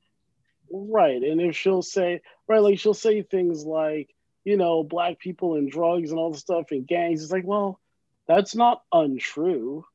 right. 0.72 1.22
And 1.22 1.42
if 1.42 1.56
she'll 1.56 1.82
say, 1.82 2.22
right, 2.48 2.62
like 2.62 2.80
she'll 2.80 2.94
say 2.94 3.22
things 3.22 3.66
like, 3.66 4.10
you 4.44 4.58
know, 4.58 4.84
black 4.84 5.20
people 5.20 5.56
and 5.56 5.72
drugs 5.72 6.12
and 6.12 6.20
all 6.20 6.32
the 6.32 6.38
stuff 6.38 6.72
and 6.72 6.88
gangs. 6.88 7.24
It's 7.24 7.32
like, 7.32 7.46
well, 7.46 7.80
that's 8.28 8.56
not 8.56 8.84
untrue. 8.92 9.86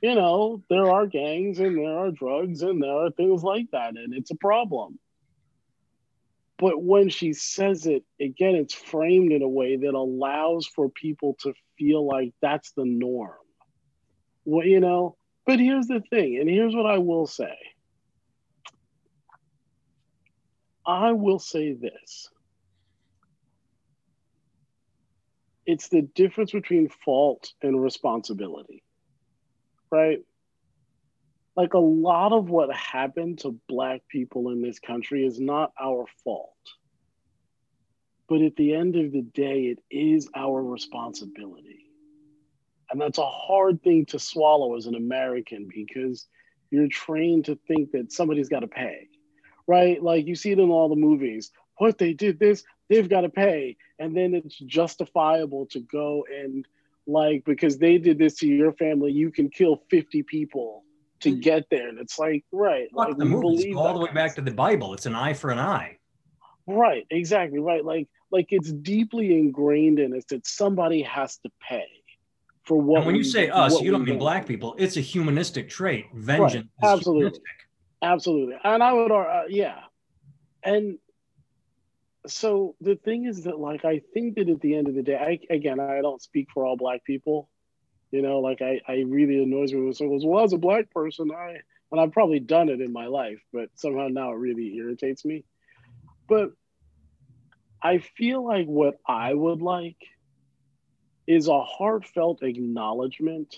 You 0.00 0.14
know, 0.14 0.62
there 0.70 0.90
are 0.90 1.06
gangs 1.06 1.60
and 1.60 1.76
there 1.76 1.98
are 1.98 2.10
drugs 2.10 2.62
and 2.62 2.82
there 2.82 2.90
are 2.90 3.10
things 3.10 3.42
like 3.42 3.66
that, 3.72 3.96
and 3.96 4.14
it's 4.14 4.30
a 4.30 4.36
problem. 4.36 4.98
But 6.58 6.82
when 6.82 7.08
she 7.08 7.32
says 7.32 7.86
it, 7.86 8.04
again, 8.20 8.54
it's 8.54 8.74
framed 8.74 9.32
in 9.32 9.42
a 9.42 9.48
way 9.48 9.76
that 9.76 9.94
allows 9.94 10.66
for 10.66 10.90
people 10.90 11.36
to 11.40 11.54
feel 11.78 12.06
like 12.06 12.34
that's 12.40 12.72
the 12.72 12.84
norm. 12.84 13.32
Well, 14.44 14.66
you 14.66 14.80
know, 14.80 15.16
but 15.46 15.58
here's 15.58 15.86
the 15.86 16.02
thing, 16.10 16.38
and 16.38 16.48
here's 16.48 16.74
what 16.74 16.86
I 16.86 16.98
will 16.98 17.26
say. 17.26 17.56
I 20.90 21.12
will 21.12 21.38
say 21.38 21.72
this. 21.72 22.28
It's 25.66 25.88
the 25.88 26.02
difference 26.02 26.50
between 26.50 26.88
fault 26.88 27.52
and 27.62 27.80
responsibility, 27.80 28.82
right? 29.90 30.20
like 31.60 31.74
a 31.74 31.78
lot 31.78 32.32
of 32.32 32.48
what 32.48 32.74
happened 32.74 33.38
to 33.38 33.60
black 33.68 34.00
people 34.08 34.48
in 34.50 34.62
this 34.62 34.78
country 34.78 35.26
is 35.26 35.38
not 35.38 35.72
our 35.78 36.06
fault 36.24 36.56
but 38.30 38.40
at 38.40 38.56
the 38.56 38.74
end 38.74 38.96
of 38.96 39.12
the 39.12 39.20
day 39.20 39.64
it 39.64 39.78
is 39.90 40.26
our 40.34 40.62
responsibility 40.62 41.84
and 42.90 42.98
that's 42.98 43.18
a 43.18 43.26
hard 43.26 43.82
thing 43.82 44.06
to 44.06 44.18
swallow 44.18 44.74
as 44.74 44.86
an 44.86 44.94
american 44.94 45.68
because 45.68 46.26
you're 46.70 46.88
trained 46.88 47.44
to 47.44 47.58
think 47.68 47.90
that 47.92 48.10
somebody's 48.10 48.48
got 48.48 48.60
to 48.60 48.66
pay 48.66 49.09
right 49.70 50.02
like 50.02 50.26
you 50.26 50.34
see 50.34 50.52
it 50.52 50.58
in 50.58 50.70
all 50.70 50.88
the 50.88 50.96
movies 50.96 51.50
what 51.78 51.98
they 51.98 52.12
did 52.12 52.38
this 52.38 52.64
they've 52.88 53.08
got 53.08 53.22
to 53.22 53.28
pay 53.28 53.76
and 53.98 54.16
then 54.16 54.34
it's 54.34 54.58
justifiable 54.58 55.66
to 55.66 55.80
go 55.80 56.24
and 56.42 56.66
like 57.06 57.44
because 57.44 57.78
they 57.78 57.98
did 57.98 58.18
this 58.18 58.34
to 58.36 58.46
your 58.46 58.72
family 58.72 59.12
you 59.12 59.30
can 59.30 59.48
kill 59.48 59.82
50 59.90 60.22
people 60.24 60.84
to 61.20 61.36
get 61.36 61.68
there. 61.70 61.88
And 61.88 61.98
it's 61.98 62.18
like, 62.18 62.44
right. 62.52 62.88
like, 62.92 63.16
the 63.16 63.24
movies 63.24 63.74
all 63.76 63.94
the 63.94 64.00
way 64.00 64.12
back 64.12 64.34
to 64.36 64.40
the 64.40 64.50
Bible. 64.50 64.94
It's 64.94 65.06
an 65.06 65.14
eye 65.14 65.34
for 65.34 65.50
an 65.50 65.58
eye. 65.58 65.98
Right, 66.66 67.06
exactly. 67.10 67.58
Right. 67.58 67.84
Like 67.84 68.08
like 68.30 68.48
it's 68.50 68.70
deeply 68.70 69.36
ingrained 69.36 69.98
in 69.98 70.16
us 70.16 70.24
that 70.28 70.46
somebody 70.46 71.02
has 71.02 71.36
to 71.38 71.50
pay 71.60 71.88
for 72.62 72.80
what 72.80 72.98
and 72.98 73.06
when 73.06 73.16
you 73.16 73.24
say 73.24 73.48
us, 73.48 73.80
you 73.80 73.90
don't 73.90 74.04
mean 74.04 74.18
black 74.18 74.46
people. 74.46 74.76
It's 74.78 74.96
a 74.96 75.00
humanistic 75.00 75.68
trait. 75.68 76.06
Vengeance. 76.14 76.68
Right. 76.80 76.92
Absolutely. 76.92 77.22
Humanistic. 77.22 77.42
Absolutely. 78.02 78.56
And 78.62 78.82
I 78.82 78.92
would 78.92 79.12
uh, 79.12 79.42
yeah. 79.48 79.78
And 80.62 80.98
so 82.26 82.76
the 82.80 82.96
thing 82.96 83.26
is 83.26 83.44
that 83.44 83.58
like 83.58 83.84
I 83.84 84.00
think 84.12 84.36
that 84.36 84.48
at 84.48 84.60
the 84.60 84.76
end 84.76 84.88
of 84.88 84.94
the 84.94 85.02
day, 85.02 85.16
I 85.16 85.54
again 85.54 85.80
I 85.80 86.00
don't 86.00 86.22
speak 86.22 86.48
for 86.52 86.64
all 86.64 86.76
black 86.76 87.04
people, 87.04 87.48
you 88.10 88.22
know, 88.22 88.40
like 88.40 88.62
I, 88.62 88.80
I 88.88 89.00
really 89.06 89.42
annoys 89.42 89.72
me 89.72 89.80
when 89.82 89.94
someone 89.94 90.16
goes, 90.18 90.26
Well, 90.26 90.44
as 90.44 90.52
a 90.52 90.58
black 90.58 90.90
person, 90.90 91.30
I 91.32 91.58
and 91.92 92.00
I've 92.00 92.12
probably 92.12 92.40
done 92.40 92.68
it 92.68 92.80
in 92.80 92.92
my 92.92 93.06
life, 93.06 93.40
but 93.52 93.68
somehow 93.74 94.08
now 94.08 94.32
it 94.32 94.36
really 94.36 94.76
irritates 94.76 95.24
me. 95.24 95.44
But 96.28 96.50
I 97.82 97.98
feel 97.98 98.44
like 98.44 98.66
what 98.66 98.96
I 99.06 99.34
would 99.34 99.60
like 99.62 99.98
is 101.26 101.48
a 101.48 101.62
heartfelt 101.62 102.42
acknowledgement 102.42 103.56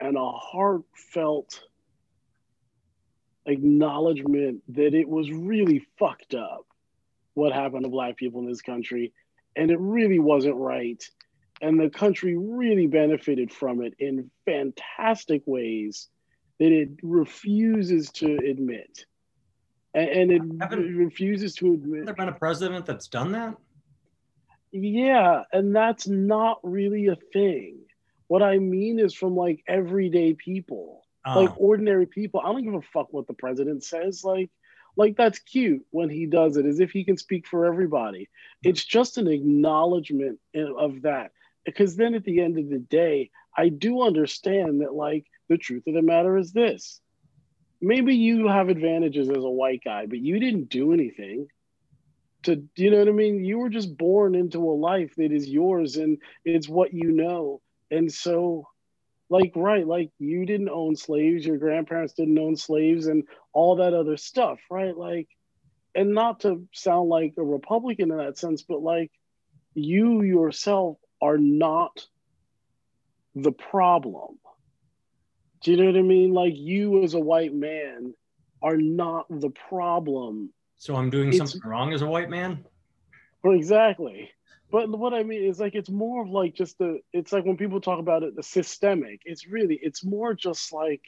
and 0.00 0.16
a 0.16 0.30
heartfelt 0.30 1.62
acknowledgement 3.46 4.62
that 4.68 4.94
it 4.94 5.08
was 5.08 5.30
really 5.30 5.86
fucked 5.98 6.34
up 6.34 6.66
what 7.34 7.52
happened 7.52 7.84
to 7.84 7.90
black 7.90 8.16
people 8.16 8.40
in 8.40 8.46
this 8.46 8.62
country 8.62 9.12
and 9.56 9.70
it 9.70 9.78
really 9.80 10.18
wasn't 10.18 10.56
right 10.56 11.02
and 11.60 11.80
the 11.80 11.88
country 11.88 12.36
really 12.36 12.86
benefited 12.86 13.52
from 13.52 13.82
it 13.82 13.94
in 13.98 14.30
fantastic 14.44 15.42
ways 15.46 16.08
that 16.58 16.72
it 16.72 16.90
refuses 17.02 18.10
to 18.10 18.36
admit. 18.36 19.04
And, 19.94 20.08
and 20.08 20.32
it, 20.32 20.42
it 20.72 20.96
refuses 20.96 21.54
to 21.56 21.72
admit. 21.72 22.04
There 22.04 22.14
been 22.14 22.28
a 22.28 22.32
president 22.32 22.84
that's 22.84 23.08
done 23.08 23.32
that? 23.32 23.56
Yeah, 24.72 25.44
and 25.52 25.74
that's 25.74 26.06
not 26.06 26.58
really 26.62 27.06
a 27.06 27.16
thing. 27.32 27.78
What 28.26 28.42
I 28.42 28.58
mean 28.58 28.98
is 28.98 29.14
from 29.14 29.36
like 29.36 29.62
everyday 29.66 30.34
people, 30.34 31.05
oh. 31.26 31.40
like 31.40 31.60
ordinary 31.60 32.06
people. 32.06 32.40
I 32.40 32.52
don't 32.52 32.64
give 32.64 32.74
a 32.74 32.82
fuck 32.82 33.12
what 33.12 33.26
the 33.26 33.34
president 33.34 33.84
says. 33.84 34.24
Like, 34.24 34.50
like 34.96 35.16
that's 35.16 35.38
cute 35.38 35.84
when 35.90 36.08
he 36.08 36.26
does 36.26 36.56
it, 36.56 36.66
as 36.66 36.80
if 36.80 36.90
he 36.90 37.04
can 37.04 37.16
speak 37.16 37.46
for 37.46 37.66
everybody. 37.66 38.28
It's 38.62 38.84
just 38.84 39.18
an 39.18 39.28
acknowledgement 39.28 40.38
of 40.54 41.02
that 41.02 41.32
because 41.64 41.96
then 41.96 42.14
at 42.14 42.24
the 42.24 42.40
end 42.40 42.58
of 42.58 42.70
the 42.70 42.78
day, 42.78 43.30
I 43.56 43.68
do 43.68 44.02
understand 44.02 44.80
that 44.80 44.94
like 44.94 45.26
the 45.48 45.58
truth 45.58 45.86
of 45.86 45.94
the 45.94 46.02
matter 46.02 46.36
is 46.36 46.52
this. 46.52 47.00
Maybe 47.80 48.16
you 48.16 48.48
have 48.48 48.68
advantages 48.70 49.28
as 49.28 49.36
a 49.36 49.50
white 49.50 49.82
guy, 49.84 50.06
but 50.06 50.18
you 50.18 50.40
didn't 50.40 50.70
do 50.70 50.92
anything 50.92 51.48
to 52.46 52.62
you 52.76 52.90
know 52.90 52.98
what 52.98 53.08
I 53.08 53.12
mean? 53.12 53.44
You 53.44 53.58
were 53.58 53.68
just 53.68 53.96
born 53.96 54.34
into 54.34 54.58
a 54.58 54.72
life 54.72 55.14
that 55.16 55.32
is 55.32 55.48
yours 55.48 55.96
and 55.96 56.18
it's 56.44 56.68
what 56.68 56.94
you 56.94 57.12
know. 57.12 57.60
And 57.90 58.12
so 58.12 58.68
like 59.28 59.52
right 59.56 59.86
like 59.86 60.10
you 60.18 60.46
didn't 60.46 60.68
own 60.68 60.96
slaves 60.96 61.44
your 61.44 61.58
grandparents 61.58 62.14
didn't 62.14 62.38
own 62.38 62.56
slaves 62.56 63.06
and 63.06 63.24
all 63.52 63.76
that 63.76 63.94
other 63.94 64.16
stuff 64.16 64.58
right? 64.70 64.96
Like 64.96 65.28
and 65.94 66.12
not 66.12 66.40
to 66.40 66.66
sound 66.72 67.08
like 67.08 67.34
a 67.38 67.42
republican 67.42 68.10
in 68.10 68.18
that 68.18 68.38
sense 68.38 68.62
but 68.62 68.82
like 68.82 69.10
you 69.74 70.22
yourself 70.22 70.96
are 71.20 71.38
not 71.38 72.06
the 73.34 73.52
problem. 73.52 74.38
Do 75.62 75.70
you 75.70 75.76
know 75.76 75.86
what 75.86 75.98
i 75.98 76.02
mean? 76.02 76.32
Like 76.32 76.54
you 76.56 77.02
as 77.02 77.14
a 77.14 77.20
white 77.20 77.54
man 77.54 78.14
are 78.62 78.76
not 78.76 79.26
the 79.28 79.50
problem. 79.50 80.52
So 80.76 80.94
i'm 80.94 81.10
doing 81.10 81.28
it's, 81.28 81.38
something 81.38 81.60
wrong 81.64 81.92
as 81.92 82.02
a 82.02 82.06
white 82.06 82.30
man? 82.30 82.64
Well, 83.42 83.54
exactly 83.54 84.30
but 84.70 84.88
what 84.90 85.14
I 85.14 85.22
mean 85.22 85.44
is 85.44 85.60
like 85.60 85.74
it's 85.74 85.90
more 85.90 86.22
of 86.22 86.28
like 86.28 86.54
just 86.54 86.78
the 86.78 87.00
it's 87.12 87.32
like 87.32 87.44
when 87.44 87.56
people 87.56 87.80
talk 87.80 87.98
about 87.98 88.22
it, 88.22 88.34
the 88.36 88.42
systemic, 88.42 89.20
it's 89.24 89.46
really 89.46 89.78
it's 89.80 90.04
more 90.04 90.34
just 90.34 90.72
like 90.72 91.02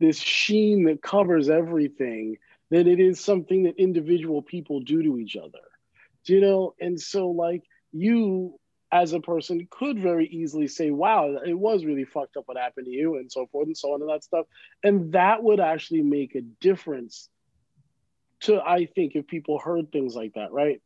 this 0.00 0.18
sheen 0.18 0.84
that 0.84 1.02
covers 1.02 1.48
everything 1.48 2.38
than 2.70 2.86
it 2.88 2.98
is 2.98 3.20
something 3.20 3.64
that 3.64 3.78
individual 3.78 4.42
people 4.42 4.80
do 4.80 5.02
to 5.02 5.18
each 5.18 5.36
other. 5.36 5.60
Do 6.24 6.34
you 6.34 6.40
know? 6.40 6.74
And 6.80 7.00
so 7.00 7.28
like 7.28 7.62
you 7.92 8.58
as 8.92 9.14
a 9.14 9.20
person 9.20 9.66
could 9.70 9.98
very 9.98 10.26
easily 10.26 10.68
say, 10.68 10.90
wow, 10.90 11.36
it 11.46 11.54
was 11.54 11.84
really 11.84 12.04
fucked 12.04 12.36
up 12.36 12.44
what 12.46 12.58
happened 12.58 12.86
to 12.86 12.92
you, 12.92 13.16
and 13.16 13.32
so 13.32 13.46
forth 13.46 13.66
and 13.66 13.76
so 13.76 13.94
on 13.94 14.02
and 14.02 14.10
that 14.10 14.22
stuff. 14.22 14.46
And 14.82 15.12
that 15.12 15.42
would 15.42 15.60
actually 15.60 16.02
make 16.02 16.34
a 16.34 16.42
difference 16.42 17.30
to, 18.40 18.60
I 18.60 18.86
think, 18.86 19.12
if 19.14 19.26
people 19.26 19.58
heard 19.58 19.90
things 19.90 20.14
like 20.14 20.34
that, 20.34 20.52
right? 20.52 20.82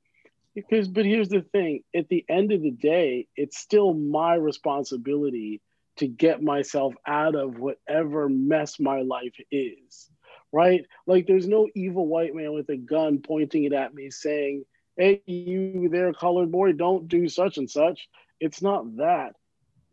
Because 0.56 0.88
but 0.88 1.06
here's 1.06 1.28
the 1.28 1.42
thing. 1.42 1.84
At 1.94 2.08
the 2.08 2.24
end 2.28 2.52
of 2.52 2.62
the 2.62 2.72
day 2.72 3.28
it's 3.36 3.58
still 3.58 3.94
my 3.94 4.34
responsibility 4.34 5.62
to 5.98 6.08
get 6.08 6.42
myself 6.42 6.94
out 7.06 7.36
of 7.36 7.58
whatever 7.58 8.28
mess 8.28 8.80
my 8.80 9.02
life 9.02 9.36
is 9.52 10.10
right? 10.52 10.86
Like 11.06 11.26
there's 11.26 11.48
no 11.48 11.68
evil 11.74 12.06
white 12.06 12.34
man 12.34 12.54
with 12.54 12.68
a 12.70 12.78
gun 12.78 13.20
pointing 13.20 13.64
it 13.64 13.74
at 13.74 13.94
me 13.94 14.10
saying 14.10 14.64
hey 14.96 15.22
you 15.26 15.90
there 15.90 16.12
colored 16.14 16.50
boy 16.50 16.72
don't 16.72 17.08
do 17.08 17.28
such 17.28 17.58
and 17.58 17.70
such. 17.70 18.08
It's 18.40 18.62
not 18.62 18.96
that. 18.96 19.34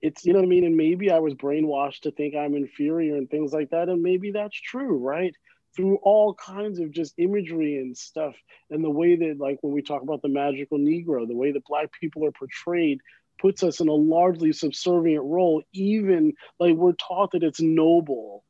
It's 0.02 0.26
you 0.26 0.34
know 0.34 0.40
what 0.40 0.46
i 0.46 0.50
mean? 0.50 0.66
And 0.66 0.78
maybe 0.78 1.12
i 1.12 1.20
was 1.20 1.34
brainwashed 1.34 2.02
to 2.02 2.12
think 2.12 2.36
i'm 2.36 2.56
inferior 2.56 3.16
and 3.18 3.30
things 3.30 3.54
like 3.54 3.72
that 3.72 3.90
and 3.90 4.02
maybe 4.02 4.32
that's 4.32 4.60
true 4.60 4.98
right 4.98 5.36
through 5.76 5.98
all 6.04 6.34
kinds 6.34 6.80
of 6.80 6.92
just 6.92 7.14
imagery 7.18 7.78
and 7.78 7.98
stuff 7.98 8.36
and 8.70 8.84
the 8.84 8.90
way 8.90 9.16
that 9.16 9.38
like 9.40 9.58
when 9.62 9.74
we 9.74 9.82
talk 9.82 10.02
about 10.02 10.22
the 10.22 10.28
magical 10.28 10.78
negro 10.78 11.28
the 11.28 11.36
way 11.36 11.52
that 11.52 11.66
black 11.66 11.90
people 12.00 12.26
are 12.26 12.32
portrayed 12.32 13.00
puts 13.40 13.64
us 13.64 13.80
in 13.80 13.88
a 13.88 13.94
largely 13.94 14.54
subservient 14.54 15.24
role 15.24 15.64
even 15.74 16.34
like 16.60 16.76
we're 16.76 16.94
taught 16.94 17.32
that 17.32 17.44
it's 17.44 17.62
noble 17.62 18.44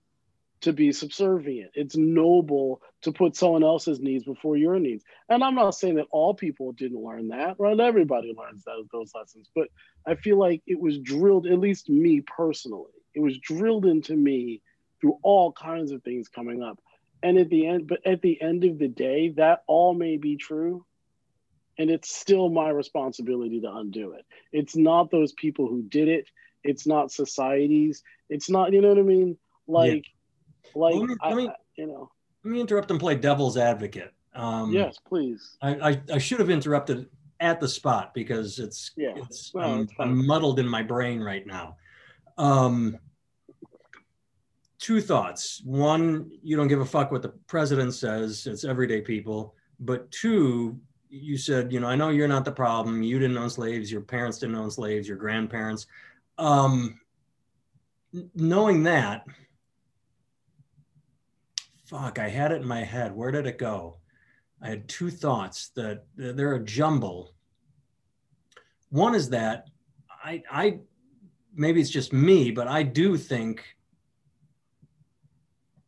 to 0.64 0.72
be 0.72 0.94
subservient. 0.94 1.72
It's 1.74 1.98
noble 1.98 2.82
to 3.02 3.12
put 3.12 3.36
someone 3.36 3.66
else's 3.66 4.00
needs 4.00 4.24
before 4.24 4.56
your 4.56 4.80
needs. 4.80 5.04
And 5.28 5.44
i'm 5.44 5.56
not 5.56 5.76
saying 5.76 5.96
that 5.96 6.08
all 6.10 6.34
people 6.34 6.72
didn't 6.72 7.04
learn 7.04 7.28
that. 7.30 7.56
Right 7.60 7.78
everybody 7.80 8.34
learns 8.38 8.64
that, 8.64 8.88
those 8.92 9.12
lessons 9.14 9.50
but 9.54 9.68
i 10.08 10.16
feel 10.16 10.40
like 10.40 10.62
it 10.66 10.80
was 10.80 11.00
drilled 11.00 11.48
at 11.48 11.60
least 11.60 11.90
me 11.90 12.22
personally 12.22 12.92
it 13.14 13.20
was 13.20 13.38
drilled 13.40 13.86
into 13.86 14.16
me 14.16 14.62
through 15.02 15.18
all 15.22 15.52
kinds 15.52 15.92
of 15.92 16.02
things 16.04 16.30
coming 16.30 16.64
up 16.64 16.80
and 17.24 17.38
at 17.38 17.50
the 17.50 17.66
end 17.66 17.88
but 17.88 18.06
at 18.06 18.22
the 18.22 18.40
end 18.42 18.64
of 18.64 18.78
the 18.78 18.88
day 18.88 19.30
that 19.30 19.64
all 19.68 19.94
may 19.94 20.18
be 20.18 20.36
true. 20.36 20.86
And 21.80 21.90
it's 21.90 22.16
still 22.16 22.50
my 22.50 22.70
responsibility 22.70 23.60
to 23.62 23.76
undo 23.76 24.12
it. 24.12 24.26
It's 24.52 24.76
not 24.76 25.10
those 25.10 25.32
people 25.32 25.68
who 25.68 25.82
did 25.82 26.08
it. 26.08 26.30
It's 26.64 26.86
not 26.86 27.12
societies 27.12 28.04
it's 28.34 28.50
not 28.50 28.74
you 28.74 28.82
know 28.82 28.90
what 28.90 28.98
i 28.98 29.04
mean? 29.04 29.38
Like 29.68 30.06
yeah. 30.66 30.72
like 30.76 30.96
let 30.96 31.10
me, 31.10 31.16
I, 31.22 31.30
let 31.30 31.38
me, 31.38 31.50
you 31.76 31.88
know. 31.88 32.12
Let 32.44 32.52
me 32.52 32.60
interrupt 32.60 32.92
and 32.92 33.00
play 33.00 33.16
devil's 33.16 33.58
advocate. 33.58 34.12
Um 34.34 34.74
yes 34.74 34.98
please. 35.08 35.58
I 35.62 35.92
i, 35.92 36.02
I 36.14 36.18
should 36.18 36.40
have 36.40 36.50
interrupted 36.50 37.08
at 37.40 37.60
the 37.60 37.68
spot 37.68 38.14
because 38.14 38.60
it's 38.60 38.92
yeah. 38.98 39.14
it's, 39.16 39.54
well, 39.54 39.72
I'm, 39.72 39.90
I'm 40.00 40.26
muddled 40.26 40.60
in 40.60 40.68
my 40.68 40.82
brain 40.82 41.22
right 41.22 41.46
now. 41.46 41.78
Um 42.38 42.98
two 44.84 45.00
thoughts. 45.00 45.62
One, 45.64 46.30
you 46.44 46.58
don't 46.58 46.68
give 46.68 46.82
a 46.82 46.86
fuck 46.86 47.10
what 47.10 47.22
the 47.22 47.30
president 47.48 47.94
says, 47.94 48.46
it's 48.46 48.66
everyday 48.66 49.00
people. 49.00 49.56
But 49.80 50.12
two, 50.12 50.78
you 51.10 51.38
said, 51.38 51.72
you 51.72 51.80
know, 51.80 51.88
I 51.88 51.96
know 51.96 52.10
you're 52.10 52.28
not 52.28 52.44
the 52.44 52.52
problem. 52.52 53.02
You 53.02 53.18
didn't 53.18 53.38
own 53.38 53.50
slaves, 53.50 53.90
your 53.90 54.02
parents 54.02 54.40
didn't 54.40 54.58
own 54.58 54.70
slaves, 54.70 55.08
your 55.08 55.16
grandparents. 55.16 55.88
Um, 56.38 57.00
knowing 58.36 58.84
that, 58.84 59.26
fuck, 61.86 62.20
I 62.20 62.28
had 62.28 62.52
it 62.52 62.62
in 62.62 62.68
my 62.68 62.84
head. 62.84 63.16
Where 63.16 63.32
did 63.32 63.48
it 63.48 63.58
go? 63.58 64.00
I 64.62 64.68
had 64.68 64.90
two 64.90 65.10
thoughts 65.10 65.70
that 65.76 66.04
they're 66.18 66.56
a 66.56 66.64
jumble. 66.64 67.34
One 68.90 69.16
is 69.16 69.30
that 69.30 69.70
I, 70.22 70.44
I, 70.52 70.80
maybe 71.56 71.80
it's 71.80 71.90
just 71.90 72.12
me, 72.12 72.52
but 72.52 72.68
I 72.68 72.84
do 72.84 73.16
think 73.16 73.64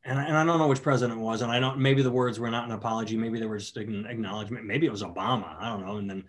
and, 0.06 0.20
and 0.20 0.38
I 0.38 0.46
don't 0.46 0.60
know 0.60 0.68
which 0.68 0.84
president 0.84 1.20
was, 1.20 1.42
and 1.42 1.52
I 1.52 1.60
don't. 1.60 1.80
Maybe 1.80 2.04
the 2.04 2.12
words 2.12 2.40
were 2.40 2.52
not 2.52 2.66
an 2.66 2.72
apology. 2.72 3.18
Maybe 3.18 3.40
they 3.40 3.48
were 3.48 3.58
just 3.58 3.76
an 3.78 4.06
acknowledgement. 4.06 4.66
Maybe 4.66 4.86
it 4.86 4.92
was 4.92 5.02
Obama. 5.02 5.56
I 5.60 5.70
don't 5.70 5.84
know. 5.86 5.98
And 5.98 6.08
then 6.08 6.24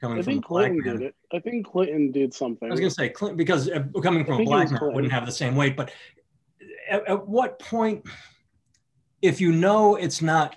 coming 0.00 0.18
I 0.18 0.22
from 0.22 0.32
think 0.34 0.44
Clinton 0.44 0.82
man, 0.84 0.98
did 0.98 1.06
it. 1.08 1.14
I 1.32 1.38
think 1.38 1.66
Clinton 1.66 2.12
did 2.12 2.34
something. 2.34 2.68
I 2.68 2.72
was 2.72 2.80
going 2.80 2.90
to 2.90 2.94
say 2.94 3.08
Clinton 3.08 3.38
because 3.38 3.70
uh, 3.70 3.84
coming 4.02 4.26
from 4.26 4.42
a 4.42 4.44
black 4.44 4.70
man 4.70 4.80
wouldn't 4.92 5.12
have 5.12 5.24
the 5.24 5.32
same 5.32 5.56
weight. 5.56 5.76
But 5.76 5.92
at, 6.90 7.08
at 7.08 7.26
what 7.26 7.58
point, 7.58 8.04
if 9.22 9.40
you 9.40 9.50
know 9.50 9.96
it's 9.96 10.20
not 10.20 10.56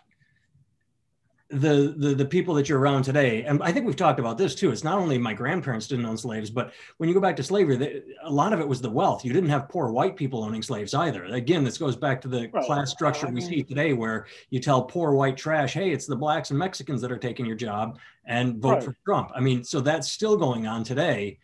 the, 1.50 1.94
the 1.98 2.16
the 2.16 2.26
people 2.26 2.56
that 2.56 2.68
you're 2.68 2.80
around 2.80 3.04
today 3.04 3.44
and 3.44 3.62
i 3.62 3.72
think 3.72 3.86
we've 3.86 3.96
talked 3.96 4.20
about 4.20 4.36
this 4.36 4.56
too 4.56 4.72
it's 4.72 4.84
not 4.84 4.98
only 4.98 5.16
my 5.20 5.32
grandparents 5.32 5.88
didn't 5.88 6.06
own 6.06 6.18
slaves 6.18 6.50
but 6.50 6.74
when 6.98 7.08
you 7.08 7.14
go 7.14 7.22
back 7.22 7.36
to 7.36 7.44
slavery 7.44 7.78
they, 7.78 8.02
a 8.24 8.32
lot 8.32 8.52
of 8.52 8.60
it 8.60 8.68
was 8.68 8.82
the 8.82 8.90
wealth 8.90 9.24
you 9.24 9.32
didn't 9.32 9.50
have 9.50 9.70
poor 9.70 9.92
white 9.92 10.16
people 10.16 10.44
owning 10.44 10.64
slaves 10.64 10.96
either 10.96 11.24
again 11.26 11.64
this 11.64 11.78
goes 11.78 11.96
back 11.96 12.20
to 12.20 12.28
the 12.28 12.50
right. 12.52 12.66
class 12.66 12.90
structure 12.90 13.28
we 13.28 13.42
see 13.42 13.62
today 13.62 13.94
where 13.94 14.26
you 14.50 14.60
tell 14.60 14.82
poor 14.84 15.12
white 15.12 15.38
trash 15.38 15.74
hey 15.74 15.92
it's 15.92 16.08
the 16.08 16.16
blacks 16.16 16.50
and 16.50 16.58
mexicans 16.58 17.00
that 17.00 17.12
are 17.12 17.18
taking 17.18 17.46
your 17.46 17.56
job 17.56 18.00
and 18.26 18.58
vote 18.58 18.70
right. 18.70 18.84
for 18.84 18.98
trump 19.06 19.32
i 19.36 19.40
mean 19.40 19.64
so 19.64 19.80
that's 19.80 20.12
still 20.12 20.38
going 20.38 20.66
on 20.66 20.84
today 20.84 21.38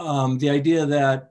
um, 0.00 0.38
the 0.38 0.50
idea 0.50 0.84
that 0.84 1.30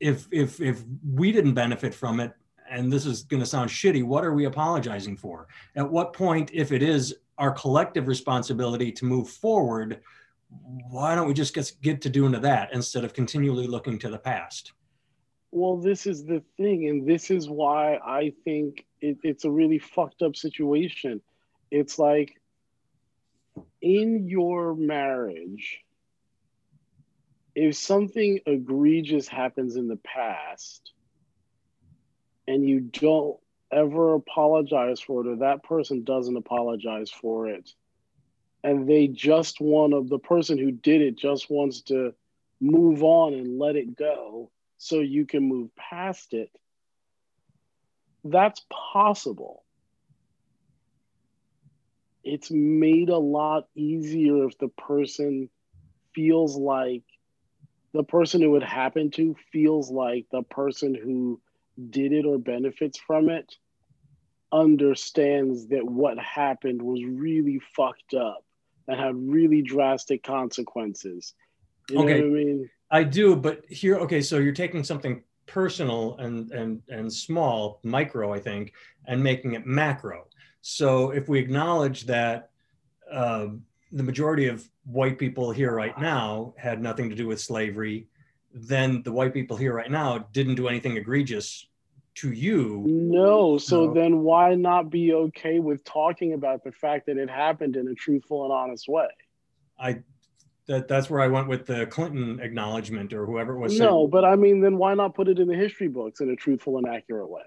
if 0.00 0.26
if 0.30 0.60
if 0.62 0.82
we 1.14 1.30
didn't 1.30 1.54
benefit 1.54 1.94
from 1.94 2.20
it 2.20 2.32
and 2.70 2.92
this 2.92 3.06
is 3.06 3.22
going 3.22 3.40
to 3.40 3.46
sound 3.46 3.70
shitty, 3.70 4.04
what 4.04 4.24
are 4.24 4.34
we 4.34 4.44
apologizing 4.44 5.16
for? 5.16 5.48
At 5.76 5.90
what 5.90 6.12
point, 6.12 6.50
if 6.52 6.72
it 6.72 6.82
is 6.82 7.16
our 7.38 7.52
collective 7.52 8.08
responsibility 8.08 8.92
to 8.92 9.04
move 9.04 9.28
forward, 9.28 10.00
why 10.90 11.14
don't 11.14 11.28
we 11.28 11.34
just 11.34 11.54
get, 11.54 11.72
get 11.82 12.02
to 12.02 12.10
doing 12.10 12.32
that 12.32 12.72
instead 12.72 13.04
of 13.04 13.12
continually 13.12 13.66
looking 13.66 13.98
to 14.00 14.10
the 14.10 14.18
past? 14.18 14.72
Well, 15.50 15.76
this 15.78 16.06
is 16.06 16.24
the 16.24 16.42
thing, 16.56 16.88
and 16.88 17.08
this 17.08 17.30
is 17.30 17.48
why 17.48 17.96
I 17.96 18.32
think 18.44 18.84
it, 19.00 19.18
it's 19.22 19.44
a 19.44 19.50
really 19.50 19.78
fucked 19.78 20.22
up 20.22 20.36
situation. 20.36 21.22
It's 21.70 21.98
like 21.98 22.40
in 23.80 24.28
your 24.28 24.74
marriage, 24.74 25.80
if 27.54 27.76
something 27.76 28.40
egregious 28.46 29.26
happens 29.26 29.76
in 29.76 29.88
the 29.88 29.96
past, 29.96 30.92
and 32.48 32.66
you 32.66 32.80
don't 32.80 33.36
ever 33.70 34.14
apologize 34.14 35.00
for 35.00 35.20
it 35.20 35.28
or 35.30 35.36
that 35.36 35.62
person 35.62 36.02
doesn't 36.02 36.36
apologize 36.36 37.10
for 37.10 37.46
it. 37.46 37.70
And 38.64 38.88
they 38.88 39.06
just 39.06 39.60
want 39.60 39.92
to 39.92 40.02
the 40.08 40.18
person 40.18 40.56
who 40.58 40.72
did 40.72 41.02
it 41.02 41.18
just 41.18 41.50
wants 41.50 41.82
to 41.82 42.14
move 42.60 43.04
on 43.04 43.34
and 43.34 43.58
let 43.58 43.76
it 43.76 43.94
go 43.94 44.50
so 44.78 45.00
you 45.00 45.26
can 45.26 45.46
move 45.46 45.68
past 45.76 46.32
it. 46.32 46.50
That's 48.24 48.64
possible. 48.70 49.62
It's 52.24 52.50
made 52.50 53.10
a 53.10 53.18
lot 53.18 53.68
easier 53.76 54.46
if 54.46 54.58
the 54.58 54.68
person 54.68 55.50
feels 56.14 56.56
like 56.56 57.04
the 57.92 58.02
person 58.04 58.40
who 58.40 58.56
it 58.56 58.62
happened 58.62 59.12
to 59.14 59.36
feels 59.52 59.90
like 59.90 60.26
the 60.32 60.42
person 60.42 60.94
who 60.94 61.40
did 61.90 62.12
it 62.12 62.26
or 62.26 62.38
benefits 62.38 62.98
from 62.98 63.28
it 63.28 63.54
understands 64.52 65.68
that 65.68 65.84
what 65.84 66.18
happened 66.18 66.82
was 66.82 67.02
really 67.04 67.60
fucked 67.76 68.14
up 68.14 68.44
and 68.86 68.98
had 68.98 69.14
really 69.16 69.62
drastic 69.62 70.22
consequences. 70.22 71.34
You 71.90 72.00
okay. 72.00 72.18
I 72.18 72.24
mean? 72.24 72.70
I 72.90 73.02
do, 73.04 73.36
but 73.36 73.64
here, 73.68 73.96
okay, 73.98 74.22
so 74.22 74.38
you're 74.38 74.52
taking 74.52 74.82
something 74.82 75.22
personal 75.46 76.16
and 76.18 76.50
and 76.52 76.82
and 76.88 77.12
small, 77.12 77.80
micro, 77.82 78.32
I 78.32 78.40
think, 78.40 78.72
and 79.06 79.22
making 79.22 79.54
it 79.54 79.66
macro. 79.66 80.26
So 80.62 81.10
if 81.10 81.28
we 81.28 81.38
acknowledge 81.38 82.06
that 82.06 82.50
uh, 83.10 83.48
the 83.92 84.02
majority 84.02 84.46
of 84.46 84.68
white 84.84 85.18
people 85.18 85.50
here 85.50 85.74
right 85.74 85.98
now 85.98 86.54
had 86.58 86.82
nothing 86.82 87.08
to 87.10 87.14
do 87.14 87.26
with 87.26 87.40
slavery, 87.40 88.06
then 88.52 89.02
the 89.02 89.12
white 89.12 89.34
people 89.34 89.56
here 89.56 89.72
right 89.74 89.90
now 89.90 90.18
didn't 90.32 90.54
do 90.56 90.68
anything 90.68 90.96
egregious 90.96 91.66
to 92.16 92.32
you. 92.32 92.84
No, 92.86 93.58
so 93.58 93.86
No. 93.86 93.94
then 93.94 94.20
why 94.22 94.54
not 94.54 94.90
be 94.90 95.12
okay 95.12 95.60
with 95.60 95.84
talking 95.84 96.32
about 96.32 96.64
the 96.64 96.72
fact 96.72 97.06
that 97.06 97.16
it 97.16 97.30
happened 97.30 97.76
in 97.76 97.86
a 97.88 97.94
truthful 97.94 98.44
and 98.44 98.52
honest 98.52 98.88
way? 98.88 99.08
I 99.78 100.02
that 100.66 100.86
that's 100.86 101.08
where 101.08 101.20
I 101.20 101.28
went 101.28 101.48
with 101.48 101.64
the 101.64 101.86
Clinton 101.86 102.40
acknowledgement 102.40 103.14
or 103.14 103.24
whoever 103.24 103.54
it 103.54 103.58
was. 103.58 103.78
No, 103.78 104.06
but 104.06 104.24
I 104.24 104.36
mean, 104.36 104.60
then 104.60 104.76
why 104.76 104.92
not 104.94 105.14
put 105.14 105.28
it 105.28 105.38
in 105.38 105.48
the 105.48 105.54
history 105.56 105.88
books 105.88 106.20
in 106.20 106.28
a 106.30 106.36
truthful 106.36 106.76
and 106.76 106.86
accurate 106.86 107.30
way? 107.30 107.42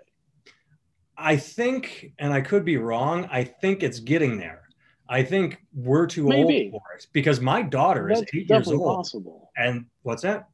I 1.17 1.37
think, 1.37 2.13
and 2.17 2.33
I 2.33 2.41
could 2.41 2.65
be 2.65 2.77
wrong. 2.77 3.27
I 3.31 3.43
think 3.43 3.83
it's 3.83 3.99
getting 3.99 4.37
there. 4.39 4.63
I 5.07 5.21
think 5.23 5.61
we're 5.73 6.07
too 6.07 6.25
Maybe. 6.25 6.71
old 6.73 6.81
for 6.81 6.95
it 6.95 7.05
because 7.13 7.41
my 7.41 7.61
daughter 7.61 8.09
is 8.09 8.23
eight 8.33 8.49
years 8.49 8.69
old. 8.71 8.81
possible. 8.97 9.51
And 9.55 9.85
what's 10.01 10.23
that? 10.23 10.47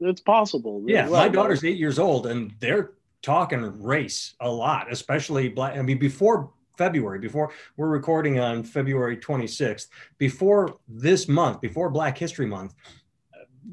It's 0.00 0.20
possible. 0.20 0.82
Yeah, 0.86 1.02
Right, 1.02 1.10
my 1.10 1.28
daughter's 1.28 1.64
eight 1.64 1.76
years 1.76 1.98
old, 1.98 2.26
and 2.26 2.54
they're 2.60 2.92
talking 3.22 3.60
race 3.82 4.34
a 4.40 4.48
lot, 4.50 4.90
especially 4.92 5.48
black. 5.48 5.76
I 5.76 5.82
mean, 5.82 5.98
before 5.98 6.50
February, 6.76 7.18
before 7.18 7.50
we're 7.76 7.88
recording 7.88 8.38
on 8.38 8.62
February 8.62 9.16
26th, 9.16 9.88
before 10.18 10.76
this 10.86 11.26
month, 11.26 11.60
before 11.60 11.90
Black 11.90 12.16
History 12.16 12.46
Month, 12.46 12.74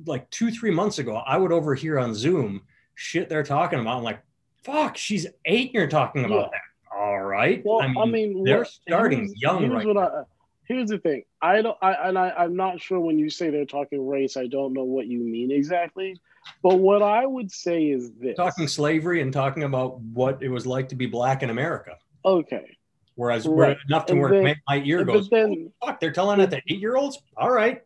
like 0.06 0.28
two, 0.32 0.50
three 0.52 0.72
months 0.72 0.98
ago, 1.00 1.18
I 1.18 1.38
would 1.38 1.52
overhear 1.52 2.00
on 2.00 2.14
Zoom 2.16 2.62
shit 2.96 3.30
they're 3.30 3.44
talking 3.44 3.80
about. 3.80 3.98
I'm 3.98 4.04
like, 4.04 4.22
fuck, 4.64 4.98
she's 4.98 5.28
eight, 5.46 5.68
and 5.68 5.74
you're 5.76 5.88
talking 5.88 6.26
about 6.26 6.36
Yeah. 6.46 6.50
that. 6.52 6.98
All 6.98 7.22
right. 7.22 7.62
Well, 7.64 7.82
I 7.82 8.06
mean, 8.06 8.44
they're 8.44 8.66
starting 8.66 9.32
young 9.38 9.60
Here's 9.62 9.74
right 9.74 9.86
what 9.86 9.96
now. 9.96 10.02
I. 10.08 10.24
Here's 10.68 10.90
the 10.90 10.98
thing. 10.98 11.24
I 11.42 11.62
don't. 11.62 11.78
I 11.82 11.94
and 12.10 12.18
I. 12.18 12.32
I'm 12.32 12.56
not 12.56 12.82
sure 12.82 13.00
when 13.00 13.20
you 13.20 13.30
say 13.30 13.50
they're 13.50 13.66
talking 13.66 14.06
race. 14.08 14.36
I 14.38 14.48
don't 14.48 14.74
know 14.74 14.84
what 14.84 15.08
you 15.08 15.20
mean 15.20 15.52
exactly. 15.52 16.20
But 16.62 16.76
what 16.78 17.02
I 17.02 17.26
would 17.26 17.52
say 17.52 17.86
is 17.86 18.12
this. 18.20 18.36
talking 18.36 18.68
slavery 18.68 19.22
and 19.22 19.34
talking 19.34 19.64
about 19.64 20.00
what 20.02 20.42
it 20.44 20.50
was 20.50 20.68
like 20.68 20.90
to 20.90 20.96
be 20.96 21.06
black 21.08 21.42
in 21.44 21.50
America. 21.50 21.98
Okay. 22.24 22.78
Whereas 23.16 23.48
Right. 23.48 23.56
where 23.56 23.78
enough 23.88 24.06
to 24.08 24.14
And 24.14 24.22
where 24.22 24.32
then- 24.44 24.56
my- 24.68 24.78
ear 24.84 25.06
but 25.06 25.14
goes, 25.14 25.30
then- 25.30 25.72
oh, 25.82 25.88
fuck, 25.88 26.00
they're 26.00 26.12
telling 26.12 26.40
it 26.42 26.50
to 26.52 26.58
eight 26.68 26.80
year 26.80 26.98
olds? 26.98 27.20
All 27.38 27.50
right. 27.52 27.82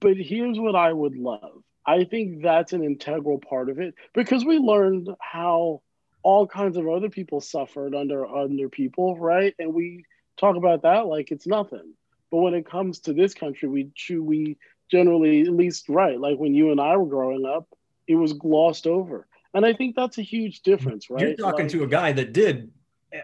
But 0.00 0.16
here's 0.16 0.58
what 0.58 0.74
I 0.74 0.92
would 0.92 1.16
love. 1.16 1.62
I 1.86 2.04
think 2.04 2.42
that's 2.42 2.72
an 2.72 2.82
integral 2.82 3.38
part 3.38 3.70
of 3.70 3.78
it 3.80 3.94
because 4.14 4.44
we 4.44 4.58
learned 4.58 5.08
how 5.20 5.80
all 6.22 6.46
kinds 6.46 6.76
of 6.76 6.88
other 6.88 7.08
people 7.08 7.40
suffered 7.40 7.94
under 7.94 8.26
under 8.26 8.68
people, 8.68 9.16
right? 9.18 9.54
And 9.58 9.72
we 9.74 10.04
talk 10.36 10.56
about 10.56 10.82
that 10.82 11.06
like 11.06 11.30
it's 11.30 11.46
nothing. 11.46 11.94
But 12.30 12.38
when 12.38 12.54
it 12.54 12.64
comes 12.66 13.00
to 13.00 13.12
this 13.12 13.34
country, 13.34 13.68
we 13.68 13.90
we 14.18 14.56
generally, 14.90 15.42
at 15.42 15.48
least 15.48 15.88
right, 15.88 16.18
like 16.18 16.38
when 16.38 16.54
you 16.54 16.70
and 16.70 16.80
I 16.80 16.96
were 16.96 17.06
growing 17.06 17.46
up, 17.46 17.66
it 18.06 18.14
was 18.16 18.32
glossed 18.32 18.86
over. 18.86 19.26
And 19.54 19.64
I 19.66 19.72
think 19.74 19.96
that's 19.96 20.18
a 20.18 20.22
huge 20.22 20.60
difference, 20.62 21.10
right? 21.10 21.20
You're 21.28 21.36
talking 21.36 21.66
Like- 21.66 21.72
to 21.72 21.84
a 21.84 21.86
guy 21.86 22.12
that 22.12 22.32
did, 22.32 22.70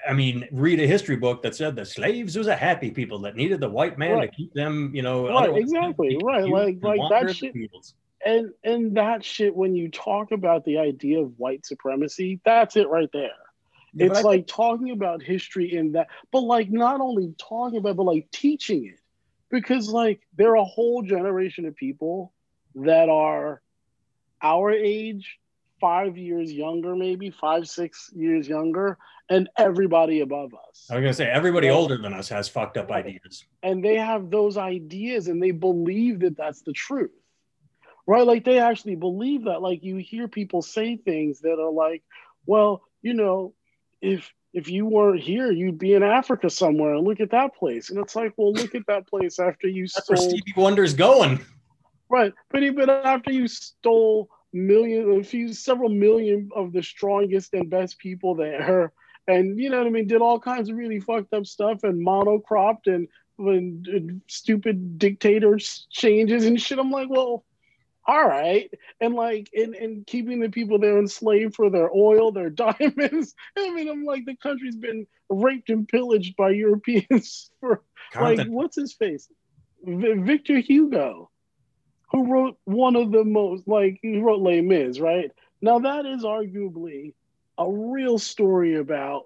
I 0.07 0.13
mean, 0.13 0.47
read 0.53 0.79
a 0.81 0.87
history 0.87 1.17
book 1.17 1.43
that 1.43 1.55
said 1.55 1.75
the 1.75 1.85
slaves 1.87 2.37
was 2.37 2.47
a 2.47 2.55
happy 2.57 2.91
people 2.91 3.19
that 3.21 3.35
needed 3.37 3.61
the 3.61 3.69
white 3.71 3.97
man 3.99 4.13
Right. 4.19 4.31
to 4.31 4.37
keep 4.37 4.53
them, 4.53 4.93
you 4.95 5.01
know, 5.03 5.29
Right, 5.29 5.57
exactly, 5.57 6.19
right, 6.23 6.47
like- 6.47 6.79
like 6.83 7.01
that 7.11 7.35
shit- 7.35 7.55
fields. 7.55 7.95
and 8.27 8.53
and 8.65 8.95
that 8.97 9.25
shit 9.25 9.55
when 9.57 9.75
you 9.75 9.89
talk 9.91 10.33
about 10.33 10.65
the 10.67 10.77
idea 10.79 11.21
of 11.21 11.39
white 11.39 11.65
supremacy, 11.65 12.41
that's 12.45 12.77
it 12.77 12.89
right 12.89 13.11
there. 13.13 13.31
Yeah, 13.95 14.07
it's 14.07 14.19
I 14.19 14.23
like 14.23 14.47
talking 14.47 14.91
about 14.91 15.23
history 15.23 15.75
in 15.75 15.93
that, 15.93 16.09
but 16.33 16.41
like 16.41 16.71
not 16.71 17.01
only 17.01 17.35
talking 17.39 17.79
about, 17.79 17.97
but 17.97 18.05
like 18.05 18.31
teaching 18.31 18.87
it, 18.87 19.01
because 19.51 19.89
like 19.89 20.21
there 20.37 20.51
are 20.51 20.57
a 20.57 20.65
whole 20.65 21.03
generation 21.03 21.65
of 21.65 21.75
people 21.77 22.33
that 22.75 23.09
are 23.09 23.63
our 24.43 24.71
age, 24.71 25.39
five 25.81 26.17
years 26.17 26.53
younger, 26.53 26.95
maybe 26.95 27.31
five, 27.31 27.69
six 27.69 28.11
years 28.15 28.49
younger, 28.49 28.99
and 29.31 29.49
everybody 29.57 30.21
above 30.21 30.53
us. 30.69 30.87
I 30.91 30.95
was 30.97 31.03
gonna 31.03 31.15
say 31.15 31.27
everybody 31.29 31.69
Well- 31.69 31.79
older 31.79 31.97
than 31.99 32.13
us 32.13 32.29
has 32.29 32.49
fucked 32.49 32.77
up 32.77 32.91
Right. 32.91 33.05
ideas. 33.07 33.45
and 33.63 33.85
they 33.85 33.97
have 33.97 34.31
those 34.31 34.57
ideas 34.57 35.29
and 35.29 35.43
they 35.43 35.51
believe 35.51 36.21
that 36.21 36.37
that's 36.37 36.63
the 36.63 36.73
truth 36.73 37.11
right 38.07 38.25
like 38.27 38.45
they 38.45 38.59
actually 38.59 38.95
believe 38.95 39.45
that 39.45 39.61
like 39.61 39.83
you 39.83 39.97
hear 39.97 40.29
people 40.29 40.63
say 40.63 40.97
things 40.97 41.41
that 41.41 41.59
are 41.61 41.71
like 41.73 42.03
well 42.47 42.83
you 43.03 43.13
know 43.15 43.53
if 44.01 44.33
if 44.55 44.69
you 44.71 44.87
weren't 44.87 45.21
here 45.21 45.51
you'd 45.51 45.79
be 45.79 45.95
in 45.95 46.03
africa 46.03 46.49
somewhere. 46.49 46.95
And 46.95 47.07
look 47.07 47.21
at 47.21 47.31
that 47.31 47.55
place. 47.57 47.91
And 47.91 47.99
it's 47.99 48.17
like 48.17 48.33
well 48.37 48.53
look 48.53 48.75
at 48.75 48.87
that 48.87 49.07
place 49.07 49.39
after 49.39 49.69
you 49.69 49.87
That's 49.95 50.09
where 50.09 50.17
stole 50.17 50.31
Stevie 50.31 50.55
Wonder's 50.57 50.95
going. 50.95 51.41
right. 52.09 52.33
But 52.51 52.63
even 52.63 52.89
after 52.91 53.33
you 53.33 53.49
stole 53.49 54.31
million 54.53 55.21
a 55.21 55.25
few 55.25 55.53
several 55.53 55.91
million 55.91 56.51
of 56.55 56.73
the 56.73 56.83
strongest 56.83 57.53
and 57.55 57.69
best 57.69 57.99
people 57.99 58.35
there. 58.35 58.93
And 59.27 59.59
you 59.59 59.69
know 59.69 59.77
what 59.77 59.87
i 59.87 59.91
mean? 59.91 60.07
Did 60.07 60.23
all 60.23 60.41
kinds 60.41 60.71
of 60.71 60.77
really 60.77 61.01
fucked 61.01 61.35
up 61.35 61.47
stuff 61.47 61.85
and 61.85 62.05
monocropped 62.05 62.87
and 62.87 63.09
when 63.37 63.85
and 63.87 64.23
stupid 64.27 64.99
dictators 64.99 65.87
changes 65.91 66.47
and 66.47 66.61
shit. 66.61 66.79
I'm 66.79 66.91
like 66.91 67.11
well 67.11 67.45
all 68.09 68.27
right 68.27 68.73
and 69.01 69.15
like 69.15 69.49
and, 69.55 69.75
and 69.77 70.07
keeping 70.07 70.41
the 70.41 70.49
people 70.49 70.79
there 70.79 70.99
enslaved 70.99 71.55
for 71.55 71.71
their 71.71 71.91
oil 71.95 72.33
their 72.33 72.51
diamonds 72.67 73.35
i 73.57 73.71
mean 73.71 73.89
i'm 73.89 74.05
like 74.05 74.25
the 74.25 74.37
country's 74.37 74.77
been 74.77 75.07
raped 75.29 75.71
and 75.71 75.87
pillaged 75.87 76.35
by 76.37 76.51
europeans 76.51 77.51
for 77.61 77.83
like 78.17 78.45
what's 78.49 78.77
his 78.77 78.93
face 78.95 79.29
V- 79.85 80.15
victor 80.15 80.59
hugo 80.59 81.31
who 82.11 82.33
wrote 82.33 82.57
one 82.65 82.97
of 82.97 83.13
the 83.13 83.25
most 83.25 83.67
like 83.69 83.99
he 84.03 84.19
wrote 84.19 84.41
Les 84.41 84.61
Mis, 84.61 84.99
right? 84.99 85.31
Now 85.61 85.81
that 85.81 86.07
is 86.07 86.25
arguably 86.25 87.15
a 87.59 87.71
real 87.71 88.19
story 88.19 88.77
about 88.77 89.25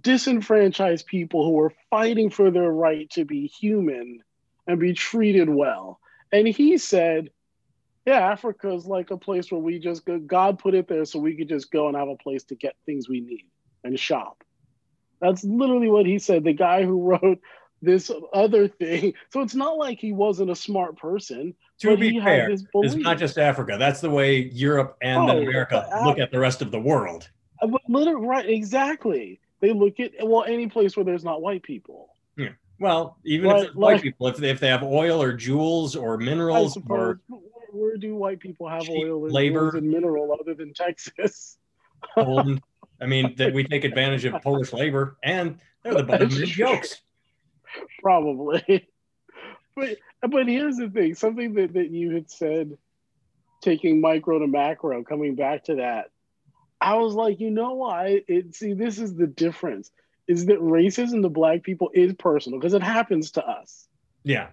disenfranchised 0.00 1.06
people 1.06 1.44
who 1.44 1.58
are 1.60 1.72
fighting 1.88 2.30
for 2.30 2.50
their 2.50 2.70
right 2.70 3.08
to 3.10 3.24
be 3.24 3.46
human 3.46 4.20
and 4.66 4.78
be 4.78 4.92
treated 4.92 5.48
well. 5.48 5.98
And 6.32 6.46
he 6.46 6.78
said, 6.78 7.30
Yeah, 8.06 8.30
Africa 8.30 8.72
is 8.72 8.86
like 8.86 9.10
a 9.10 9.16
place 9.16 9.50
where 9.50 9.60
we 9.60 9.78
just 9.78 10.04
go, 10.04 10.18
God 10.18 10.58
put 10.58 10.74
it 10.74 10.88
there 10.88 11.04
so 11.04 11.18
we 11.18 11.36
could 11.36 11.48
just 11.48 11.70
go 11.70 11.88
and 11.88 11.96
have 11.96 12.08
a 12.08 12.16
place 12.16 12.44
to 12.44 12.54
get 12.54 12.76
things 12.86 13.08
we 13.08 13.20
need 13.20 13.46
and 13.84 13.98
shop. 13.98 14.42
That's 15.20 15.44
literally 15.44 15.88
what 15.88 16.06
he 16.06 16.18
said. 16.18 16.44
The 16.44 16.52
guy 16.52 16.84
who 16.84 17.02
wrote 17.10 17.40
this 17.82 18.10
other 18.32 18.68
thing. 18.68 19.14
So 19.30 19.40
it's 19.40 19.54
not 19.54 19.78
like 19.78 19.98
he 19.98 20.12
wasn't 20.12 20.50
a 20.50 20.56
smart 20.56 20.98
person. 20.98 21.54
To 21.80 21.88
but 21.88 22.00
be 22.00 22.20
fair, 22.20 22.50
it's 22.50 22.94
not 22.96 23.18
just 23.18 23.38
Africa. 23.38 23.76
That's 23.78 24.00
the 24.00 24.10
way 24.10 24.36
Europe 24.52 24.96
and 25.00 25.30
Oh, 25.30 25.42
America 25.42 25.88
but 25.90 26.04
look 26.04 26.18
at 26.18 26.30
the 26.30 26.38
rest 26.38 26.60
of 26.60 26.70
the 26.70 26.80
world. 26.80 27.30
Uh, 27.62 27.68
But 27.68 27.80
literally, 27.88 28.26
right, 28.26 28.48
exactly. 28.48 29.40
They 29.60 29.72
look 29.72 29.98
at 29.98 30.12
well 30.22 30.44
any 30.44 30.68
place 30.68 30.96
where 30.96 31.04
there's 31.04 31.24
not 31.24 31.40
white 31.42 31.62
people. 31.62 32.10
Well, 32.80 33.18
even 33.24 33.50
if 33.50 33.64
it's 33.66 33.74
white 33.74 33.92
like- 33.94 34.02
people, 34.02 34.26
if 34.28 34.38
they, 34.38 34.50
if 34.50 34.58
they 34.58 34.68
have 34.68 34.82
oil 34.82 35.22
or 35.22 35.32
jewels 35.34 35.94
or 35.94 36.16
minerals 36.16 36.78
or 36.88 37.20
Where, 37.72 37.96
do 37.98 38.16
white 38.16 38.40
people 38.40 38.68
have 38.68 38.88
oil 38.88 39.24
and, 39.26 39.32
labor. 39.32 39.76
and 39.76 39.88
mineral 39.88 40.36
other 40.40 40.54
than 40.54 40.72
Texas? 40.72 41.58
Poland, 42.14 42.62
I 43.00 43.06
mean, 43.06 43.34
that 43.36 43.52
we 43.52 43.64
take 43.64 43.84
advantage 43.84 44.24
of 44.24 44.40
Polish 44.42 44.72
labor 44.72 45.18
and 45.22 45.58
they're 45.84 45.94
the 45.94 46.02
butt 46.02 46.22
of 46.22 46.30
true. 46.30 46.46
jokes. 46.46 47.02
Probably. 48.02 48.88
but 49.76 49.98
but 50.28 50.48
here's 50.48 50.76
the 50.76 50.88
thing: 50.88 51.14
something 51.14 51.54
that, 51.54 51.74
that 51.74 51.90
you 51.90 52.14
had 52.14 52.30
said, 52.30 52.76
taking 53.60 54.00
micro 54.00 54.38
to 54.38 54.46
macro, 54.46 55.04
coming 55.04 55.34
back 55.36 55.64
to 55.64 55.76
that. 55.76 56.10
I 56.80 56.94
was 56.96 57.14
like, 57.14 57.40
you 57.40 57.50
know 57.50 57.74
why? 57.74 58.22
It 58.26 58.54
see, 58.54 58.72
this 58.72 58.98
is 58.98 59.14
the 59.14 59.26
difference: 59.26 59.90
is 60.30 60.46
that 60.46 60.60
racism 60.60 61.22
to 61.22 61.28
black 61.28 61.64
people 61.64 61.90
is 61.92 62.14
personal 62.14 62.60
because 62.60 62.72
it 62.72 62.84
happens 62.84 63.32
to 63.32 63.44
us. 63.44 63.88
Yeah. 64.22 64.50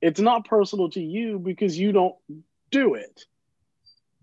It's 0.00 0.20
not 0.20 0.44
personal 0.44 0.88
to 0.90 1.00
you 1.00 1.40
because 1.40 1.76
you 1.76 1.90
don't 1.90 2.14
do 2.70 2.94
it. 2.94 3.24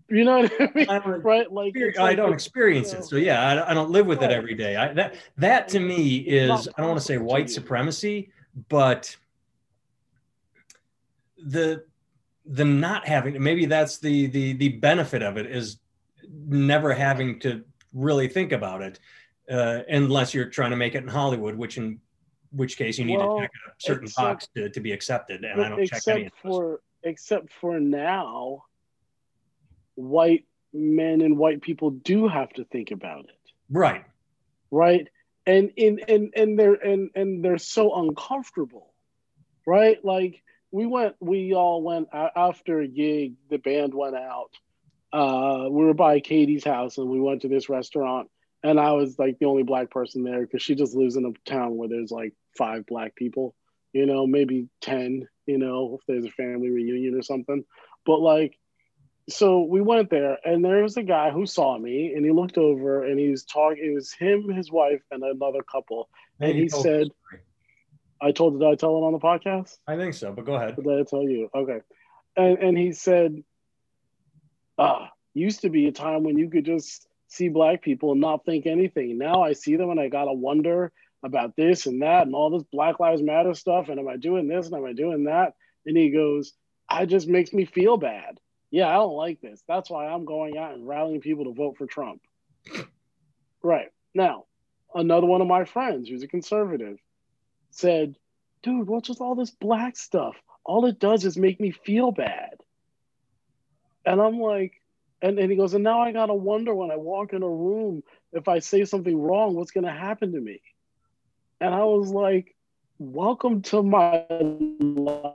You 0.08 0.24
know 0.24 0.38
what 0.38 0.52
I 0.58 0.70
mean? 0.74 0.88
I 0.88 0.98
don't, 1.00 1.22
right? 1.22 1.52
Like 1.52 1.76
I 2.00 2.14
don't 2.14 2.32
experience 2.32 2.94
you 2.94 3.00
it. 3.00 3.04
So 3.04 3.16
yeah, 3.16 3.46
I, 3.46 3.72
I 3.72 3.74
don't 3.74 3.90
live 3.90 4.06
with 4.06 4.22
it 4.22 4.30
every 4.30 4.54
day. 4.54 4.74
I, 4.74 4.94
that 4.94 5.16
that 5.36 5.68
to 5.68 5.80
me 5.80 6.16
is 6.16 6.66
I 6.78 6.80
don't 6.80 6.88
want 6.88 7.00
to 7.00 7.04
say 7.04 7.18
white 7.18 7.50
supremacy, 7.50 8.30
but 8.70 9.14
the 11.36 11.84
the 12.46 12.64
not 12.64 13.06
having 13.06 13.42
maybe 13.42 13.66
that's 13.66 13.98
the 13.98 14.28
the 14.28 14.54
the 14.54 14.68
benefit 14.68 15.22
of 15.22 15.36
it 15.36 15.44
is 15.44 15.78
never 16.30 16.94
having 16.94 17.38
to 17.40 17.64
really 17.92 18.28
think 18.28 18.52
about 18.52 18.80
it 18.80 18.98
uh, 19.50 19.80
unless 19.88 20.34
you're 20.34 20.48
trying 20.48 20.70
to 20.70 20.76
make 20.76 20.94
it 20.94 21.02
in 21.02 21.08
Hollywood, 21.08 21.54
which 21.56 21.78
in 21.78 22.00
which 22.52 22.76
case 22.76 22.98
you 22.98 23.04
need 23.04 23.18
Well, 23.18 23.36
to 23.36 23.42
check 23.42 23.50
a 23.66 23.70
certain 23.78 24.04
except- 24.04 24.24
box 24.24 24.48
to, 24.56 24.68
to 24.70 24.80
be 24.80 24.92
accepted, 24.92 25.44
and 25.44 25.60
I 25.60 25.68
don't 25.68 25.86
check 25.86 26.00
any 26.08 26.22
of 26.22 26.26
except 26.28 26.42
those. 26.44 26.52
for 26.56 26.80
except 27.02 27.52
for 27.52 27.78
now 27.80 28.64
white 29.94 30.44
men 30.72 31.20
and 31.22 31.38
white 31.38 31.62
people 31.62 31.90
do 31.90 32.28
have 32.28 32.50
to 32.54 32.64
think 32.64 32.90
about 32.90 33.24
it 33.26 33.38
Right. 33.70 34.04
right 34.70 35.08
and 35.46 35.70
in 35.76 36.00
and 36.08 36.32
and 36.36 36.58
they're 36.58 36.74
and 36.74 37.10
and 37.14 37.44
they're 37.44 37.58
so 37.58 37.94
uncomfortable 37.94 38.92
right 39.66 40.04
like 40.04 40.42
we 40.72 40.84
went. 40.84 41.14
We 41.20 41.54
all 41.54 41.80
went 41.80 42.08
after 42.12 42.80
a 42.80 42.88
gig. 42.88 43.34
The 43.48 43.56
band 43.58 43.94
went 43.94 44.16
out. 44.16 44.50
Uh, 45.12 45.68
we 45.70 45.84
were 45.84 45.94
by 45.94 46.18
Katie's 46.20 46.64
house, 46.64 46.98
and 46.98 47.08
we 47.08 47.20
went 47.20 47.42
to 47.42 47.48
this 47.48 47.68
restaurant. 47.68 48.28
And 48.62 48.80
I 48.80 48.92
was 48.92 49.18
like 49.18 49.38
the 49.38 49.46
only 49.46 49.62
black 49.62 49.90
person 49.90 50.24
there 50.24 50.40
because 50.40 50.62
she 50.62 50.74
just 50.74 50.94
lives 50.94 51.16
in 51.16 51.24
a 51.24 51.50
town 51.50 51.76
where 51.76 51.88
there's 51.88 52.10
like 52.10 52.32
five 52.56 52.86
black 52.86 53.14
people. 53.14 53.54
You 53.92 54.06
know, 54.06 54.26
maybe 54.26 54.68
ten. 54.80 55.28
You 55.46 55.58
know, 55.58 55.98
if 55.98 56.06
there's 56.06 56.24
a 56.24 56.30
family 56.30 56.70
reunion 56.70 57.14
or 57.16 57.22
something. 57.22 57.64
But 58.04 58.18
like, 58.20 58.58
so 59.28 59.62
we 59.62 59.80
went 59.80 60.10
there, 60.10 60.38
and 60.44 60.64
there 60.64 60.82
was 60.82 60.96
a 60.96 61.02
guy 61.02 61.30
who 61.30 61.46
saw 61.46 61.78
me, 61.78 62.12
and 62.14 62.24
he 62.24 62.32
looked 62.32 62.58
over, 62.58 63.04
and 63.04 63.18
he 63.18 63.30
was 63.30 63.44
talking. 63.44 63.84
It 63.84 63.94
was 63.94 64.12
him, 64.12 64.48
his 64.48 64.70
wife, 64.70 65.02
and 65.10 65.22
another 65.22 65.62
couple, 65.62 66.08
and 66.40 66.56
he 66.56 66.68
said. 66.68 67.08
I 68.20 68.32
told 68.32 68.58
did 68.58 68.66
I 68.66 68.74
tell 68.76 68.96
it 68.96 69.00
on 69.00 69.12
the 69.12 69.18
podcast? 69.18 69.76
I 69.86 69.96
think 69.96 70.14
so, 70.14 70.32
but 70.32 70.46
go 70.46 70.54
ahead. 70.54 70.76
did 70.76 70.88
I 70.88 71.02
tell 71.02 71.22
you? 71.22 71.50
Okay. 71.54 71.80
And 72.36 72.58
and 72.58 72.78
he 72.78 72.92
said, 72.92 73.42
ah, 74.78 75.10
used 75.34 75.62
to 75.62 75.70
be 75.70 75.86
a 75.86 75.92
time 75.92 76.24
when 76.24 76.38
you 76.38 76.48
could 76.48 76.64
just 76.64 77.06
see 77.36 77.48
black 77.48 77.82
people 77.82 78.12
and 78.12 78.20
not 78.20 78.44
think 78.44 78.66
anything. 78.66 79.18
Now 79.18 79.42
I 79.42 79.52
see 79.52 79.76
them 79.76 79.90
and 79.90 80.00
I 80.00 80.08
gotta 80.08 80.32
wonder 80.32 80.92
about 81.22 81.56
this 81.56 81.86
and 81.86 82.02
that 82.02 82.26
and 82.26 82.34
all 82.34 82.50
this 82.50 82.66
Black 82.72 83.00
Lives 83.00 83.22
Matter 83.22 83.54
stuff. 83.54 83.88
And 83.88 83.98
am 83.98 84.08
I 84.08 84.16
doing 84.16 84.48
this 84.48 84.66
and 84.66 84.74
am 84.74 84.84
I 84.84 84.92
doing 84.92 85.24
that? 85.24 85.54
And 85.84 85.96
he 85.96 86.10
goes, 86.10 86.52
I 86.88 87.06
just 87.06 87.28
makes 87.28 87.52
me 87.52 87.64
feel 87.64 87.96
bad. 87.96 88.40
Yeah, 88.70 88.88
I 88.88 88.94
don't 88.94 89.14
like 89.14 89.40
this. 89.40 89.62
That's 89.68 89.90
why 89.90 90.06
I'm 90.06 90.24
going 90.24 90.58
out 90.58 90.74
and 90.74 90.86
rallying 90.86 91.20
people 91.20 91.44
to 91.44 91.52
vote 91.52 91.76
for 91.76 91.86
Trump. 91.86 92.20
right. 93.62 93.88
Now, 94.14 94.44
another 94.94 95.26
one 95.26 95.40
of 95.40 95.46
my 95.46 95.64
friends 95.64 96.08
who's 96.08 96.22
a 96.22 96.28
conservative 96.28 96.98
said, 97.70 98.16
dude, 98.62 98.86
what's 98.86 99.08
with 99.08 99.20
all 99.20 99.34
this 99.34 99.50
black 99.50 99.96
stuff? 99.96 100.36
All 100.64 100.86
it 100.86 100.98
does 100.98 101.24
is 101.24 101.36
make 101.36 101.60
me 101.60 101.70
feel 101.70 102.10
bad. 102.10 102.60
And 104.04 104.20
I'm 104.20 104.40
like, 104.40 104.80
and, 105.22 105.38
and 105.38 105.50
he 105.50 105.56
goes, 105.56 105.74
and 105.74 105.84
now 105.84 106.00
I 106.00 106.12
gotta 106.12 106.34
wonder 106.34 106.74
when 106.74 106.90
I 106.90 106.96
walk 106.96 107.32
in 107.32 107.42
a 107.42 107.48
room, 107.48 108.02
if 108.32 108.48
I 108.48 108.58
say 108.58 108.84
something 108.84 109.20
wrong, 109.20 109.54
what's 109.54 109.70
gonna 109.70 109.92
happen 109.92 110.32
to 110.32 110.40
me? 110.40 110.60
And 111.60 111.74
I 111.74 111.84
was 111.84 112.10
like, 112.10 112.54
welcome 112.98 113.62
to 113.62 113.82
my 113.82 114.24
life 114.30 115.32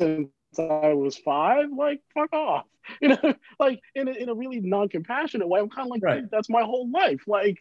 since 0.00 0.30
I 0.58 0.94
was 0.94 1.16
five. 1.16 1.66
Like, 1.76 2.00
fuck 2.14 2.32
off. 2.32 2.64
You 3.02 3.08
know, 3.08 3.34
like 3.60 3.80
in 3.94 4.08
a, 4.08 4.12
in 4.12 4.30
a 4.30 4.34
really 4.34 4.60
non-compassionate 4.60 5.46
way. 5.46 5.60
I'm 5.60 5.68
kind 5.68 5.88
of 5.88 5.90
like, 5.90 6.02
right. 6.02 6.24
that's 6.30 6.48
my 6.48 6.62
whole 6.62 6.90
life. 6.90 7.20
Like, 7.26 7.58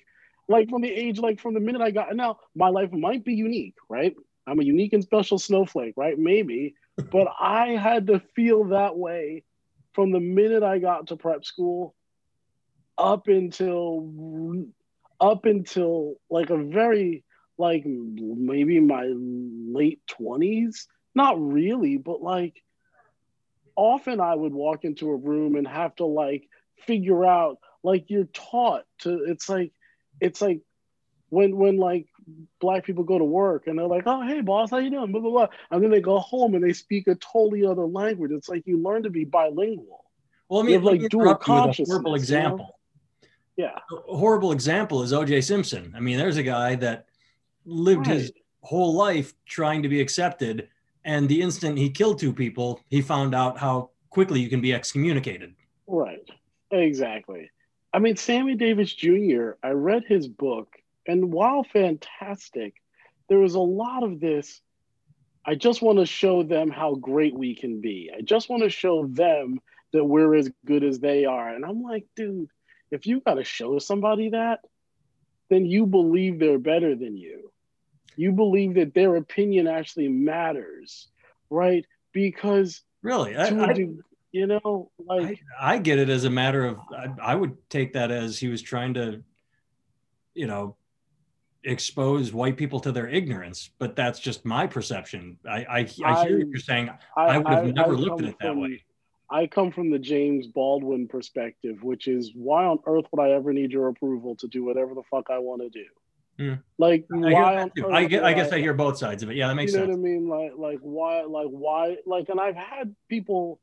like 0.47 0.69
from 0.69 0.81
the 0.81 0.89
age, 0.89 1.19
like 1.19 1.41
from 1.41 1.53
the 1.53 1.59
minute 1.59 1.81
I 1.81 1.91
got 1.91 2.15
now, 2.15 2.39
my 2.55 2.69
life 2.69 2.93
might 2.93 3.25
be 3.25 3.33
unique, 3.33 3.75
right? 3.89 4.15
I'm 4.47 4.61
a 4.61 4.63
unique 4.63 4.93
and 4.93 5.03
special 5.03 5.37
snowflake, 5.37 5.95
right? 5.97 6.17
Maybe, 6.17 6.75
but 7.11 7.27
I 7.37 7.71
had 7.71 8.07
to 8.07 8.21
feel 8.37 8.69
that 8.69 8.95
way 8.97 9.43
from 9.97 10.11
the 10.11 10.19
minute 10.19 10.61
I 10.61 10.77
got 10.77 11.07
to 11.07 11.15
prep 11.15 11.43
school 11.43 11.95
up 12.99 13.27
until 13.27 14.67
up 15.19 15.45
until 15.45 16.17
like 16.29 16.51
a 16.51 16.57
very 16.57 17.23
like 17.57 17.81
maybe 17.83 18.79
my 18.79 19.11
late 19.11 19.99
20s 20.21 20.85
not 21.15 21.41
really 21.41 21.97
but 21.97 22.21
like 22.21 22.61
often 23.75 24.19
i 24.19 24.35
would 24.35 24.53
walk 24.53 24.83
into 24.83 25.09
a 25.09 25.15
room 25.15 25.55
and 25.55 25.67
have 25.67 25.95
to 25.95 26.05
like 26.05 26.47
figure 26.85 27.25
out 27.25 27.57
like 27.83 28.05
you're 28.09 28.29
taught 28.33 28.83
to 28.99 29.23
it's 29.27 29.49
like 29.49 29.71
it's 30.21 30.41
like 30.43 30.61
when 31.29 31.57
when 31.57 31.77
like 31.77 32.05
black 32.59 32.85
people 32.85 33.03
go 33.03 33.17
to 33.17 33.23
work 33.23 33.67
and 33.67 33.77
they're 33.77 33.87
like, 33.87 34.03
"Oh, 34.05 34.25
hey, 34.25 34.41
boss, 34.41 34.71
how 34.71 34.77
you 34.77 34.89
doing?" 34.89 35.11
Blah 35.11 35.21
blah 35.21 35.31
blah, 35.31 35.47
and 35.71 35.83
then 35.83 35.91
they 35.91 36.01
go 36.01 36.19
home 36.19 36.55
and 36.55 36.63
they 36.63 36.73
speak 36.73 37.07
a 37.07 37.15
totally 37.15 37.65
other 37.65 37.85
language. 37.85 38.31
It's 38.31 38.49
like 38.49 38.65
you 38.65 38.77
learn 38.77 39.03
to 39.03 39.09
be 39.09 39.25
bilingual. 39.25 40.05
Well, 40.49 40.61
I 40.61 40.63
mean, 40.63 40.83
like 40.83 41.09
dual 41.09 41.35
consciousness. 41.35 41.89
horrible 41.89 42.15
example. 42.15 42.79
You 43.57 43.65
know? 43.65 43.71
Yeah, 43.89 43.97
a 44.09 44.15
horrible 44.15 44.51
example 44.51 45.01
is 45.01 45.13
O.J. 45.13 45.41
Simpson. 45.41 45.93
I 45.95 45.99
mean, 45.99 46.17
there's 46.17 46.37
a 46.37 46.43
guy 46.43 46.75
that 46.75 47.07
lived 47.65 48.07
right. 48.07 48.17
his 48.17 48.31
whole 48.61 48.93
life 48.93 49.33
trying 49.45 49.81
to 49.83 49.89
be 49.89 49.99
accepted, 49.99 50.69
and 51.03 51.27
the 51.27 51.41
instant 51.41 51.77
he 51.77 51.89
killed 51.89 52.19
two 52.19 52.33
people, 52.33 52.81
he 52.89 53.01
found 53.01 53.33
out 53.33 53.57
how 53.57 53.89
quickly 54.09 54.39
you 54.39 54.49
can 54.49 54.61
be 54.61 54.73
excommunicated. 54.73 55.55
Right. 55.87 56.29
Exactly. 56.71 57.49
I 57.93 57.99
mean, 57.99 58.15
Sammy 58.15 58.55
Davis 58.55 58.93
Jr., 58.93 59.51
I 59.63 59.69
read 59.69 60.03
his 60.05 60.27
book, 60.27 60.75
and 61.07 61.31
while 61.31 61.63
fantastic, 61.63 62.75
there 63.29 63.39
was 63.39 63.55
a 63.55 63.59
lot 63.59 64.03
of 64.03 64.19
this. 64.19 64.61
I 65.45 65.55
just 65.55 65.81
want 65.81 65.99
to 65.99 66.05
show 66.05 66.43
them 66.43 66.69
how 66.69 66.95
great 66.95 67.33
we 67.33 67.55
can 67.55 67.79
be. 67.79 68.11
I 68.15 68.21
just 68.21 68.49
want 68.49 68.63
to 68.63 68.69
show 68.69 69.07
them 69.07 69.59
that 69.93 70.03
we're 70.03 70.35
as 70.35 70.51
good 70.65 70.83
as 70.83 70.99
they 70.99 71.25
are. 71.25 71.47
And 71.47 71.63
I'm 71.63 71.81
like, 71.81 72.05
dude, 72.15 72.49
if 72.91 73.07
you 73.07 73.21
got 73.21 73.35
to 73.35 73.45
show 73.45 73.79
somebody 73.79 74.29
that, 74.29 74.59
then 75.49 75.65
you 75.65 75.85
believe 75.85 76.39
they're 76.39 76.59
better 76.59 76.95
than 76.95 77.15
you. 77.15 77.51
You 78.17 78.33
believe 78.33 78.75
that 78.75 78.93
their 78.93 79.15
opinion 79.15 79.67
actually 79.67 80.09
matters, 80.09 81.07
right? 81.49 81.85
Because 82.11 82.81
really, 83.01 83.35
I, 83.37 83.47
I, 83.47 83.87
you 84.31 84.47
know 84.47 84.91
like 84.99 85.39
I, 85.59 85.75
I, 85.75 85.77
get 85.77 85.99
it 85.99 86.09
as 86.09 86.23
a 86.23 86.29
matter 86.29 86.65
of 86.65 86.79
I, 86.91 87.07
I, 87.21 87.35
would 87.35 87.57
take 87.69 87.93
that 87.93 88.11
as 88.11 88.37
he 88.37 88.49
was 88.49 88.61
trying 88.61 88.95
to 88.95 89.23
you 90.33 90.47
know 90.47 90.75
expose 91.67 92.31
white 92.33 92.57
people 92.57 92.79
to 92.79 92.91
their 92.91 93.07
ignorance 93.07 93.69
but 93.77 93.95
that's 93.95 94.19
just 94.19 94.45
my 94.45 94.65
perception 94.65 95.37
i 95.47 95.65
i, 95.69 95.87
I 96.05 96.25
hear 96.25 96.39
what 96.39 96.47
you're 96.47 96.59
saying 96.59 96.89
i, 97.15 97.37
would 97.37 97.47
have 97.47 97.73
never 97.73 97.95
looked 97.95 98.21
at 98.21 98.29
it 98.29 98.35
that 98.39 98.47
from, 98.49 98.61
way 98.61 98.83
i 99.29 99.47
come 99.47 99.71
from 99.71 99.89
the 99.89 99.99
james 99.99 100.47
baldwin 100.47 101.07
perspective 101.07 101.83
which 101.83 102.07
is 102.07 102.31
why 102.33 102.65
on 102.65 102.79
earth 102.85 103.05
would 103.11 103.21
i 103.21 103.31
ever 103.31 103.53
need 103.53 103.71
your 103.71 103.89
approval 103.89 104.35
to 104.37 104.47
do 104.47 104.63
whatever 104.63 104.93
the 104.93 105.03
fuck 105.11 105.29
i 105.29 105.37
want 105.37 105.61
to 105.61 105.69
do 105.69 105.85
Mm. 106.39 106.61
Like 106.77 107.05
I 107.11 107.17
why 107.17 107.69
I, 107.91 108.05
get, 108.05 108.23
I 108.23 108.33
guess 108.33 108.51
I, 108.51 108.57
I 108.57 108.59
hear 108.59 108.73
both 108.73 108.97
sides 108.97 109.23
of 109.23 109.31
it. 109.31 109.37
Yeah, 109.37 109.47
that 109.47 109.55
makes 109.55 109.73
you 109.73 109.79
know 109.79 109.85
sense. 109.87 109.97
what 109.97 110.07
I 110.07 110.11
mean? 110.11 110.29
Like 110.29 110.51
like 110.55 110.79
why 110.81 111.23
like 111.23 111.47
why 111.47 111.97
like 112.05 112.29
and 112.29 112.39
I've 112.39 112.55
had 112.55 112.95
people 113.09 113.59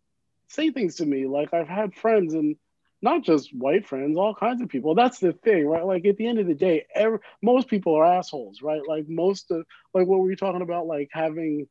say 0.48 0.70
things 0.70 0.96
to 0.96 1.06
me. 1.06 1.26
Like 1.26 1.54
I've 1.54 1.68
had 1.68 1.94
friends 1.94 2.34
and 2.34 2.56
not 3.04 3.22
just 3.22 3.54
white 3.54 3.86
friends, 3.86 4.16
all 4.16 4.34
kinds 4.34 4.62
of 4.62 4.70
people. 4.70 4.94
That's 4.94 5.18
the 5.18 5.32
thing, 5.32 5.66
right? 5.66 5.84
Like 5.84 6.06
at 6.06 6.16
the 6.16 6.26
end 6.26 6.38
of 6.38 6.46
the 6.46 6.54
day, 6.54 6.86
every, 6.94 7.18
most 7.42 7.68
people 7.68 7.94
are 7.94 8.04
assholes, 8.04 8.62
right? 8.62 8.80
Like 8.88 9.08
most 9.08 9.50
of 9.50 9.66
like 9.92 10.06
what 10.06 10.20
were 10.20 10.30
you 10.30 10.36
talking 10.36 10.62
about? 10.62 10.86
Like 10.86 11.10
having 11.12 11.68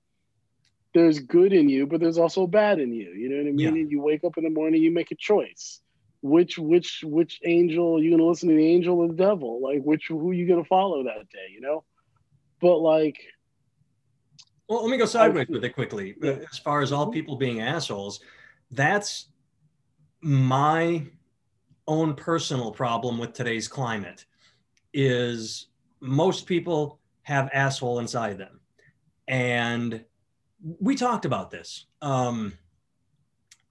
there's 0.93 1.19
good 1.19 1.51
in 1.51 1.69
you, 1.69 1.87
but 1.87 1.99
there's 1.99 2.19
also 2.19 2.45
bad 2.45 2.79
in 2.79 2.93
you. 2.93 3.11
You 3.11 3.29
know 3.29 3.37
what 3.37 3.47
I 3.47 3.51
mean? 3.51 3.59
Yeah. 3.59 3.81
And 3.81 3.91
you 3.91 3.99
wake 3.99 4.23
up 4.23 4.37
in 4.37 4.43
the 4.43 4.51
morning, 4.51 4.83
you 4.83 4.91
make 4.91 5.11
a 5.11 5.15
choice. 5.15 5.81
Which 6.21 6.59
which 6.59 7.03
which 7.03 7.41
angel 7.43 8.01
you 8.01 8.11
gonna 8.11 8.23
listen 8.23 8.49
to 8.49 8.55
the 8.55 8.67
angel 8.67 8.99
or 8.99 9.07
the 9.07 9.15
devil? 9.15 9.59
Like 9.59 9.81
which 9.81 10.05
who 10.07 10.31
you 10.31 10.47
gonna 10.47 10.63
follow 10.63 11.03
that 11.03 11.29
day, 11.31 11.47
you 11.51 11.61
know? 11.61 11.83
But 12.61 12.77
like 12.77 13.17
well, 14.69 14.83
let 14.83 14.91
me 14.91 14.97
go 14.97 15.05
sideways 15.05 15.47
with 15.49 15.65
it 15.65 15.71
quickly. 15.71 16.15
Yeah. 16.21 16.37
As 16.51 16.59
far 16.59 16.81
as 16.81 16.91
all 16.91 17.05
mm-hmm. 17.05 17.13
people 17.13 17.35
being 17.37 17.59
assholes, 17.59 18.21
that's 18.71 19.29
my 20.21 21.05
own 21.87 22.13
personal 22.13 22.71
problem 22.71 23.17
with 23.17 23.33
today's 23.33 23.67
climate 23.67 24.25
is 24.93 25.67
most 25.99 26.45
people 26.45 26.99
have 27.23 27.49
asshole 27.53 27.99
inside 27.99 28.37
them 28.37 28.59
and 29.27 30.03
we 30.79 30.95
talked 30.95 31.25
about 31.25 31.51
this 31.51 31.85
um, 32.01 32.53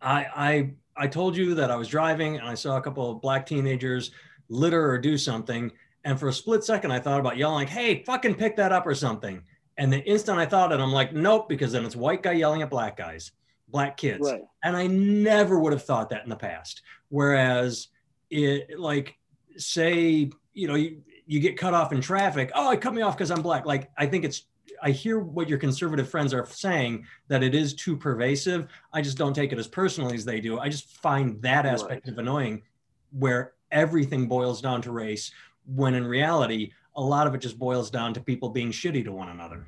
I, 0.01 0.27
I 0.35 0.71
i 0.97 1.07
told 1.07 1.37
you 1.37 1.55
that 1.55 1.71
i 1.71 1.77
was 1.77 1.89
driving 1.89 2.37
and 2.37 2.47
i 2.47 2.55
saw 2.55 2.77
a 2.77 2.83
couple 2.83 3.11
of 3.11 3.23
black 3.23 3.47
teenagers 3.47 4.11
litter 4.49 4.91
or 4.91 4.99
do 4.99 5.17
something 5.17 5.71
and 6.05 6.19
for 6.19 6.29
a 6.29 6.33
split 6.33 6.65
second 6.65 6.91
i 6.91 6.99
thought 6.99 7.21
about 7.21 7.37
yelling 7.37 7.55
like 7.55 7.69
hey 7.69 8.03
fucking 8.05 8.35
pick 8.35 8.57
that 8.57 8.73
up 8.73 8.87
or 8.87 8.95
something 8.95 9.43
and 9.79 9.93
the 9.93 10.05
instant 10.05 10.39
i 10.39 10.45
thought 10.45 10.73
it 10.73 10.81
i'm 10.81 10.93
like 10.93 11.15
nope 11.15 11.49
because 11.49 11.73
then 11.73 11.85
it's 11.85 11.97
white 11.97 12.23
guy 12.23 12.33
yelling 12.33 12.63
at 12.63 12.71
black 12.71 12.97
guys 12.97 13.33
black 13.73 13.97
kids. 13.97 14.31
Right. 14.31 14.43
And 14.63 14.77
I 14.77 14.87
never 14.87 15.59
would 15.59 15.73
have 15.73 15.83
thought 15.83 16.11
that 16.11 16.23
in 16.23 16.31
the 16.31 16.37
past. 16.37 16.83
Whereas 17.09 17.89
it 18.33 18.79
like 18.79 19.17
say, 19.57 20.31
you 20.55 20.67
know, 20.67 20.75
you, 20.75 21.03
you 21.27 21.41
get 21.41 21.57
cut 21.57 21.75
off 21.75 21.93
in 21.93 22.01
traffic. 22.01 22.51
Oh, 22.55 22.71
it 22.73 22.81
cut 22.81 22.95
me 22.95 23.03
off 23.03 23.17
because 23.17 23.31
I'm 23.31 23.43
black. 23.43 23.67
Like 23.67 23.91
I 23.97 24.07
think 24.07 24.25
it's 24.25 24.47
I 24.83 24.91
hear 24.91 25.21
what 25.21 25.49
your 25.49 25.59
conservative 25.59 26.09
friends 26.09 26.35
are 26.35 26.47
saying 26.47 27.07
that 27.29 27.43
it 27.43 27.55
is 27.55 27.75
too 27.75 27.97
pervasive. 27.97 28.67
I 28.93 29.03
just 29.03 29.17
don't 29.19 29.35
take 29.35 29.53
it 29.53 29.59
as 29.59 29.69
personally 29.69 30.17
as 30.17 30.25
they 30.25 30.41
do. 30.41 30.59
I 30.59 30.69
just 30.69 30.89
find 30.99 31.41
that 31.43 31.67
aspect 31.67 32.07
right. 32.07 32.13
of 32.13 32.19
annoying 32.19 32.63
where 33.11 33.53
everything 33.71 34.27
boils 34.27 34.61
down 34.61 34.83
to 34.83 34.93
race 34.93 35.31
when 35.67 35.95
in 35.95 36.07
reality 36.07 36.73
a 36.97 37.03
lot 37.03 37.27
of 37.27 37.35
it 37.35 37.39
just 37.39 37.59
boils 37.59 37.91
down 37.91 38.13
to 38.15 38.21
people 38.21 38.49
being 38.49 38.71
shitty 38.71 39.05
to 39.05 39.13
one 39.13 39.29
another. 39.29 39.67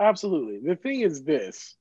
Absolutely. 0.00 0.58
The 0.58 0.76
thing 0.76 1.00
is 1.00 1.22
this 1.22 1.76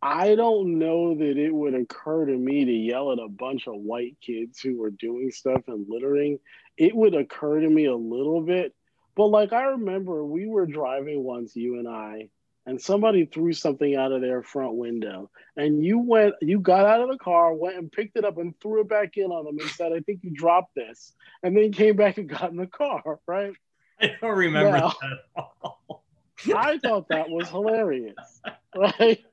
I 0.00 0.34
don't 0.36 0.78
know 0.78 1.14
that 1.16 1.36
it 1.36 1.52
would 1.52 1.74
occur 1.74 2.26
to 2.26 2.36
me 2.36 2.64
to 2.64 2.72
yell 2.72 3.12
at 3.12 3.18
a 3.18 3.28
bunch 3.28 3.66
of 3.66 3.74
white 3.74 4.16
kids 4.20 4.60
who 4.60 4.78
were 4.78 4.90
doing 4.90 5.30
stuff 5.30 5.62
and 5.66 5.86
littering. 5.88 6.38
It 6.76 6.94
would 6.94 7.14
occur 7.14 7.60
to 7.60 7.68
me 7.68 7.86
a 7.86 7.96
little 7.96 8.40
bit, 8.40 8.74
but 9.16 9.26
like 9.26 9.52
I 9.52 9.62
remember 9.64 10.24
we 10.24 10.46
were 10.46 10.66
driving 10.66 11.24
once, 11.24 11.56
you 11.56 11.78
and 11.80 11.88
I, 11.88 12.28
and 12.68 12.80
somebody 12.80 13.24
threw 13.24 13.54
something 13.54 13.96
out 13.96 14.12
of 14.12 14.20
their 14.20 14.42
front 14.42 14.74
window 14.74 15.30
and 15.56 15.82
you 15.82 15.98
went 15.98 16.34
you 16.42 16.60
got 16.60 16.84
out 16.84 17.00
of 17.00 17.08
the 17.08 17.16
car 17.16 17.54
went 17.54 17.76
and 17.78 17.90
picked 17.90 18.16
it 18.16 18.26
up 18.26 18.36
and 18.36 18.54
threw 18.60 18.82
it 18.82 18.88
back 18.88 19.16
in 19.16 19.30
on 19.32 19.46
them 19.46 19.58
and 19.58 19.70
said 19.70 19.90
i 19.92 20.00
think 20.00 20.20
you 20.22 20.30
dropped 20.30 20.74
this 20.74 21.14
and 21.42 21.56
then 21.56 21.72
came 21.72 21.96
back 21.96 22.18
and 22.18 22.28
got 22.28 22.50
in 22.50 22.56
the 22.58 22.66
car 22.66 23.18
right 23.26 23.54
I 24.00 24.14
don't 24.20 24.36
remember 24.36 24.78
Now- 24.78 24.94
that. 25.36 26.54
i 26.54 26.78
thought 26.78 27.08
that 27.08 27.30
was 27.30 27.48
hilarious 27.48 28.40
right 28.76 29.24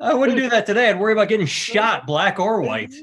I 0.00 0.14
wouldn't 0.14 0.38
do 0.38 0.48
that 0.50 0.66
today. 0.66 0.88
I'd 0.90 0.98
worry 0.98 1.12
about 1.12 1.28
getting 1.28 1.46
shot, 1.46 2.06
black 2.06 2.38
or 2.38 2.62
white. 2.62 2.94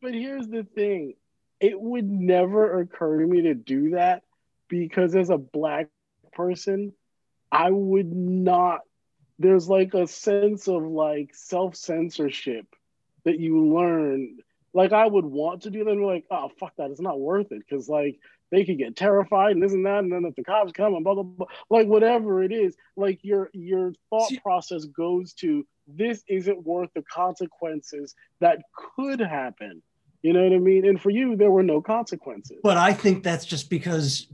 but 0.00 0.14
here's 0.14 0.48
the 0.48 0.64
thing 0.64 1.14
it 1.60 1.80
would 1.80 2.08
never 2.08 2.80
occur 2.80 3.20
to 3.20 3.26
me 3.26 3.42
to 3.42 3.54
do 3.54 3.90
that 3.90 4.22
because 4.68 5.14
as 5.16 5.30
a 5.30 5.38
black 5.38 5.88
person 6.32 6.92
i 7.50 7.70
would 7.70 8.14
not 8.14 8.80
there's 9.38 9.68
like 9.68 9.94
a 9.94 10.06
sense 10.06 10.68
of 10.68 10.82
like 10.82 11.34
self-censorship 11.34 12.66
that 13.24 13.40
you 13.40 13.66
learn 13.74 14.36
like 14.72 14.92
i 14.92 15.06
would 15.06 15.24
want 15.24 15.62
to 15.62 15.70
do 15.70 15.84
that 15.84 15.90
and 15.90 16.00
be 16.00 16.04
like 16.06 16.24
oh 16.30 16.50
fuck 16.60 16.72
that 16.76 16.90
it's 16.90 17.00
not 17.00 17.18
worth 17.18 17.50
it 17.50 17.62
because 17.68 17.88
like 17.88 18.18
they 18.50 18.64
could 18.64 18.78
get 18.78 18.96
terrified 18.96 19.52
and 19.52 19.62
this 19.62 19.72
and 19.72 19.84
that 19.84 19.98
and 19.98 20.12
then 20.12 20.24
if 20.24 20.34
the 20.36 20.44
cops 20.44 20.72
come 20.72 20.94
and 20.94 21.02
blah 21.02 21.14
blah 21.14 21.22
blah 21.22 21.46
like 21.70 21.86
whatever 21.88 22.42
it 22.42 22.52
is 22.52 22.76
like 22.96 23.18
your 23.22 23.50
your 23.52 23.92
thought 24.10 24.30
process 24.42 24.84
goes 24.84 25.32
to 25.32 25.66
this 25.88 26.22
isn't 26.28 26.66
worth 26.66 26.90
the 26.94 27.02
consequences 27.02 28.14
that 28.40 28.58
could 28.96 29.20
happen 29.20 29.82
you 30.22 30.32
know 30.32 30.42
what 30.42 30.52
i 30.52 30.58
mean 30.58 30.86
and 30.86 31.00
for 31.00 31.10
you 31.10 31.36
there 31.36 31.50
were 31.50 31.62
no 31.62 31.80
consequences 31.80 32.58
But 32.62 32.76
I 32.76 32.92
think 32.92 33.22
that's 33.22 33.44
just 33.46 33.70
because 33.70 34.26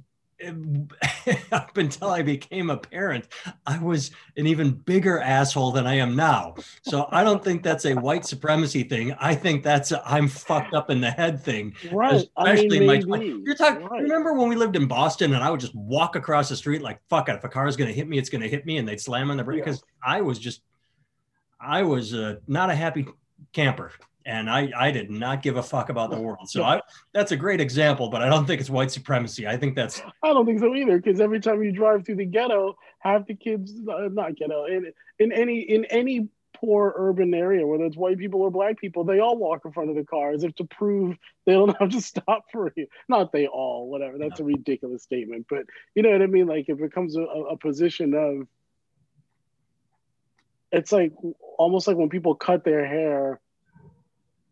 um, 0.47 0.89
up 1.53 1.77
until 1.77 2.09
I 2.11 2.23
became 2.23 2.69
a 2.71 2.77
parent, 2.77 3.29
I 3.67 3.79
was 3.79 4.11
an 4.37 4.47
even 4.47 4.73
bigger 4.73 5.21
asshole 5.21 5.71
than 5.73 5.87
I 5.87 5.95
am 5.95 6.17
now. 6.17 6.57
So 6.83 7.07
I 7.11 7.23
don't 7.23 7.43
think 7.43 7.63
that's 7.63 7.85
a 7.85 7.95
white 7.95 8.25
supremacy 8.27 8.83
thing. 8.83 9.13
I 9.21 9.35
think 9.35 9.63
that's 9.63 9.93
a 9.93 10.03
I'm 10.05 10.29
fucked 10.29 10.75
up 10.75 10.91
in 10.91 11.01
the 11.01 11.11
head 11.11 11.43
thing. 11.43 11.75
right 11.93 12.29
I 12.37 12.55
mean, 12.55 12.73
Especially 12.73 12.87
my 12.87 13.23
You're 13.45 13.55
talking. 13.55 13.87
Right. 13.87 14.03
Remember 14.03 14.35
when 14.35 14.49
we 14.49 14.57
lived 14.57 14.77
in 14.77 14.87
Boston 14.87 15.35
and 15.35 15.43
I 15.43 15.51
would 15.51 15.61
just 15.61 15.75
walk 15.75 16.17
across 16.17 16.49
the 16.49 16.57
street 16.57 16.83
like 16.83 16.99
fuck 17.09 17.29
it. 17.29 17.37
If 17.37 17.45
a 17.45 17.49
car 17.49 17.67
is 17.69 17.77
going 17.77 17.89
to 17.89 17.95
hit 17.95 18.09
me, 18.09 18.19
it's 18.19 18.29
going 18.29 18.43
to 18.43 18.49
hit 18.49 18.67
me, 18.67 18.79
and 18.79 18.89
they'd 18.89 19.01
slam 19.01 19.31
on 19.31 19.37
the 19.37 19.45
brake 19.45 19.59
Yeah. 19.59 19.65
because 19.67 19.83
I 20.05 20.21
was 20.21 20.39
just, 20.39 20.63
I 21.65 21.83
was 21.83 22.15
uh, 22.15 22.37
not 22.47 22.71
a 22.71 22.75
happy 22.75 23.07
camper, 23.53 23.93
and 24.27 24.51
I 24.51 24.71
I 24.77 24.91
did 24.91 25.11
not 25.11 25.43
give 25.43 25.57
a 25.57 25.63
fuck 25.63 25.89
about 25.89 26.11
the 26.11 26.21
world. 26.21 26.49
So 26.49 26.63
I 26.73 26.81
that's 27.13 27.33
a 27.33 27.37
great 27.37 27.61
example, 27.61 28.09
but 28.09 28.23
I 28.23 28.29
don't 28.29 28.47
think 28.47 28.61
it's 28.61 28.71
white 28.71 28.91
supremacy. 28.91 29.47
I 29.47 29.57
think 29.57 29.75
that's 29.75 30.03
I 30.23 30.33
don't 30.33 30.47
think 30.47 30.61
so 30.61 30.75
either. 30.75 30.99
Because 30.99 31.21
every 31.21 31.41
time 31.41 31.63
you 31.63 31.73
drive 31.73 32.05
through 32.05 32.17
the 32.17 32.27
ghetto, 32.27 32.77
half 33.01 33.27
the 33.27 33.35
kids, 33.35 33.73
uh, 33.89 34.09
not 34.11 34.37
ghetto, 34.37 34.67
in 34.67 34.93
in 35.19 35.33
any 35.33 35.61
in 35.61 35.85
any 35.87 36.29
poor 36.55 36.95
urban 36.97 37.35
area, 37.35 37.67
whether 37.67 37.85
it's 37.85 37.97
white 37.97 38.19
people 38.19 38.41
or 38.41 38.51
black 38.51 38.79
people, 38.79 39.05
they 39.05 39.19
all 39.19 39.37
walk 39.37 39.63
in 39.65 39.73
front 39.73 39.91
of 39.91 39.97
the 39.97 40.05
car 40.05 40.31
as 40.31 40.45
if 40.45 40.55
to 40.55 40.65
prove 40.65 41.17
they 41.47 41.53
don't 41.53 41.77
have 41.79 41.91
to 41.91 42.01
stop 42.13 42.45
for 42.51 42.73
you. 42.77 42.87
Not 43.09 43.33
they 43.33 43.47
all, 43.47 43.91
whatever. 43.91 44.19
That's 44.19 44.41
a 44.41 44.45
ridiculous 44.45 45.03
statement, 45.03 45.47
but 45.51 45.65
you 45.95 46.03
know 46.03 46.11
what 46.11 46.23
I 46.23 46.27
mean. 46.27 46.47
Like 46.47 46.67
if 46.69 46.81
it 46.81 46.93
comes 46.93 47.17
a, 47.17 47.23
a 47.23 47.57
position 47.57 48.15
of, 48.15 48.47
it's 50.75 50.93
like 50.93 51.13
almost 51.59 51.87
like 51.87 51.97
when 51.97 52.09
people 52.09 52.35
cut 52.35 52.65
their 52.65 52.87
hair. 52.87 53.41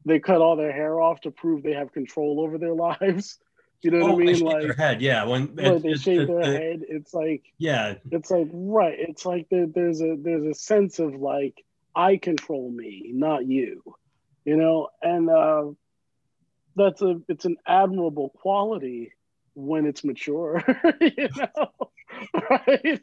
They 0.04 0.18
cut 0.18 0.40
all 0.40 0.56
their 0.56 0.72
hair 0.72 1.00
off 1.00 1.20
to 1.20 1.30
prove 1.30 1.62
they 1.62 1.74
have 1.74 1.92
control 1.92 2.40
over 2.40 2.58
their 2.58 2.74
lives. 2.88 3.38
You 3.82 3.92
know 3.92 4.00
what 4.00 4.10
oh, 4.10 4.14
I 4.14 4.18
they 4.18 4.24
mean? 4.24 4.34
shave 4.36 4.46
Like 4.46 4.62
their 4.62 4.72
head. 4.74 5.02
Yeah, 5.02 5.24
when 5.26 5.54
it- 5.58 5.82
they 5.82 5.94
shave 5.94 6.26
their 6.26 6.40
it- 6.40 6.60
head. 6.62 6.80
It's 6.88 7.14
like 7.14 7.44
Yeah, 7.58 7.94
it's 8.10 8.30
like 8.30 8.48
right. 8.52 8.96
It's 8.98 9.24
like 9.24 9.46
there, 9.50 9.66
there's 9.66 10.00
a 10.00 10.16
there's 10.18 10.44
a 10.46 10.54
sense 10.54 10.98
of 10.98 11.14
like 11.14 11.64
I 11.94 12.16
control 12.16 12.68
me, 12.70 13.10
not 13.14 13.46
you. 13.46 13.82
You 14.44 14.56
know, 14.56 14.88
and 15.00 15.30
uh, 15.30 15.66
that's 16.74 17.00
a 17.02 17.20
it's 17.28 17.44
an 17.44 17.56
admirable 17.66 18.30
quality 18.30 19.12
when 19.54 19.86
it's 19.86 20.02
mature. 20.02 20.64
you 21.00 21.28
know, 21.36 21.70
right? 22.50 23.00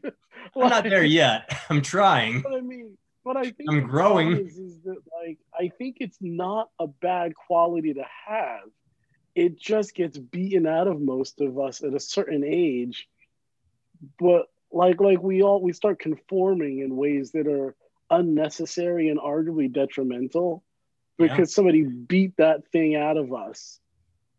I'm 0.55 0.69
not 0.69 0.83
there 0.83 1.03
yet. 1.05 1.49
I'm 1.69 1.81
trying. 1.81 2.43
I 2.45 2.59
mean, 2.59 2.97
but 3.23 3.37
I 3.37 3.51
think 3.51 3.69
I'm 3.69 3.87
growing. 3.87 4.31
Is, 4.31 4.57
is 4.57 4.81
that 4.83 4.97
like 5.23 5.37
I 5.57 5.71
think 5.77 5.97
it's 5.99 6.17
not 6.21 6.69
a 6.79 6.87
bad 6.87 7.35
quality 7.35 7.93
to 7.93 8.05
have. 8.27 8.69
It 9.35 9.59
just 9.59 9.95
gets 9.95 10.17
beaten 10.17 10.65
out 10.65 10.87
of 10.87 10.99
most 10.99 11.39
of 11.41 11.59
us 11.59 11.83
at 11.83 11.93
a 11.93 11.99
certain 11.99 12.43
age. 12.43 13.07
But 14.19 14.47
like 14.71 14.99
like 15.01 15.21
we 15.21 15.41
all 15.41 15.61
we 15.61 15.73
start 15.73 15.99
conforming 15.99 16.79
in 16.79 16.95
ways 16.95 17.31
that 17.31 17.47
are 17.47 17.75
unnecessary 18.09 19.09
and 19.09 19.19
arguably 19.19 19.71
detrimental 19.71 20.63
because 21.17 21.53
somebody 21.53 21.83
beat 21.83 22.37
that 22.37 22.67
thing 22.71 22.95
out 22.95 23.17
of 23.17 23.33
us. 23.33 23.79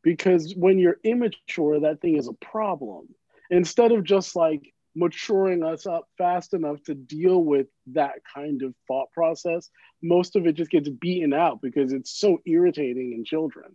Because 0.03 0.55
when 0.57 0.79
you're 0.79 0.97
immature, 1.05 1.81
that 1.81 2.01
thing 2.01 2.17
is 2.17 2.27
a 2.27 2.33
problem. 2.33 3.09
Instead 3.51 3.93
of 3.93 4.03
just 4.03 4.35
like 4.35 4.73
maturing 4.95 5.63
us 5.63 5.87
up 5.87 6.09
fast 6.19 6.53
enough 6.55 6.83
to 6.85 6.95
deal 6.95 7.43
with 7.43 7.67
that 7.89 8.17
kind 8.35 8.63
of 8.63 8.75
thought 8.89 9.11
process, 9.13 9.71
most 10.03 10.37
of 10.37 10.47
it 10.47 10.55
just 10.55 10.71
gets 10.71 10.89
beaten 10.89 11.33
out 11.33 11.61
because 11.63 11.93
it's 11.93 12.11
so 12.11 12.41
irritating 12.47 13.13
in 13.13 13.25
children. 13.25 13.73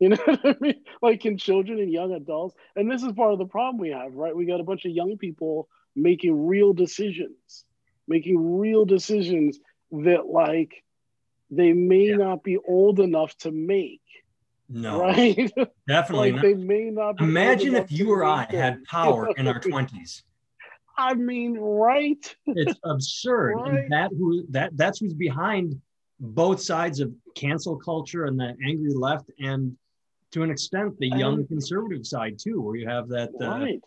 You 0.00 0.08
know 0.10 0.16
what 0.26 0.40
I 0.44 0.56
mean? 0.60 0.84
Like 1.00 1.24
in 1.24 1.38
children 1.38 1.78
and 1.78 1.90
young 1.90 2.12
adults. 2.12 2.56
And 2.74 2.90
this 2.90 3.04
is 3.04 3.12
part 3.12 3.32
of 3.32 3.38
the 3.38 3.46
problem 3.46 3.78
we 3.78 3.90
have, 3.90 4.12
right? 4.14 4.34
We 4.36 4.44
got 4.44 4.58
a 4.60 4.64
bunch 4.64 4.84
of 4.84 4.90
young 4.90 5.16
people 5.16 5.68
making 5.94 6.46
real 6.48 6.72
decisions, 6.72 7.64
making 8.08 8.58
real 8.58 8.84
decisions 8.84 9.60
that 9.92 10.26
like 10.26 10.72
they 11.48 11.72
may 11.72 12.08
Yeah. 12.08 12.16
not 12.16 12.42
be 12.42 12.56
old 12.58 12.98
enough 12.98 13.36
to 13.38 13.52
make, 13.52 14.02
No, 14.68 14.98
right? 15.00 15.50
definitely 15.86 16.32
like 16.32 16.34
not. 16.34 16.42
they 16.42 16.54
may 16.54 16.90
not 16.90 17.16
be 17.16 17.24
Imagine 17.24 17.76
if 17.76 17.92
you 17.92 18.10
or 18.12 18.24
I 18.24 18.46
had 18.50 18.82
power 18.90 19.28
in 19.36 19.46
our 19.46 19.60
20s. 19.60 20.22
I 20.96 21.14
mean, 21.14 21.58
right? 21.58 22.36
It's 22.46 22.78
absurd. 22.84 23.54
Right. 23.56 23.74
And 23.74 23.92
that 23.92 24.10
who 24.10 24.46
that 24.50 24.76
that's 24.76 25.00
who's 25.00 25.14
behind 25.14 25.80
both 26.20 26.60
sides 26.60 27.00
of 27.00 27.12
cancel 27.34 27.76
culture 27.76 28.26
and 28.26 28.38
the 28.38 28.56
angry 28.64 28.94
left 28.94 29.30
and 29.38 29.76
to 30.30 30.42
an 30.42 30.50
extent 30.50 30.98
the 30.98 31.08
young 31.08 31.46
conservative 31.46 32.06
side 32.06 32.38
too, 32.38 32.60
where 32.60 32.76
you 32.76 32.88
have 32.88 33.08
that 33.08 33.30
uh, 33.40 33.48
right. 33.48 33.82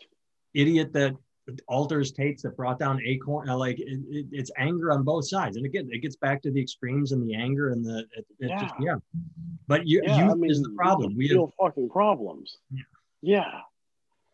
idiot 0.54 0.92
that 0.92 1.16
alters 1.66 2.12
tapes 2.12 2.42
that 2.42 2.54
brought 2.58 2.78
down 2.78 3.00
acorn 3.06 3.48
uh, 3.48 3.56
like 3.56 3.80
it, 3.80 4.00
it, 4.10 4.26
it's 4.32 4.50
anger 4.58 4.92
on 4.92 5.02
both 5.02 5.26
sides 5.26 5.56
and 5.56 5.64
again 5.64 5.88
it 5.90 6.00
gets 6.00 6.14
back 6.14 6.42
to 6.42 6.50
the 6.50 6.60
extremes 6.60 7.12
and 7.12 7.26
the 7.26 7.34
anger 7.34 7.70
and 7.70 7.82
the 7.82 8.04
it, 8.14 8.26
it 8.38 8.50
just 8.60 8.74
yeah 8.78 8.96
but 9.68 9.86
you, 9.86 10.02
Yeah, 10.04 10.24
youth 10.24 10.32
I 10.32 10.34
mean, 10.34 10.50
is 10.50 10.62
the 10.62 10.70
problem 10.70 11.14
we 11.14 11.28
have 11.28 11.36
real 11.36 11.54
fucking 11.60 11.90
problems. 11.90 12.56
Yeah. 12.70 12.82
Yeah. 13.20 13.60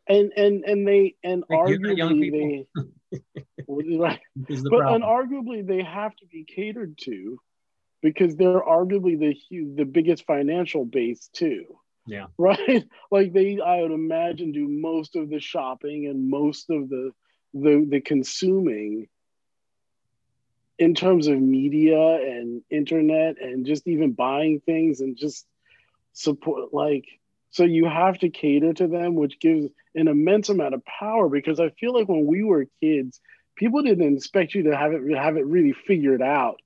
And 0.07 0.33
and 0.37 0.65
and 0.65 0.87
they 0.87 1.15
and 1.25 1.45
Like, 1.51 1.61
arguably 1.61 2.31
they 2.31 3.97
right. 3.97 4.21
the 4.37 4.69
but 4.71 4.79
problem 4.79 5.03
and 5.03 5.05
arguably 5.05 5.67
they 5.67 5.83
have 5.83 6.15
to 6.17 6.27
be 6.27 6.45
catered 6.45 6.99
to 7.03 7.39
because 8.03 8.37
they're 8.37 8.61
arguably 8.61 9.19
the 9.19 9.35
the 9.77 9.85
biggest 9.85 10.27
financial 10.27 10.85
base 10.85 11.29
too. 11.33 11.65
Yeah. 12.07 12.27
Right? 12.39 12.85
Like 13.11 13.33
they 13.33 13.61
I 13.61 13.81
would 13.81 13.93
imagine 13.93 14.53
do 14.53 14.69
most 14.69 15.17
of 15.17 15.31
the 15.31 15.41
shopping 15.41 16.07
and 16.07 16.29
most 16.29 16.71
of 16.71 16.89
the 16.89 17.13
the 17.55 17.87
the 17.89 18.01
consuming 18.01 19.09
in 20.79 20.95
terms 20.95 21.29
of 21.29 21.41
media 21.41 22.17
and 22.17 22.63
internet 22.69 23.41
and 23.41 23.65
just 23.65 23.87
even 23.87 24.13
buying 24.13 24.61
things 24.61 25.01
and 25.01 25.17
just 25.17 25.47
support 26.13 26.75
like 26.75 27.07
so 27.55 27.65
you 27.65 27.87
have 27.87 28.19
to 28.19 28.29
cater 28.29 28.73
to 28.73 28.87
them 28.87 29.15
which 29.15 29.41
gives 29.41 29.67
an 29.95 30.09
immense 30.09 30.49
amount 30.49 30.75
of 30.75 30.85
power 30.85 31.29
because 31.29 31.61
i 31.61 31.71
feel 31.71 31.95
like 31.95 32.09
when 32.09 32.27
we 32.27 32.43
were 32.43 32.67
kids 32.83 33.21
people 33.57 33.83
didn't 33.83 34.17
expect 34.17 34.55
you 34.55 34.65
to 34.65 34.77
have 34.77 34.93
it 34.93 35.03
have 35.17 35.37
it 35.37 35.47
really 35.47 35.73
figured 35.73 36.23
out. 36.23 36.61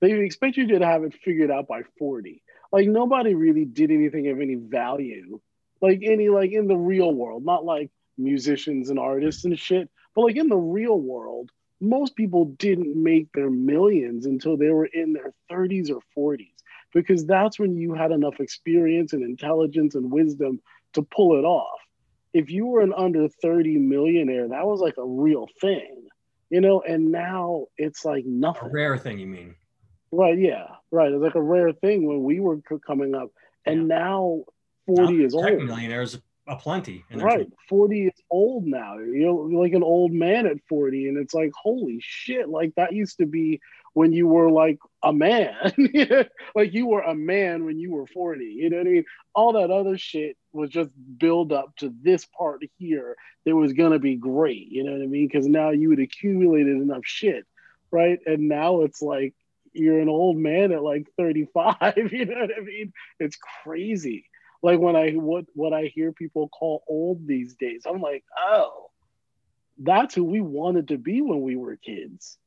They 0.00 0.12
expect 0.12 0.56
you 0.56 0.66
to 0.68 0.86
have 0.86 1.02
it 1.02 1.14
figured 1.24 1.50
out 1.50 1.66
by 1.66 1.82
40 1.98 2.42
like 2.70 2.86
nobody 2.86 3.34
really 3.34 3.64
did 3.64 3.90
anything 3.90 4.28
of 4.28 4.40
any 4.40 4.54
value 4.54 5.40
like 5.80 6.00
any 6.04 6.28
like 6.28 6.52
in 6.52 6.68
the 6.68 6.76
real 6.76 7.12
world 7.12 7.44
not 7.44 7.64
like 7.64 7.90
musicians 8.16 8.90
and 8.90 8.98
artists 8.98 9.44
and 9.44 9.58
shit 9.58 9.90
but 10.14 10.22
like 10.22 10.36
in 10.36 10.48
the 10.48 10.56
real 10.56 11.00
world 11.00 11.50
most 11.80 12.14
people 12.14 12.44
didn't 12.44 13.00
make 13.00 13.32
their 13.32 13.50
millions 13.50 14.26
until 14.26 14.56
they 14.56 14.68
were 14.68 14.86
in 14.86 15.12
their 15.12 15.32
30s 15.50 15.90
or 15.90 16.36
40s 16.36 16.57
because 16.94 17.26
that's 17.26 17.58
when 17.58 17.76
you 17.76 17.94
had 17.94 18.10
enough 18.12 18.40
experience 18.40 19.12
and 19.12 19.22
intelligence 19.22 19.94
and 19.94 20.10
wisdom 20.10 20.60
to 20.94 21.02
pull 21.02 21.38
it 21.38 21.44
off. 21.44 21.78
If 22.32 22.50
you 22.50 22.66
were 22.66 22.80
an 22.82 22.92
under 22.96 23.28
30 23.28 23.78
millionaire, 23.78 24.48
that 24.48 24.66
was 24.66 24.80
like 24.80 24.96
a 24.98 25.04
real 25.04 25.46
thing, 25.60 26.06
you 26.50 26.60
know, 26.60 26.80
and 26.82 27.10
now 27.10 27.66
it's 27.76 28.04
like 28.04 28.24
nothing. 28.26 28.68
a 28.68 28.72
rare 28.72 28.96
thing 28.98 29.18
you 29.18 29.26
mean 29.26 29.54
Right, 30.10 30.38
yeah, 30.38 30.66
right. 30.90 31.12
It's 31.12 31.22
like 31.22 31.34
a 31.34 31.42
rare 31.42 31.72
thing 31.72 32.06
when 32.06 32.22
we 32.22 32.40
were 32.40 32.58
coming 32.86 33.14
up, 33.14 33.28
and 33.66 33.88
now 33.88 34.44
40 34.86 35.18
Now, 35.18 35.24
is 35.26 35.34
old. 35.34 35.44
millionaires. 35.66 36.18
And 37.10 37.20
there's- 37.20 37.22
Right. 37.22 37.52
40 37.68 38.06
is 38.06 38.22
old 38.30 38.64
now. 38.66 38.96
You're 38.96 39.34
like 39.52 39.74
an 39.74 39.82
old 39.82 40.12
man 40.12 40.46
at 40.46 40.56
40. 40.66 41.08
And 41.08 41.18
it's 41.18 41.34
like, 41.34 41.50
holy 41.54 41.98
shit. 42.00 42.48
Like 42.48 42.74
that 42.76 42.94
used 42.94 43.18
to 43.18 43.26
be 43.26 43.60
when 43.98 44.12
you 44.12 44.28
were 44.28 44.48
like 44.48 44.78
a 45.02 45.12
man. 45.12 45.56
like 46.54 46.72
you 46.72 46.86
were 46.86 47.00
a 47.00 47.16
man 47.16 47.64
when 47.64 47.80
you 47.80 47.90
were 47.90 48.06
40. 48.06 48.44
You 48.44 48.70
know 48.70 48.76
what 48.76 48.86
I 48.86 48.90
mean? 48.90 49.04
All 49.34 49.54
that 49.54 49.72
other 49.72 49.98
shit 49.98 50.36
was 50.52 50.70
just 50.70 50.92
build 51.18 51.52
up 51.52 51.74
to 51.78 51.92
this 52.00 52.24
part 52.24 52.62
here 52.78 53.16
that 53.44 53.56
was 53.56 53.72
going 53.72 53.90
to 53.90 53.98
be 53.98 54.14
great. 54.14 54.68
You 54.70 54.84
know 54.84 54.92
what 54.92 55.02
I 55.02 55.06
mean? 55.06 55.26
Because 55.26 55.48
now 55.48 55.70
you 55.70 55.90
had 55.90 55.98
accumulated 55.98 56.76
enough 56.76 57.02
shit. 57.02 57.44
Right. 57.90 58.20
And 58.24 58.48
now 58.48 58.82
it's 58.82 59.02
like 59.02 59.34
you're 59.72 59.98
an 59.98 60.08
old 60.08 60.36
man 60.36 60.70
at 60.70 60.84
like 60.84 61.08
35. 61.16 61.74
You 62.12 62.24
know 62.24 62.38
what 62.38 62.56
I 62.56 62.60
mean? 62.60 62.92
It's 63.18 63.36
crazy 63.64 64.26
like 64.62 64.78
when 64.78 64.96
I 64.96 65.12
what 65.12 65.44
what 65.54 65.72
I 65.72 65.90
hear 65.94 66.10
people 66.12 66.48
call 66.48 66.82
old 66.88 67.28
these 67.28 67.54
days, 67.54 67.82
I'm 67.86 68.00
like, 68.00 68.24
oh, 68.36 68.90
that's 69.78 70.16
who 70.16 70.24
we 70.24 70.40
wanted 70.40 70.88
to 70.88 70.98
be 70.98 71.20
when 71.22 71.42
we 71.42 71.54
were 71.54 71.76
kids. 71.76 72.38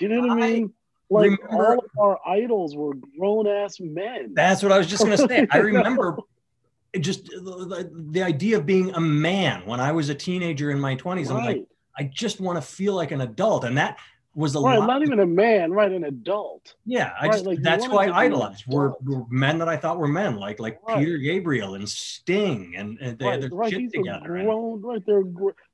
Do 0.00 0.06
you 0.06 0.14
know 0.14 0.26
what 0.26 0.42
I, 0.42 0.46
I 0.46 0.50
mean? 0.50 0.72
Like 1.10 1.30
remember- 1.30 1.66
all 1.66 1.78
of 1.78 1.90
our 1.98 2.20
idols 2.26 2.76
were 2.76 2.94
grown 3.18 3.46
ass 3.46 3.78
men. 3.80 4.32
That's 4.34 4.62
what 4.62 4.72
I 4.72 4.78
was 4.78 4.86
just 4.86 5.04
going 5.04 5.16
to 5.16 5.28
say. 5.28 5.46
I 5.50 5.58
remember 5.72 6.18
just 6.98 7.26
the, 7.26 7.90
the 8.10 8.22
idea 8.22 8.56
of 8.56 8.66
being 8.66 8.90
a 8.94 9.00
man 9.00 9.66
when 9.66 9.80
I 9.80 9.92
was 9.92 10.08
a 10.08 10.14
teenager 10.14 10.70
in 10.70 10.80
my 10.80 10.96
20s. 10.96 11.30
I'm 11.30 11.44
like, 11.44 11.64
I 11.96 12.04
just 12.04 12.40
want 12.40 12.56
to 12.56 12.62
feel 12.62 12.94
like 12.94 13.10
an 13.10 13.20
adult. 13.20 13.64
And 13.64 13.76
that 13.78 13.98
was 14.34 14.54
a 14.54 14.60
right. 14.60 14.78
lot. 14.78 14.86
Not 14.86 15.02
even 15.02 15.18
a 15.20 15.26
man, 15.26 15.72
right? 15.72 15.90
An 15.90 16.04
adult. 16.04 16.74
yeah, 16.86 17.12
I 17.20 17.26
right, 17.26 17.32
just 17.32 17.44
like, 17.46 17.62
that's 17.62 17.84
who 17.84 17.90
wanted 17.92 18.12
I 18.12 18.24
to 18.24 18.30
be 18.30 18.36
an 18.36 18.42
idolized. 18.42 18.64
Were, 18.68 18.94
were 19.02 19.24
men 19.28 19.58
that 19.58 19.68
I 19.68 19.76
thought 19.76 19.98
were 19.98 20.06
men, 20.08 20.36
like 20.36 20.60
like 20.60 20.78
Right. 20.86 20.98
Peter 20.98 21.18
Gabriel 21.18 21.74
and 21.74 21.88
Sting, 21.88 22.74
and, 22.76 22.96
and 23.00 23.18
they 23.18 23.24
had 23.24 23.42
their 23.42 23.48
right. 23.50 23.72
shit 23.72 23.92
together. 23.92 24.26
grown, 24.26 24.80
right? 24.82 25.02
They're 25.04 25.24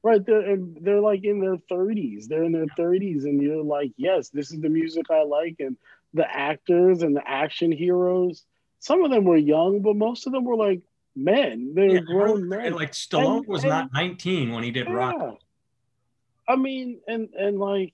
right. 0.03 0.25
They're 0.25 0.41
and 0.41 0.77
they're 0.81 1.01
like 1.01 1.25
in 1.25 1.41
their 1.41 1.59
thirties. 1.69 2.29
They're 2.29 2.45
in 2.45 2.53
their 2.53 2.67
thirties, 2.77 3.25
and 3.25 3.43
you're 3.43 3.63
like, 3.63 3.93
yes, 3.99 4.31
this 4.31 4.51
is 4.51 4.61
the 4.61 4.71
music 4.71 5.11
I 5.11 5.23
like, 5.25 5.57
and 5.61 5.77
the 6.15 6.27
actors 6.31 7.03
and 7.03 7.15
the 7.15 7.29
action 7.29 7.71
heroes. 7.73 8.45
Some 8.79 9.05
of 9.05 9.11
them 9.11 9.25
were 9.25 9.37
young, 9.37 9.81
but 9.83 9.97
most 9.97 10.27
of 10.27 10.33
them 10.33 10.45
were 10.45 10.57
like 10.57 10.81
men. 11.15 11.73
They're 11.75 11.97
Yeah, 11.97 12.01
grown 12.01 12.49
men. 12.49 12.61
and 12.67 12.75
like 12.77 12.93
Stallone 12.93 13.39
And- 13.39 13.47
was 13.49 13.65
and- 13.65 13.71
not 13.71 13.93
19 13.93 14.53
when 14.53 14.65
he 14.65 14.71
did 14.71 14.89
Rock. 14.89 15.39
I 16.49 16.57
mean, 16.57 17.01
and 17.07 17.29
and 17.35 17.59
like, 17.59 17.93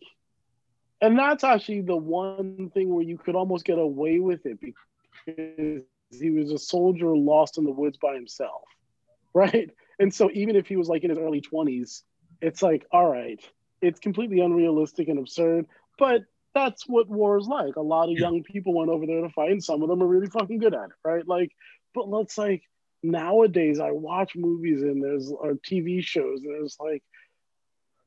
and 1.03 1.19
that's 1.19 1.43
actually 1.43 1.83
the 1.83 1.97
one 1.97 2.71
thing 2.73 2.95
where 2.95 3.03
you 3.03 3.19
could 3.19 3.35
almost 3.35 3.65
get 3.65 3.79
away 3.79 4.21
with 4.21 4.47
it 4.47 4.59
because 4.61 5.83
he 6.11 6.31
was 6.31 6.53
a 6.53 6.59
soldier 6.59 7.09
lost 7.09 7.59
in 7.59 7.65
the 7.65 7.73
woods 7.73 7.99
by 7.99 8.15
himself, 8.15 8.63
right? 9.35 9.71
And 9.99 10.15
so 10.15 10.31
even 10.33 10.57
if 10.57 10.67
he 10.67 10.77
was 10.77 10.89
like 10.89 11.05
in 11.05 11.11
his 11.11 11.19
early 11.19 11.41
twenties, 11.41 12.05
it's 12.41 12.63
like, 12.63 12.87
all 12.93 13.09
right, 13.09 13.41
it's 13.83 14.01
completely 14.01 14.41
unrealistic 14.41 15.09
and 15.09 15.19
absurd, 15.19 15.67
but 15.99 16.23
that's 16.55 16.87
what 16.87 17.09
war 17.09 17.37
is 17.39 17.47
like. 17.47 17.77
A 17.77 17.83
lot 17.83 18.09
of 18.09 18.17
young 18.19 18.43
people 18.43 18.75
went 18.75 18.91
over 18.91 19.07
there 19.07 19.23
to 19.23 19.31
fight, 19.31 19.51
and 19.51 19.65
some 19.65 19.83
of 19.83 19.89
them 19.89 20.03
are 20.03 20.07
really 20.07 20.29
fucking 20.29 20.59
good 20.59 20.75
at 20.75 20.85
it, 20.85 20.97
right? 21.05 21.27
Like, 21.27 21.51
but 21.95 22.09
let's 22.09 22.39
like 22.39 22.63
nowadays, 23.03 23.81
I 23.81 23.91
watch 23.91 24.37
movies 24.37 24.83
and 24.83 25.03
there's 25.03 25.33
or 25.33 25.55
TV 25.55 26.05
shows, 26.05 26.41
and 26.45 26.55
there's 26.55 26.77
like 26.79 27.03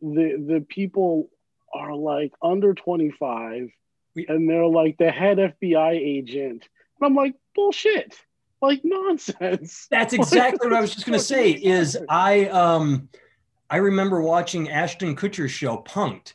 the 0.02 0.44
the 0.48 0.66
people 0.68 1.30
are 1.76 1.94
like 1.96 2.32
under 2.42 2.74
25 2.74 3.70
We- 4.16 4.28
and 4.28 4.50
they're 4.50 4.66
like 4.66 4.98
the 4.98 5.12
head 5.12 5.38
FBI 5.38 5.92
agent. 5.92 6.68
And 7.00 7.06
I'm 7.06 7.16
like, 7.16 7.36
bullshit. 7.54 8.16
Like 8.62 8.82
nonsense. 8.84 9.88
That's 9.92 10.14
exactly 10.14 10.68
what 10.68 10.76
I 10.78 10.82
was 10.82 10.94
just 10.96 11.06
going 11.06 11.20
to 11.20 11.24
say. 11.24 11.52
Is 11.52 11.98
I 12.10 12.46
um 12.48 13.10
I 13.70 13.78
remember 13.78 14.22
watching 14.22 14.70
Ashton 14.70 15.16
Kutcher's 15.16 15.52
show 15.52 15.78
Punk'd, 15.78 16.34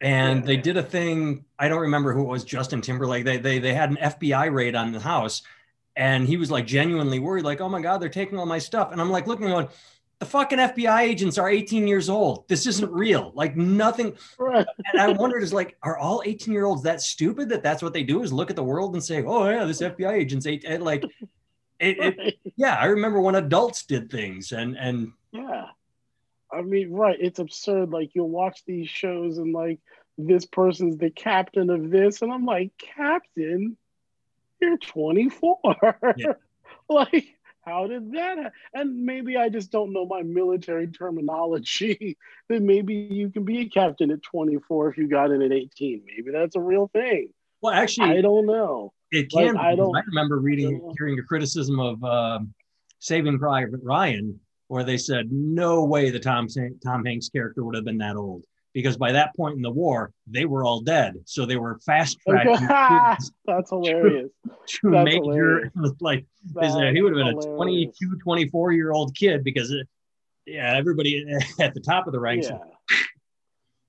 and 0.00 0.40
Yeah. 0.40 0.46
they 0.46 0.56
did 0.56 0.76
a 0.76 0.82
thing. 0.82 1.44
I 1.58 1.68
don't 1.68 1.80
remember 1.80 2.14
who 2.14 2.22
it 2.22 2.28
was. 2.28 2.44
Justin 2.44 2.80
Timberlake. 2.80 3.24
They 3.24 3.36
they 3.38 3.58
they 3.58 3.74
had 3.74 3.90
an 3.90 3.96
FBI 3.96 4.52
raid 4.52 4.74
on 4.76 4.92
the 4.92 5.00
house, 5.00 5.42
and 5.96 6.26
he 6.26 6.36
was 6.36 6.50
like 6.50 6.66
genuinely 6.66 7.18
worried, 7.18 7.44
like, 7.44 7.60
"Oh 7.60 7.68
my 7.68 7.80
God, 7.82 7.98
they're 8.00 8.08
taking 8.08 8.38
all 8.38 8.46
my 8.46 8.58
stuff." 8.58 8.92
And 8.92 9.00
I'm 9.00 9.10
like 9.10 9.26
looking, 9.26 9.48
going, 9.48 9.68
"The 10.20 10.26
fucking 10.26 10.58
FBI 10.58 11.00
agents 11.00 11.36
are 11.38 11.50
18 11.50 11.88
years 11.88 12.08
old. 12.08 12.46
This 12.48 12.66
isn't 12.66 12.90
real. 12.92 13.32
Like 13.34 13.56
nothing." 13.56 14.16
Right. 14.38 14.66
And 14.92 15.00
I 15.00 15.08
wondered, 15.12 15.42
is 15.42 15.52
like, 15.52 15.76
are 15.82 15.98
all 15.98 16.22
18 16.24 16.52
year 16.52 16.64
olds 16.64 16.82
that 16.84 17.00
stupid 17.00 17.48
that 17.48 17.62
that's 17.62 17.82
what 17.82 17.92
they 17.92 18.04
do? 18.04 18.22
Is 18.22 18.32
look 18.32 18.50
at 18.50 18.56
the 18.56 18.62
world 18.62 18.94
and 18.94 19.02
say, 19.02 19.24
"Oh 19.24 19.48
yeah, 19.48 19.64
this 19.64 19.80
FBI 19.80 20.12
agent's 20.12 20.46
eight." 20.46 20.64
and, 20.64 20.82
Like, 20.84 21.02
it, 21.80 21.98
it 21.98 22.38
yeah, 22.56 22.76
I 22.76 22.86
remember 22.86 23.20
when 23.20 23.34
adults 23.34 23.84
did 23.84 24.10
things 24.10 24.52
and 24.52 24.76
and 24.78 25.12
Yeah. 25.32 25.66
I 26.52 26.62
mean, 26.62 26.92
right. 26.92 27.16
It's 27.20 27.38
absurd. 27.38 27.90
Like 27.90 28.14
you'll 28.14 28.28
watch 28.28 28.64
these 28.64 28.88
shows 28.88 29.38
and 29.38 29.52
like 29.52 29.78
this 30.26 30.44
person's 30.44 30.96
the 30.98 31.10
captain 31.10 31.70
of 31.70 31.90
this, 31.90 32.22
and 32.22 32.32
I'm 32.32 32.44
like, 32.44 32.72
Captain, 32.78 33.76
you're 34.60 34.78
24. 34.78 35.78
Yeah. 36.16 36.32
like, 36.88 37.36
how 37.62 37.86
did 37.86 38.12
that? 38.12 38.38
Ha-? 38.38 38.50
And 38.74 39.04
maybe 39.04 39.36
I 39.36 39.48
just 39.48 39.70
don't 39.70 39.92
know 39.92 40.06
my 40.06 40.22
military 40.22 40.88
terminology. 40.88 42.16
that 42.48 42.62
maybe 42.62 42.94
you 42.94 43.30
can 43.30 43.44
be 43.44 43.60
a 43.60 43.68
captain 43.68 44.10
at 44.10 44.22
24 44.22 44.90
if 44.90 44.98
you 44.98 45.08
got 45.08 45.30
in 45.30 45.42
at 45.42 45.52
18. 45.52 46.02
Maybe 46.06 46.30
that's 46.32 46.56
a 46.56 46.60
real 46.60 46.88
thing. 46.92 47.32
well, 47.60 47.74
actually, 47.74 48.10
I 48.16 48.20
don't 48.20 48.46
know. 48.46 48.92
it 49.12 49.30
can. 49.30 49.56
I 49.56 49.70
I, 49.72 49.74
don't- 49.76 49.96
I 49.96 50.00
remember 50.06 50.38
reading, 50.38 50.92
hearing 50.98 51.18
a 51.18 51.22
criticism 51.22 51.78
of 51.78 52.02
um, 52.04 52.54
Saving 52.98 53.38
Private 53.38 53.80
Ryan, 53.82 54.38
where 54.68 54.84
they 54.84 54.96
said 54.96 55.30
no 55.30 55.84
way 55.84 56.10
the 56.10 56.20
Tom 56.20 56.46
Tom 56.84 57.04
Hanks 57.04 57.28
character 57.28 57.64
would 57.64 57.74
have 57.74 57.84
been 57.84 57.98
that 57.98 58.16
old 58.16 58.44
because 58.72 58.96
by 58.96 59.12
that 59.12 59.34
point 59.34 59.56
in 59.56 59.62
the 59.62 59.70
war 59.70 60.12
they 60.26 60.44
were 60.44 60.64
all 60.64 60.80
dead, 60.80 61.16
so 61.24 61.46
they 61.46 61.56
were 61.56 61.78
fast 61.80 62.18
tracking 62.28 62.66
That's 63.46 63.70
hilarious. 63.70 64.30
to 64.66 64.90
That's 64.90 65.04
major 65.04 65.72
like 66.00 66.26
they 66.54 66.68
said 66.68 66.88
uh, 66.88 66.92
he 66.92 67.02
would 67.02 67.16
have 67.16 67.24
been 67.24 67.28
a 67.28 67.34
That's 67.34 67.46
22, 67.46 67.92
hilarious. 68.00 68.22
24 68.22 68.72
year 68.72 68.92
old 68.92 69.14
kid 69.14 69.44
because 69.44 69.70
it, 69.70 69.86
yeah, 70.46 70.74
everybody 70.76 71.24
at 71.60 71.74
the 71.74 71.80
top 71.80 72.06
of 72.06 72.12
the 72.12 72.20
ranks. 72.20 72.48
Yeah. 72.48 72.58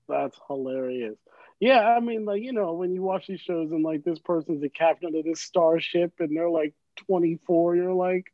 That's 0.08 0.38
hilarious. 0.46 1.16
Yeah, 1.60 1.80
I 1.80 2.00
mean, 2.00 2.24
like, 2.24 2.42
you 2.42 2.52
know, 2.52 2.72
when 2.72 2.92
you 2.92 3.02
watch 3.02 3.28
these 3.28 3.40
shows 3.40 3.70
and 3.70 3.84
like 3.84 4.02
this 4.02 4.18
person's 4.18 4.60
the 4.60 4.68
captain 4.68 5.14
of 5.14 5.24
this 5.24 5.40
starship 5.40 6.12
and 6.18 6.36
they're 6.36 6.50
like 6.50 6.74
24, 7.06 7.76
you're 7.76 7.94
like, 7.94 8.32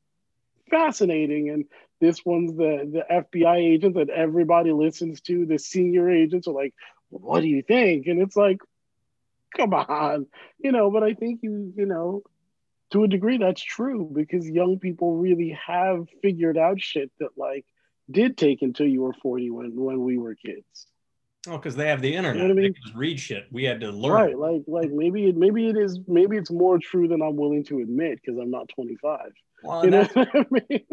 fascinating. 0.70 1.50
And 1.50 1.64
this 2.00 2.24
one's 2.24 2.56
the, 2.56 2.88
the 2.92 3.04
FBI 3.10 3.56
agent 3.56 3.94
that 3.96 4.10
everybody 4.10 4.72
listens 4.72 5.20
to. 5.22 5.46
The 5.46 5.58
senior 5.58 6.10
agents 6.10 6.46
are 6.48 6.54
like, 6.54 6.74
what 7.10 7.40
do 7.40 7.48
you 7.48 7.62
think? 7.62 8.06
And 8.06 8.20
it's 8.20 8.36
like, 8.36 8.58
come 9.56 9.74
on, 9.74 10.26
you 10.58 10.72
know, 10.72 10.90
but 10.90 11.02
I 11.02 11.14
think 11.14 11.40
you, 11.42 11.72
you 11.76 11.86
know, 11.86 12.22
to 12.90 13.04
a 13.04 13.08
degree 13.08 13.38
that's 13.38 13.62
true 13.62 14.10
because 14.12 14.48
young 14.48 14.78
people 14.78 15.16
really 15.16 15.58
have 15.66 16.08
figured 16.22 16.56
out 16.56 16.80
shit 16.80 17.10
that 17.20 17.36
like 17.36 17.64
did 18.10 18.36
take 18.38 18.62
until 18.62 18.86
you 18.86 19.02
were 19.02 19.12
40 19.12 19.50
when 19.50 19.76
when 19.76 20.02
we 20.02 20.18
were 20.18 20.34
kids. 20.34 20.86
Oh, 21.46 21.56
because 21.56 21.76
they 21.76 21.88
have 21.88 22.02
the 22.02 22.14
internet. 22.14 22.42
You 22.42 22.48
know 22.48 22.52
I 22.52 22.54
They 22.54 22.62
mean? 22.62 22.74
can 22.74 22.82
just 22.82 22.96
read 22.96 23.20
shit. 23.20 23.46
We 23.50 23.64
had 23.64 23.80
to 23.80 23.90
learn. 23.90 24.12
Right, 24.12 24.38
like 24.38 24.62
like 24.66 24.90
maybe 24.90 25.26
it 25.28 25.36
maybe 25.36 25.68
it 25.68 25.76
is 25.76 25.98
maybe 26.06 26.36
it's 26.36 26.50
more 26.50 26.78
true 26.78 27.08
than 27.08 27.22
I'm 27.22 27.36
willing 27.36 27.64
to 27.64 27.80
admit 27.80 28.20
because 28.20 28.38
I'm 28.38 28.50
not 28.50 28.68
25. 28.70 29.32
Well, 29.62 29.84
You 29.84 29.84
and 29.84 29.90
know 29.92 30.02
that's- 30.24 30.34
what 30.50 30.56
I 30.60 30.64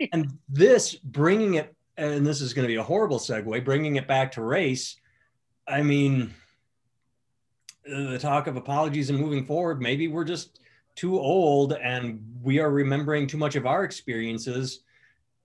mean? 0.00 0.10
and 0.12 0.38
this 0.48 0.94
bringing 0.94 1.54
it 1.54 1.74
and 1.96 2.24
this 2.26 2.40
is 2.40 2.54
going 2.54 2.62
to 2.64 2.68
be 2.72 2.76
a 2.76 2.82
horrible 2.82 3.18
segue 3.18 3.64
bringing 3.64 3.96
it 3.96 4.06
back 4.06 4.30
to 4.32 4.42
race 4.42 4.96
i 5.66 5.82
mean 5.82 6.32
the 7.84 8.18
talk 8.18 8.46
of 8.46 8.56
apologies 8.56 9.10
and 9.10 9.18
moving 9.18 9.44
forward 9.44 9.80
maybe 9.82 10.06
we're 10.08 10.24
just 10.24 10.60
too 10.94 11.18
old 11.18 11.72
and 11.72 12.20
we 12.42 12.60
are 12.60 12.70
remembering 12.70 13.26
too 13.26 13.36
much 13.38 13.56
of 13.56 13.66
our 13.66 13.82
experiences 13.84 14.80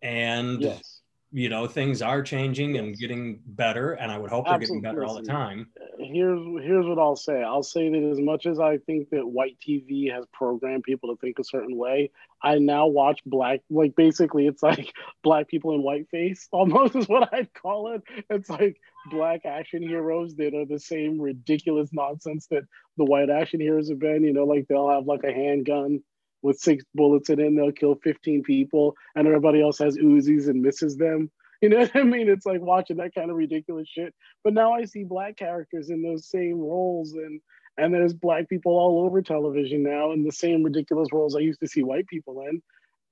and 0.02 0.62
Yes. 0.62 1.02
You 1.34 1.50
know 1.50 1.68
things 1.68 2.02
are 2.02 2.22
changing 2.22 2.78
and 2.78 2.98
getting 2.98 3.40
better 3.46 3.94
and 3.94 4.12
i 4.12 4.18
would 4.18 4.30
hope 4.30 4.46
they're 4.46 4.60
getting 4.60 4.82
better 4.82 5.04
all 5.04 5.16
the 5.16 5.24
time 5.24 5.68
uh, 5.82 5.84
Here's 6.00 6.42
here's 6.62 6.86
what 6.86 7.00
I'll 7.00 7.16
say. 7.16 7.44
I'll 7.44 7.64
say 7.64 7.90
that 7.90 8.10
as 8.12 8.20
much 8.20 8.46
as 8.46 8.60
I 8.60 8.78
think 8.80 9.10
that 9.12 9.28
white 9.28 9.58
TV 9.66 10.12
has 10.12 10.26
programmed 10.34 10.84
people 10.84 11.10
to 11.10 11.20
think 11.20 11.40
a 11.40 11.44
certain 11.44 11.78
way, 11.78 12.12
I 12.42 12.58
now 12.58 12.88
watch 12.88 13.22
black 13.26 13.62
like 13.70 13.96
basically 13.96 14.48
it's 14.48 14.64
like 14.64 14.92
black 15.24 15.48
people 15.48 15.74
in 15.74 15.82
whiteface 15.82 16.48
almost 16.52 16.96
is 16.96 17.08
what 17.08 17.34
I'd 17.34 17.54
call 17.54 17.94
it. 17.94 18.04
It's 18.30 18.50
like 18.50 18.80
black 19.12 19.46
action 19.46 19.82
heroes 19.84 20.36
that 20.36 20.56
are 20.56 20.66
the 20.66 20.80
same 20.80 21.22
ridiculous 21.22 21.90
nonsense 21.94 22.48
that 22.48 22.64
the 22.98 23.06
white 23.06 23.30
action 23.30 23.60
heroes 23.60 23.90
have 23.90 24.00
been. 24.00 24.24
You 24.24 24.34
know, 24.34 24.46
like 24.46 24.68
they'll 24.68 24.90
have 24.90 25.06
like 25.06 25.24
a 25.24 25.34
handgun 25.34 26.02
with 26.44 26.60
six 26.60 26.84
bullets 26.94 27.30
in 27.30 27.40
it, 27.40 27.48
and 27.48 27.58
they'll 27.58 27.72
kill 27.72 27.96
15 27.96 28.44
people, 28.44 28.96
and 29.16 29.26
everybody 29.26 29.62
else 29.62 29.80
has 29.80 29.98
Uzis 29.98 30.48
and 30.48 30.62
misses 30.62 30.98
them. 30.98 31.32
You 31.62 31.70
know 31.70 31.80
what 31.80 31.96
I 31.96 32.04
mean? 32.04 32.28
It's 32.28 32.46
like 32.46 32.60
watching 32.60 32.98
that 32.98 33.16
kind 33.16 33.32
of 33.32 33.38
ridiculous 33.38 33.88
shit. 33.88 34.14
But 34.44 34.54
now 34.54 34.74
I 34.74 34.84
see 34.84 35.06
black 35.06 35.38
characters 35.38 35.90
in 35.90 36.04
those 36.04 36.28
same 36.28 36.60
roles, 36.60 37.14
and 37.14 37.40
and 37.78 37.94
there's 37.94 38.14
black 38.14 38.50
people 38.50 38.74
all 38.74 39.06
over 39.06 39.22
television 39.22 39.82
now 39.82 40.12
in 40.12 40.26
the 40.26 40.32
same 40.34 40.62
ridiculous 40.62 41.08
roles 41.14 41.38
I 41.38 41.40
used 41.40 41.62
to 41.62 41.70
see 41.70 41.82
white 41.82 42.06
people 42.08 42.42
in, 42.50 42.62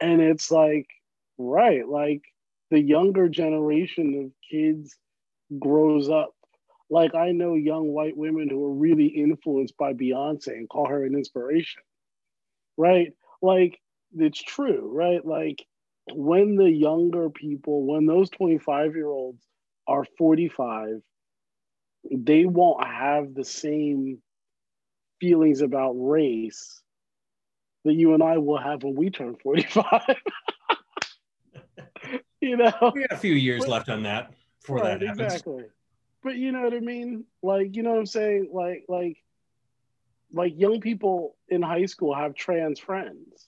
and 0.02 0.22
it's 0.22 0.52
like, 0.52 0.86
right, 1.38 1.88
like 1.88 2.24
the 2.72 2.82
younger 2.82 3.30
generation 3.30 4.26
of 4.26 4.32
kids 4.52 4.98
grows 5.58 6.10
up. 6.10 6.36
Like 6.90 7.16
I 7.16 7.32
know 7.32 7.56
young 7.56 7.88
white 7.88 8.18
women 8.18 8.50
who 8.50 8.66
are 8.66 8.74
really 8.74 9.08
influenced 9.08 9.78
by 9.78 9.94
Beyonce 9.94 10.48
and 10.50 10.68
call 10.68 10.88
her 10.88 11.06
an 11.06 11.16
inspiration, 11.16 11.84
right? 12.76 13.14
Like 13.42 13.80
it's 14.16 14.42
true, 14.42 14.92
right? 14.94 15.26
Like 15.26 15.66
when 16.14 16.56
the 16.56 16.70
younger 16.70 17.30
people, 17.30 17.86
when 17.86 18.06
those 18.06 18.30
25 18.30 18.96
year 18.96 19.08
olds 19.08 19.44
are 19.88 20.06
45, 20.18 21.02
they 22.12 22.46
won't 22.46 22.86
have 22.86 23.34
the 23.34 23.46
same 23.46 24.20
feelings 25.20 25.62
about 25.62 25.94
race 25.94 26.82
that 27.86 27.94
you 27.94 28.14
and 28.14 28.24
I 28.24 28.38
will 28.38 28.58
have 28.58 28.84
when 28.84 28.96
we 28.96 29.10
turn 29.10 29.36
45. 29.42 30.02
you 32.42 32.58
know, 32.58 32.92
we 32.94 33.02
got 33.02 33.12
a 33.12 33.18
few 33.18 33.34
years 33.34 33.62
but, 33.62 33.70
left 33.70 33.90
on 33.90 34.04
that 34.04 34.34
before 34.62 34.78
right, 34.78 35.00
that 35.00 35.08
happens. 35.08 35.34
Exactly. 35.34 35.64
But 36.24 36.36
you 36.36 36.52
know 36.52 36.62
what 36.62 36.74
I 36.74 36.80
mean? 36.80 37.26
Like, 37.42 37.76
you 37.76 37.84
know 37.84 37.92
what 37.92 38.00
I'm 38.00 38.06
saying? 38.06 38.50
Like, 38.54 38.86
like, 38.88 39.18
like 40.34 40.54
young 40.58 40.82
people 40.82 41.36
in 41.50 41.62
high 41.62 41.86
school 41.86 42.14
have 42.14 42.36
trans 42.36 42.80
friends 42.80 43.48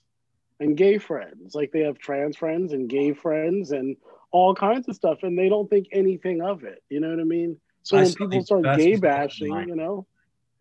and 0.60 0.78
gay 0.78 0.98
friends. 0.98 1.56
Like 1.56 1.72
they 1.72 1.82
have 1.82 1.98
trans 1.98 2.38
friends 2.38 2.74
and 2.74 2.90
gay 2.90 3.14
friends 3.14 3.72
and 3.72 3.98
all 4.32 4.56
kinds 4.56 4.88
of 4.88 4.96
stuff, 4.96 5.20
and 5.24 5.38
they 5.38 5.50
don't 5.50 5.70
think 5.70 5.88
anything 5.92 6.42
of 6.42 6.64
it. 6.64 6.84
You 6.90 7.00
know 7.00 7.10
what 7.10 7.20
I 7.20 7.24
mean? 7.24 7.58
So 7.84 7.98
I 7.98 8.04
when 8.04 8.14
people 8.14 8.44
start 8.44 8.78
gay 8.78 8.96
bashing, 8.96 9.54
you 9.68 9.76
know. 9.76 10.08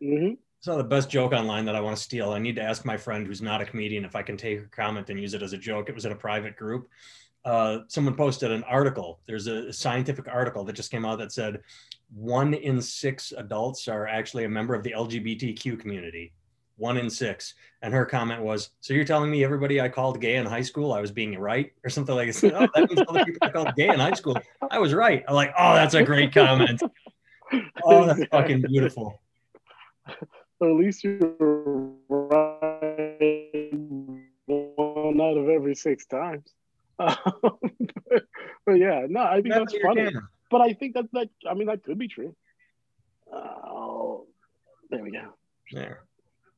Mm-hmm. 0.02 0.34
saw 0.60 0.76
the 0.76 0.84
best 0.84 1.08
joke 1.08 1.32
online 1.32 1.64
that 1.66 1.76
I 1.76 1.80
want 1.80 1.96
to 1.96 2.02
steal. 2.02 2.32
I 2.32 2.40
need 2.40 2.56
to 2.56 2.62
ask 2.62 2.84
my 2.84 2.96
friend 2.96 3.24
who's 3.24 3.40
not 3.40 3.60
a 3.60 3.64
comedian 3.64 4.04
if 4.04 4.16
I 4.16 4.22
can 4.22 4.36
take 4.36 4.58
her 4.58 4.68
comment 4.72 5.10
and 5.10 5.20
use 5.20 5.32
it 5.32 5.42
as 5.42 5.52
a 5.52 5.58
joke. 5.58 5.88
It 5.88 5.94
was 5.94 6.04
in 6.04 6.12
a 6.12 6.16
private 6.16 6.56
group. 6.56 6.88
Uh, 7.44 7.78
someone 7.88 8.14
posted 8.14 8.50
an 8.52 8.62
article. 8.64 9.20
There's 9.26 9.46
a 9.48 9.72
scientific 9.72 10.28
article 10.28 10.64
that 10.64 10.74
just 10.74 10.90
came 10.90 11.04
out 11.04 11.18
that 11.18 11.32
said 11.32 11.60
one 12.14 12.54
in 12.54 12.80
six 12.80 13.32
adults 13.36 13.88
are 13.88 14.06
actually 14.06 14.44
a 14.44 14.48
member 14.48 14.74
of 14.74 14.82
the 14.84 14.92
LGBTQ 14.92 15.80
community 15.80 16.32
one 16.76 16.98
in 16.98 17.08
six. 17.08 17.54
And 17.82 17.94
her 17.94 18.04
comment 18.04 18.42
was, 18.42 18.70
"So 18.80 18.92
you're 18.92 19.04
telling 19.04 19.30
me 19.30 19.44
everybody 19.44 19.80
I 19.80 19.88
called 19.88 20.20
gay 20.20 20.36
in 20.36 20.46
high 20.46 20.62
school, 20.62 20.92
I 20.92 21.00
was 21.00 21.10
being 21.10 21.38
right, 21.38 21.72
or 21.84 21.90
something 21.90 22.14
like 22.14 22.32
that? 22.34 22.54
Oh, 22.54 22.68
that 22.74 22.90
means 22.90 23.00
all 23.02 23.14
the 23.14 23.24
people 23.24 23.48
I 23.48 23.50
called 23.50 23.74
gay 23.76 23.88
in 23.88 24.00
high 24.00 24.14
school, 24.14 24.36
I 24.70 24.78
was 24.78 24.92
right." 24.92 25.24
I'm 25.28 25.34
like, 25.34 25.52
"Oh, 25.56 25.74
that's 25.74 25.94
a 25.94 26.02
great 26.02 26.32
comment. 26.34 26.82
Oh, 27.84 28.06
that's 28.06 28.24
fucking 28.30 28.62
beautiful." 28.62 29.20
at 30.06 30.16
least 30.62 31.04
you're 31.04 31.18
right 32.08 32.72
one 34.46 35.20
out 35.20 35.36
of 35.36 35.50
every 35.50 35.74
six 35.74 36.06
times. 36.06 36.54
Um, 36.98 37.16
but, 37.42 37.58
but, 38.66 38.72
yeah, 38.74 39.06
no, 39.08 39.22
I 39.22 39.42
think 39.42 39.54
that's, 39.54 39.72
that's 39.72 39.84
funny. 39.84 40.10
But 40.50 40.60
I 40.60 40.74
think 40.74 40.94
that 40.94 41.06
that 41.12 41.28
I 41.48 41.54
mean 41.54 41.66
that 41.66 41.82
could 41.82 41.98
be 41.98 42.08
true. 42.08 42.36
Oh, 43.32 44.26
there 44.90 45.02
we 45.02 45.10
go. 45.10 45.32
There 45.72 46.04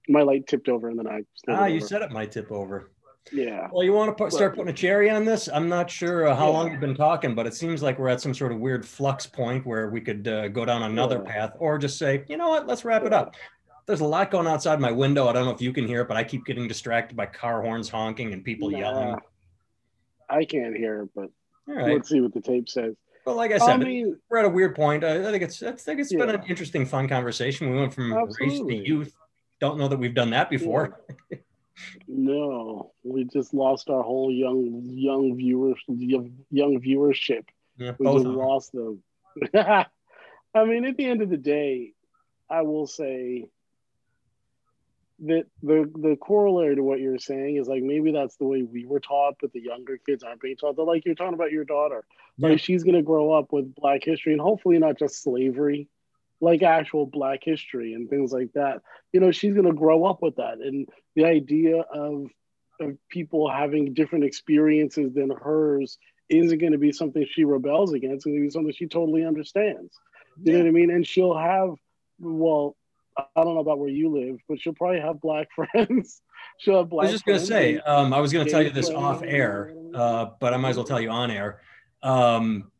my 0.09 0.23
light 0.23 0.47
tipped 0.47 0.69
over 0.69 0.89
and 0.89 0.99
then 0.99 1.07
I. 1.07 1.23
Ah, 1.49 1.67
you 1.67 1.81
said 1.81 2.03
it 2.03 2.11
might 2.11 2.33
tip 2.33 2.51
over. 2.51 2.91
Yeah. 3.33 3.69
Well, 3.73 3.83
you 3.83 3.93
want 3.95 4.11
to 4.11 4.23
put, 4.23 4.33
start 4.33 4.55
putting 4.55 4.69
a 4.69 4.75
cherry 4.75 5.09
on 5.09 5.25
this? 5.25 5.49
I'm 5.49 5.67
not 5.67 5.91
sure 5.91 6.29
uh, 6.29 6.37
how 6.37 6.49
yeah. 6.49 6.53
long 6.53 6.71
you've 6.71 6.81
been 6.81 6.95
talking, 6.95 7.35
but 7.35 7.47
it 7.47 7.55
seems 7.55 7.83
like 7.83 7.99
we're 7.99 8.11
at 8.11 8.21
some 8.21 8.35
sort 8.35 8.53
of 8.53 8.59
weird 8.59 8.87
flux 8.87 9.27
point 9.27 9.65
where 9.65 9.89
we 9.89 10.03
could 10.03 10.29
uh, 10.29 10.49
go 10.49 10.67
down 10.67 10.83
another 10.83 11.23
yeah. 11.25 11.33
path, 11.33 11.53
or 11.59 11.79
just 11.79 11.97
say, 11.97 12.25
you 12.29 12.37
know 12.37 12.51
what, 12.51 12.67
let's 12.67 12.85
wrap 12.85 13.01
yeah. 13.03 13.07
it 13.07 13.13
up. 13.15 13.35
There's 13.87 14.01
a 14.01 14.07
lot 14.07 14.31
going 14.31 14.47
outside 14.47 14.79
my 14.79 14.93
window. 14.93 15.27
I 15.27 15.33
don't 15.33 15.47
know 15.47 15.53
if 15.53 15.63
you 15.63 15.73
can 15.73 15.87
hear 15.87 16.03
it, 16.03 16.09
but 16.09 16.19
I 16.19 16.25
keep 16.25 16.45
getting 16.45 16.69
distracted 16.69 17.17
by 17.17 17.25
car 17.25 17.63
horns 17.63 17.89
honking 17.89 18.35
and 18.35 18.45
people 18.45 18.71
nah, 18.71 18.79
yelling. 18.79 19.17
I 20.29 20.45
can't 20.45 20.77
hear 20.77 21.03
it, 21.03 21.11
but 21.15 21.31
let's 21.67 22.09
see 22.09 22.21
what 22.21 22.35
the 22.35 22.41
tape 22.41 22.69
says. 22.69 22.95
Well, 23.25 23.37
like 23.37 23.53
I 23.53 23.59
said, 23.59 23.71
I 23.71 23.77
mean, 23.79 24.19
we're 24.29 24.39
at 24.39 24.45
a 24.45 24.51
weird 24.51 24.75
point. 24.75 25.03
I, 25.03 25.31
think 25.31 25.43
it's 25.43 25.63
I 25.63 25.73
think 25.73 26.01
it's 26.01 26.13
been 26.13 26.29
an 26.29 26.43
interesting, 26.47 26.85
fun 26.85 27.09
conversation. 27.09 27.71
We 27.71 27.79
went 27.79 27.95
from 27.95 28.13
Absolutely. 28.13 28.75
race 28.75 28.85
to 28.85 28.89
youth 28.89 29.17
don't 29.61 29.79
know 29.79 29.89
that 29.89 29.99
we've 29.99 30.15
done 30.15 30.31
that 30.31 30.51
before. 30.51 31.01
no, 32.07 32.93
we 33.03 33.25
just 33.25 33.55
lost 33.55 33.89
our 33.91 34.03
whole 34.03 34.31
young 34.31 34.83
young 34.85 35.37
viewers 35.37 35.81
young 35.89 36.81
viewership. 36.81 37.45
Yeah, 37.77 37.93
we 37.99 38.07
just 38.07 38.27
lost 38.27 38.73
them. 38.73 39.03
I 39.55 40.65
mean, 40.65 40.85
at 40.85 40.97
the 40.97 41.07
end 41.07 41.23
of 41.23 41.31
the 41.31 41.37
day, 41.37 41.93
I 42.49 42.63
will 42.63 42.87
say 42.87 43.47
that 45.21 45.45
the 45.63 45.91
the 45.95 46.17
corollary 46.21 46.77
to 46.77 46.83
what 46.83 47.01
you're 47.01 47.19
saying 47.19 47.57
is 47.57 47.69
like 47.69 47.83
maybe 47.83 48.13
that's 48.13 48.37
the 48.37 48.47
way 48.47 48.63
we 48.63 48.85
were 48.85 49.01
taught, 49.01 49.35
but 49.41 49.53
the 49.53 49.61
younger 49.61 49.99
kids 49.99 50.25
aren't 50.25 50.41
being 50.41 50.57
taught. 50.57 50.77
They're 50.77 50.85
like 50.85 51.05
you're 51.05 51.15
talking 51.15 51.35
about 51.35 51.53
your 51.53 51.65
daughter. 51.65 52.05
Yeah. 52.37 52.51
Like 52.51 52.61
she's 52.61 52.83
gonna 52.83 53.03
grow 53.03 53.33
up 53.33 53.53
with 53.53 53.75
black 53.75 54.03
history 54.03 54.33
and 54.33 54.41
hopefully 54.41 54.79
not 54.79 54.99
just 54.99 55.23
slavery, 55.23 55.89
like 56.41 56.63
actual 56.63 57.07
black 57.07 57.41
history 57.43 57.95
and 57.95 58.09
things 58.09 58.33
like 58.33 58.53
that 58.55 58.83
you 59.13 59.21
know 59.21 59.31
she's 59.31 59.55
going 59.55 59.67
to 59.67 59.73
grow 59.73 60.05
up 60.05 60.23
with 60.23 60.37
that 60.37 60.59
and 60.59 60.89
the 61.17 61.25
idea 61.25 61.81
of 61.81 62.27
of 62.81 62.97
people 63.09 63.49
having 63.51 63.95
different 63.95 64.25
experiences 64.25 65.15
than 65.15 65.31
hers 65.31 65.99
isn't 66.29 66.59
going 66.59 66.73
to 66.73 66.79
be 66.79 66.93
something 66.93 67.27
she 67.31 67.45
rebels 67.45 67.93
against 67.93 68.15
it's 68.17 68.25
going 68.25 68.37
to 68.37 68.43
be 68.43 68.51
something 68.51 68.73
she 68.73 68.87
totally 68.87 69.25
understands 69.25 69.99
you 70.43 70.53
yeah. 70.53 70.59
know 70.59 70.65
what 70.65 70.69
i 70.69 70.73
mean 70.73 70.91
and 70.91 71.07
she'll 71.07 71.37
have 71.37 71.71
well 72.19 72.77
i 73.17 73.43
don't 73.43 73.55
know 73.55 73.61
about 73.61 73.79
where 73.79 73.89
you 73.89 74.11
live 74.11 74.39
but 74.49 74.61
she'll 74.61 74.75
probably 74.75 75.01
have 75.01 75.21
black 75.21 75.49
friends 75.55 76.23
she'll 76.59 76.79
have 76.79 76.89
black 76.89 77.07
i 77.07 77.07
was 77.07 77.13
just 77.13 77.25
going 77.25 77.39
to 77.39 77.47
say 77.47 77.79
um, 77.79 78.13
i 78.13 78.21
was 78.21 78.33
going 78.33 78.45
to 78.45 78.51
tell 78.51 78.63
you 78.63 78.71
this 78.71 78.91
off 78.91 79.23
air 79.23 79.75
uh, 79.95 80.27
but 80.41 80.53
i 80.53 80.57
might 80.57 80.71
as 80.71 80.77
well 80.77 80.85
tell 80.85 81.01
you 81.01 81.11
on 81.11 81.31
air 81.31 81.61
um, 82.03 82.71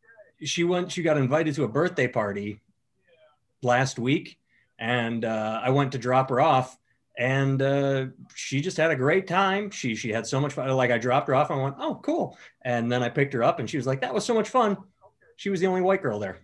she 0.43 0.65
went 0.65 0.93
she 0.93 1.03
got 1.03 1.17
invited 1.17 1.55
to 1.55 1.65
a 1.65 1.69
birthday 1.69 2.07
party 2.07 2.61
last 3.63 3.99
week, 3.99 4.39
and 4.79 5.25
uh, 5.25 5.61
I 5.63 5.71
went 5.71 5.93
to 5.93 5.99
drop 5.99 6.29
her 6.31 6.41
off, 6.41 6.79
and 7.19 7.61
uh, 7.61 8.07
she 8.35 8.61
just 8.61 8.77
had 8.77 8.91
a 8.91 8.97
great 8.97 9.27
time. 9.27 9.71
She 9.71 9.95
she 9.95 10.11
had 10.11 10.27
so 10.27 10.41
much 10.41 10.53
fun. 10.53 10.69
Like 10.71 10.91
I 10.91 10.99
dropped 10.99 11.29
her 11.29 11.35
off, 11.35 11.51
and 11.51 11.61
I 11.61 11.63
went, 11.65 11.77
"Oh, 11.79 12.01
cool!" 12.03 12.39
And 12.63 12.93
then 12.93 13.03
I 13.03 13.09
picked 13.09 13.33
her 13.33 13.43
up, 13.43 13.59
and 13.59 13.69
she 13.69 13.77
was 13.77 13.87
like, 13.87 14.03
"That 14.03 14.15
was 14.15 14.25
so 14.25 14.35
much 14.35 14.51
fun." 14.51 14.77
She 15.37 15.51
was 15.51 15.61
the 15.61 15.67
only 15.67 15.81
white 15.81 16.03
girl 16.03 16.19
there. 16.19 16.39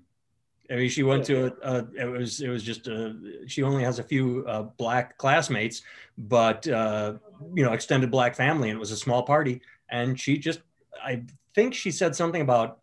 I 0.70 0.76
mean, 0.76 0.88
she 0.88 1.02
went 1.02 1.24
to 1.26 1.46
a, 1.46 1.52
a, 1.62 1.86
it 1.96 2.04
was 2.04 2.40
it 2.40 2.48
was 2.48 2.62
just 2.62 2.86
a, 2.86 3.16
she 3.46 3.62
only 3.62 3.82
has 3.82 3.98
a 3.98 4.04
few 4.04 4.44
uh, 4.46 4.62
black 4.62 5.18
classmates, 5.18 5.82
but 6.16 6.66
uh, 6.68 7.14
you 7.54 7.64
know, 7.64 7.72
extended 7.72 8.10
black 8.10 8.36
family, 8.36 8.70
and 8.70 8.76
it 8.76 8.80
was 8.80 8.92
a 8.92 8.96
small 8.96 9.24
party. 9.24 9.62
And 9.90 10.18
she 10.18 10.38
just, 10.38 10.60
I 11.02 11.24
think 11.54 11.74
she 11.74 11.90
said 11.90 12.14
something 12.14 12.40
about 12.40 12.78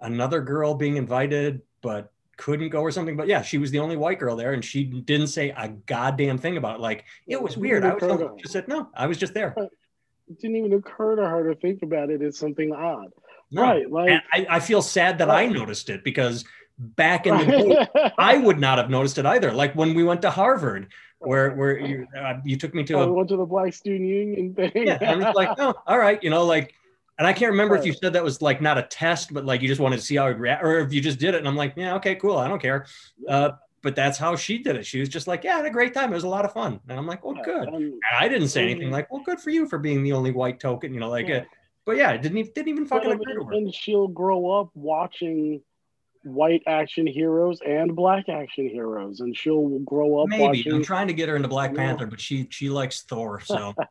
another 0.00 0.40
girl 0.40 0.74
being 0.74 0.96
invited, 0.96 1.62
but 1.80 2.12
couldn't 2.36 2.68
go 2.68 2.80
or 2.80 2.92
something. 2.92 3.16
But 3.16 3.26
yeah, 3.26 3.42
she 3.42 3.58
was 3.58 3.72
the 3.72 3.80
only 3.80 3.96
white 3.96 4.20
girl 4.20 4.36
there, 4.36 4.52
and 4.52 4.64
she 4.64 4.84
didn't 4.84 5.28
say 5.28 5.50
a 5.50 5.68
goddamn 5.68 6.38
thing 6.38 6.56
about 6.56 6.76
it. 6.76 6.80
Like 6.80 7.04
it 7.26 7.42
was 7.42 7.56
weird. 7.56 7.84
I 7.84 7.94
was 7.94 8.30
just 8.40 8.52
said 8.52 8.68
no. 8.68 8.88
I 8.94 9.06
was 9.06 9.18
just 9.18 9.34
there. 9.34 9.54
It 10.28 10.38
didn't 10.40 10.56
even 10.56 10.72
occur 10.74 11.16
to 11.16 11.28
her 11.28 11.52
to 11.52 11.60
think 11.60 11.82
about 11.82 12.10
it 12.10 12.22
as 12.22 12.38
something 12.38 12.72
odd. 12.72 13.08
No. 13.50 13.62
Right. 13.62 13.90
Like 13.90 14.22
I, 14.32 14.46
I, 14.48 14.60
feel 14.60 14.80
sad 14.80 15.18
that 15.18 15.28
right. 15.28 15.48
I 15.48 15.52
noticed 15.52 15.90
it 15.90 16.02
because 16.04 16.44
back 16.82 17.26
in 17.26 17.38
the 17.38 17.44
day, 17.46 18.12
I 18.18 18.38
would 18.38 18.58
not 18.58 18.78
have 18.78 18.90
noticed 18.90 19.18
it 19.18 19.26
either. 19.26 19.52
Like 19.52 19.74
when 19.74 19.94
we 19.94 20.04
went 20.04 20.22
to 20.22 20.30
Harvard, 20.30 20.92
where 21.18 21.52
where 21.54 21.78
you, 21.78 22.06
uh, 22.18 22.34
you 22.44 22.56
took 22.56 22.74
me 22.74 22.84
to 22.84 22.94
oh, 22.94 23.02
a, 23.02 23.12
went 23.12 23.28
to 23.28 23.36
the 23.36 23.46
Black 23.46 23.72
Student 23.74 24.08
Union 24.08 24.54
thing. 24.54 24.72
yeah, 24.74 24.98
I 25.00 25.16
was 25.16 25.34
like, 25.34 25.50
oh, 25.58 25.74
all 25.86 25.98
right, 25.98 26.22
you 26.22 26.30
know, 26.30 26.44
like 26.44 26.74
and 27.18 27.26
I 27.26 27.32
can't 27.32 27.52
remember 27.52 27.74
right. 27.74 27.80
if 27.80 27.86
you 27.86 27.92
said 27.92 28.14
that 28.14 28.24
was 28.24 28.42
like 28.42 28.60
not 28.60 28.78
a 28.78 28.82
test, 28.82 29.32
but 29.32 29.44
like 29.44 29.62
you 29.62 29.68
just 29.68 29.80
wanted 29.80 29.96
to 29.98 30.02
see 30.02 30.16
how 30.16 30.26
it 30.26 30.38
react, 30.38 30.64
or 30.64 30.80
if 30.80 30.92
you 30.92 31.00
just 31.00 31.18
did 31.18 31.34
it. 31.34 31.38
And 31.38 31.48
I'm 31.48 31.56
like, 31.56 31.74
yeah, 31.76 31.94
okay, 31.96 32.14
cool. 32.16 32.36
I 32.36 32.48
don't 32.48 32.60
care. 32.60 32.86
Uh, 33.28 33.50
but 33.82 33.96
that's 33.96 34.16
how 34.16 34.36
she 34.36 34.58
did 34.58 34.76
it. 34.76 34.86
She 34.86 35.00
was 35.00 35.08
just 35.08 35.26
like, 35.26 35.44
yeah, 35.44 35.54
I 35.54 35.56
had 35.58 35.66
a 35.66 35.70
great 35.70 35.92
time. 35.92 36.12
It 36.12 36.14
was 36.14 36.24
a 36.24 36.28
lot 36.28 36.44
of 36.44 36.52
fun. 36.52 36.80
And 36.88 36.98
I'm 36.98 37.06
like, 37.06 37.24
well, 37.24 37.36
good. 37.44 37.68
And 37.68 37.94
I 38.18 38.28
didn't 38.28 38.48
say 38.48 38.62
anything 38.62 38.90
like, 38.90 39.10
well, 39.10 39.22
good 39.24 39.40
for 39.40 39.50
you 39.50 39.68
for 39.68 39.78
being 39.78 40.02
the 40.02 40.12
only 40.12 40.30
white 40.30 40.60
token, 40.60 40.94
you 40.94 41.00
know, 41.00 41.10
like, 41.10 41.28
yeah. 41.28 41.38
uh, 41.38 41.44
but 41.84 41.96
yeah, 41.96 42.12
it 42.12 42.22
didn't 42.22 42.38
even, 42.38 42.52
didn't 42.54 42.68
even 42.68 42.86
fucking 42.86 43.10
agree 43.10 43.34
to 43.34 43.44
her. 43.44 43.52
And 43.52 43.74
she'll 43.74 44.08
grow 44.08 44.50
up 44.50 44.70
watching 44.74 45.62
white 46.24 46.62
action 46.66 47.06
heroes 47.06 47.60
and 47.66 47.94
black 47.94 48.28
action 48.28 48.68
heroes, 48.68 49.20
and 49.20 49.36
she'll 49.36 49.78
grow 49.80 50.20
up. 50.20 50.28
Maybe 50.28 50.42
watching, 50.42 50.72
I'm 50.72 50.84
trying 50.84 51.08
to 51.08 51.14
get 51.14 51.28
her 51.28 51.36
into 51.36 51.48
Black 51.48 51.74
Panther, 51.74 52.06
but 52.06 52.20
she 52.20 52.46
she 52.50 52.68
likes 52.68 53.02
Thor, 53.02 53.40
so. 53.40 53.74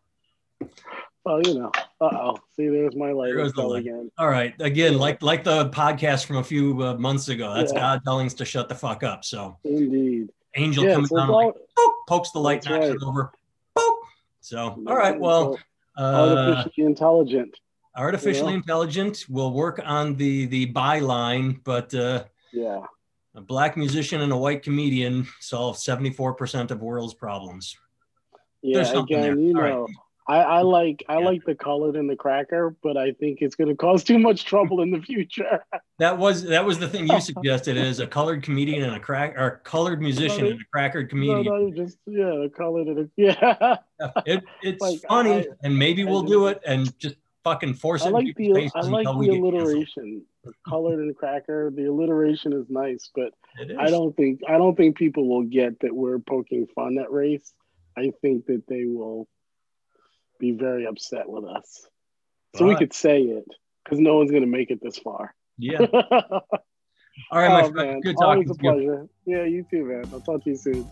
Oh, 1.24 1.40
you 1.46 1.54
know. 1.54 1.72
Uh 2.00 2.10
oh. 2.12 2.40
See, 2.56 2.68
there's 2.68 2.96
my 2.96 3.12
light. 3.12 3.34
There's 3.36 3.54
the 3.54 3.68
again. 3.68 4.10
All 4.18 4.28
right. 4.28 4.60
Again, 4.60 4.98
like 4.98 5.22
like 5.22 5.44
the 5.44 5.70
podcast 5.70 6.26
from 6.26 6.38
a 6.38 6.44
few 6.44 6.82
uh, 6.82 6.96
months 6.96 7.30
ago. 7.30 7.54
That's 7.54 7.72
yeah. 7.72 7.80
God 7.80 8.02
telling 8.04 8.26
us 8.26 8.34
to 8.36 8.46
shut 8.46 8.70
the 8.70 8.76
fuck 8.76 9.04
up. 9.04 9.24
So. 9.24 9.58
Indeed. 9.64 10.30
Angel 10.56 10.84
yeah, 10.84 10.96
comes 10.96 11.10
so 11.10 11.18
down, 11.18 11.30
like, 11.30 11.54
poke, 11.78 11.94
pokes 12.08 12.32
the 12.32 12.40
light, 12.40 12.66
knocks 12.66 12.88
right. 12.88 12.96
it 12.96 13.04
over. 13.04 13.32
Poke. 13.78 14.00
So, 14.42 14.84
all 14.88 14.98
right. 14.98 15.18
Well, 15.18 15.58
uh, 15.98 16.56
artificially 16.58 16.88
intelligent. 16.88 17.58
Artificially 17.96 18.54
intelligent. 18.54 19.26
We'll 19.28 19.52
work 19.52 19.82
on 19.84 20.16
the 20.16 20.46
the 20.46 20.72
byline, 20.72 21.60
but 21.64 21.94
uh, 21.94 22.26
yeah. 22.54 22.82
A 23.34 23.40
black 23.40 23.78
musician 23.78 24.20
and 24.22 24.34
a 24.34 24.38
white 24.38 24.62
comedian 24.62 25.26
solve 25.40 25.78
74% 25.78 26.70
of 26.70 26.82
world's 26.82 27.14
problems. 27.14 27.78
Yeah, 28.62 28.92
again, 28.92 29.40
you 29.40 29.54
know, 29.54 29.88
I, 30.28 30.38
I 30.40 30.62
like 30.62 31.04
I 31.10 31.18
like 31.18 31.44
the 31.46 31.56
colored 31.56 31.96
and 31.96 32.10
the 32.10 32.16
cracker, 32.16 32.76
but 32.84 32.96
I 32.98 33.14
think 33.14 33.40
it's 33.42 33.56
going 33.56 33.70
to 33.70 33.76
cause 33.76 34.04
too 34.04 34.20
much 34.20 34.44
trouble 34.46 34.82
in 34.82 34.92
the 34.92 35.02
future. 35.02 35.64
That 36.00 36.18
was 36.18 36.42
that 36.46 36.66
was 36.66 36.80
the 36.80 36.90
thing 36.90 37.08
you 37.08 37.22
suggested 37.22 37.78
is 37.78 38.00
a 38.00 38.08
colored 38.08 38.42
comedian 38.42 38.82
and 38.84 38.96
a 38.96 39.00
crack 39.00 39.38
or 39.38 39.62
colored 39.64 40.02
musician 40.02 40.48
and 40.48 40.60
a 40.60 40.64
crackered 40.76 41.12
comedian. 41.12 41.44
No, 41.46 41.68
no, 41.68 41.72
just 41.72 42.00
yeah, 42.08 42.48
colored 42.58 42.88
and 42.88 43.00
a, 43.02 43.10
yeah. 43.18 43.78
It, 44.26 44.44
it's 44.64 44.82
Like, 44.82 45.00
funny, 45.08 45.42
I- 45.42 45.48
and 45.62 45.78
maybe 45.78 46.04
we'll 46.04 46.24
do 46.24 46.48
it 46.48 46.60
and 46.66 46.98
just 46.98 47.18
fucking 47.44 47.74
force 47.76 48.04
it 48.04 48.08
I 48.08 48.10
like 48.12 48.36
the 48.36 48.72
I 48.76 48.82
like 48.82 49.06
the 49.06 49.30
alliteration, 49.30 50.24
colored 50.68 51.00
and 51.00 51.16
cracker. 51.16 51.72
The 51.74 51.86
alliteration 51.86 52.54
is 52.54 52.66
nice, 52.70 53.10
but 53.16 53.34
is. 53.60 53.78
I 53.80 53.90
don't 53.90 54.16
think 54.16 54.42
I 54.48 54.58
don't 54.58 54.76
think 54.76 54.98
people 54.98 55.28
will 55.28 55.44
get 55.44 55.80
that 55.82 55.96
we're 55.96 56.20
poking 56.20 56.68
fun 56.74 56.98
at 56.98 57.12
race. 57.12 57.54
I 57.98 58.12
think 58.22 58.46
that 58.48 58.64
they 58.68 58.86
will 58.86 59.28
be 60.40 60.52
very 60.52 60.86
upset 60.86 61.30
with 61.30 61.46
us. 61.46 61.88
So 62.56 62.66
we 62.68 62.76
could 62.76 62.94
say 62.94 63.22
it 63.22 63.46
because 63.84 64.00
no 64.00 64.18
one's 64.18 64.32
going 64.32 64.44
to 64.44 64.50
make 64.50 64.72
it 64.72 64.80
this 64.82 64.98
far. 64.98 65.34
Yeah. 65.58 65.80
All 67.32 67.40
right, 67.40 67.50
my 67.50 67.62
oh, 67.62 67.72
friend. 67.72 67.92
man. 67.92 68.02
Good 68.02 68.16
talking 68.18 68.26
Always 68.26 68.50
a 68.50 68.54
you. 68.54 68.58
pleasure. 68.60 69.08
Yeah, 69.26 69.44
you 69.44 69.66
too, 69.70 69.86
man. 69.86 70.06
I'll 70.12 70.22
talk 70.22 70.44
to 70.44 70.50
you 70.50 70.56
soon. 70.56 70.88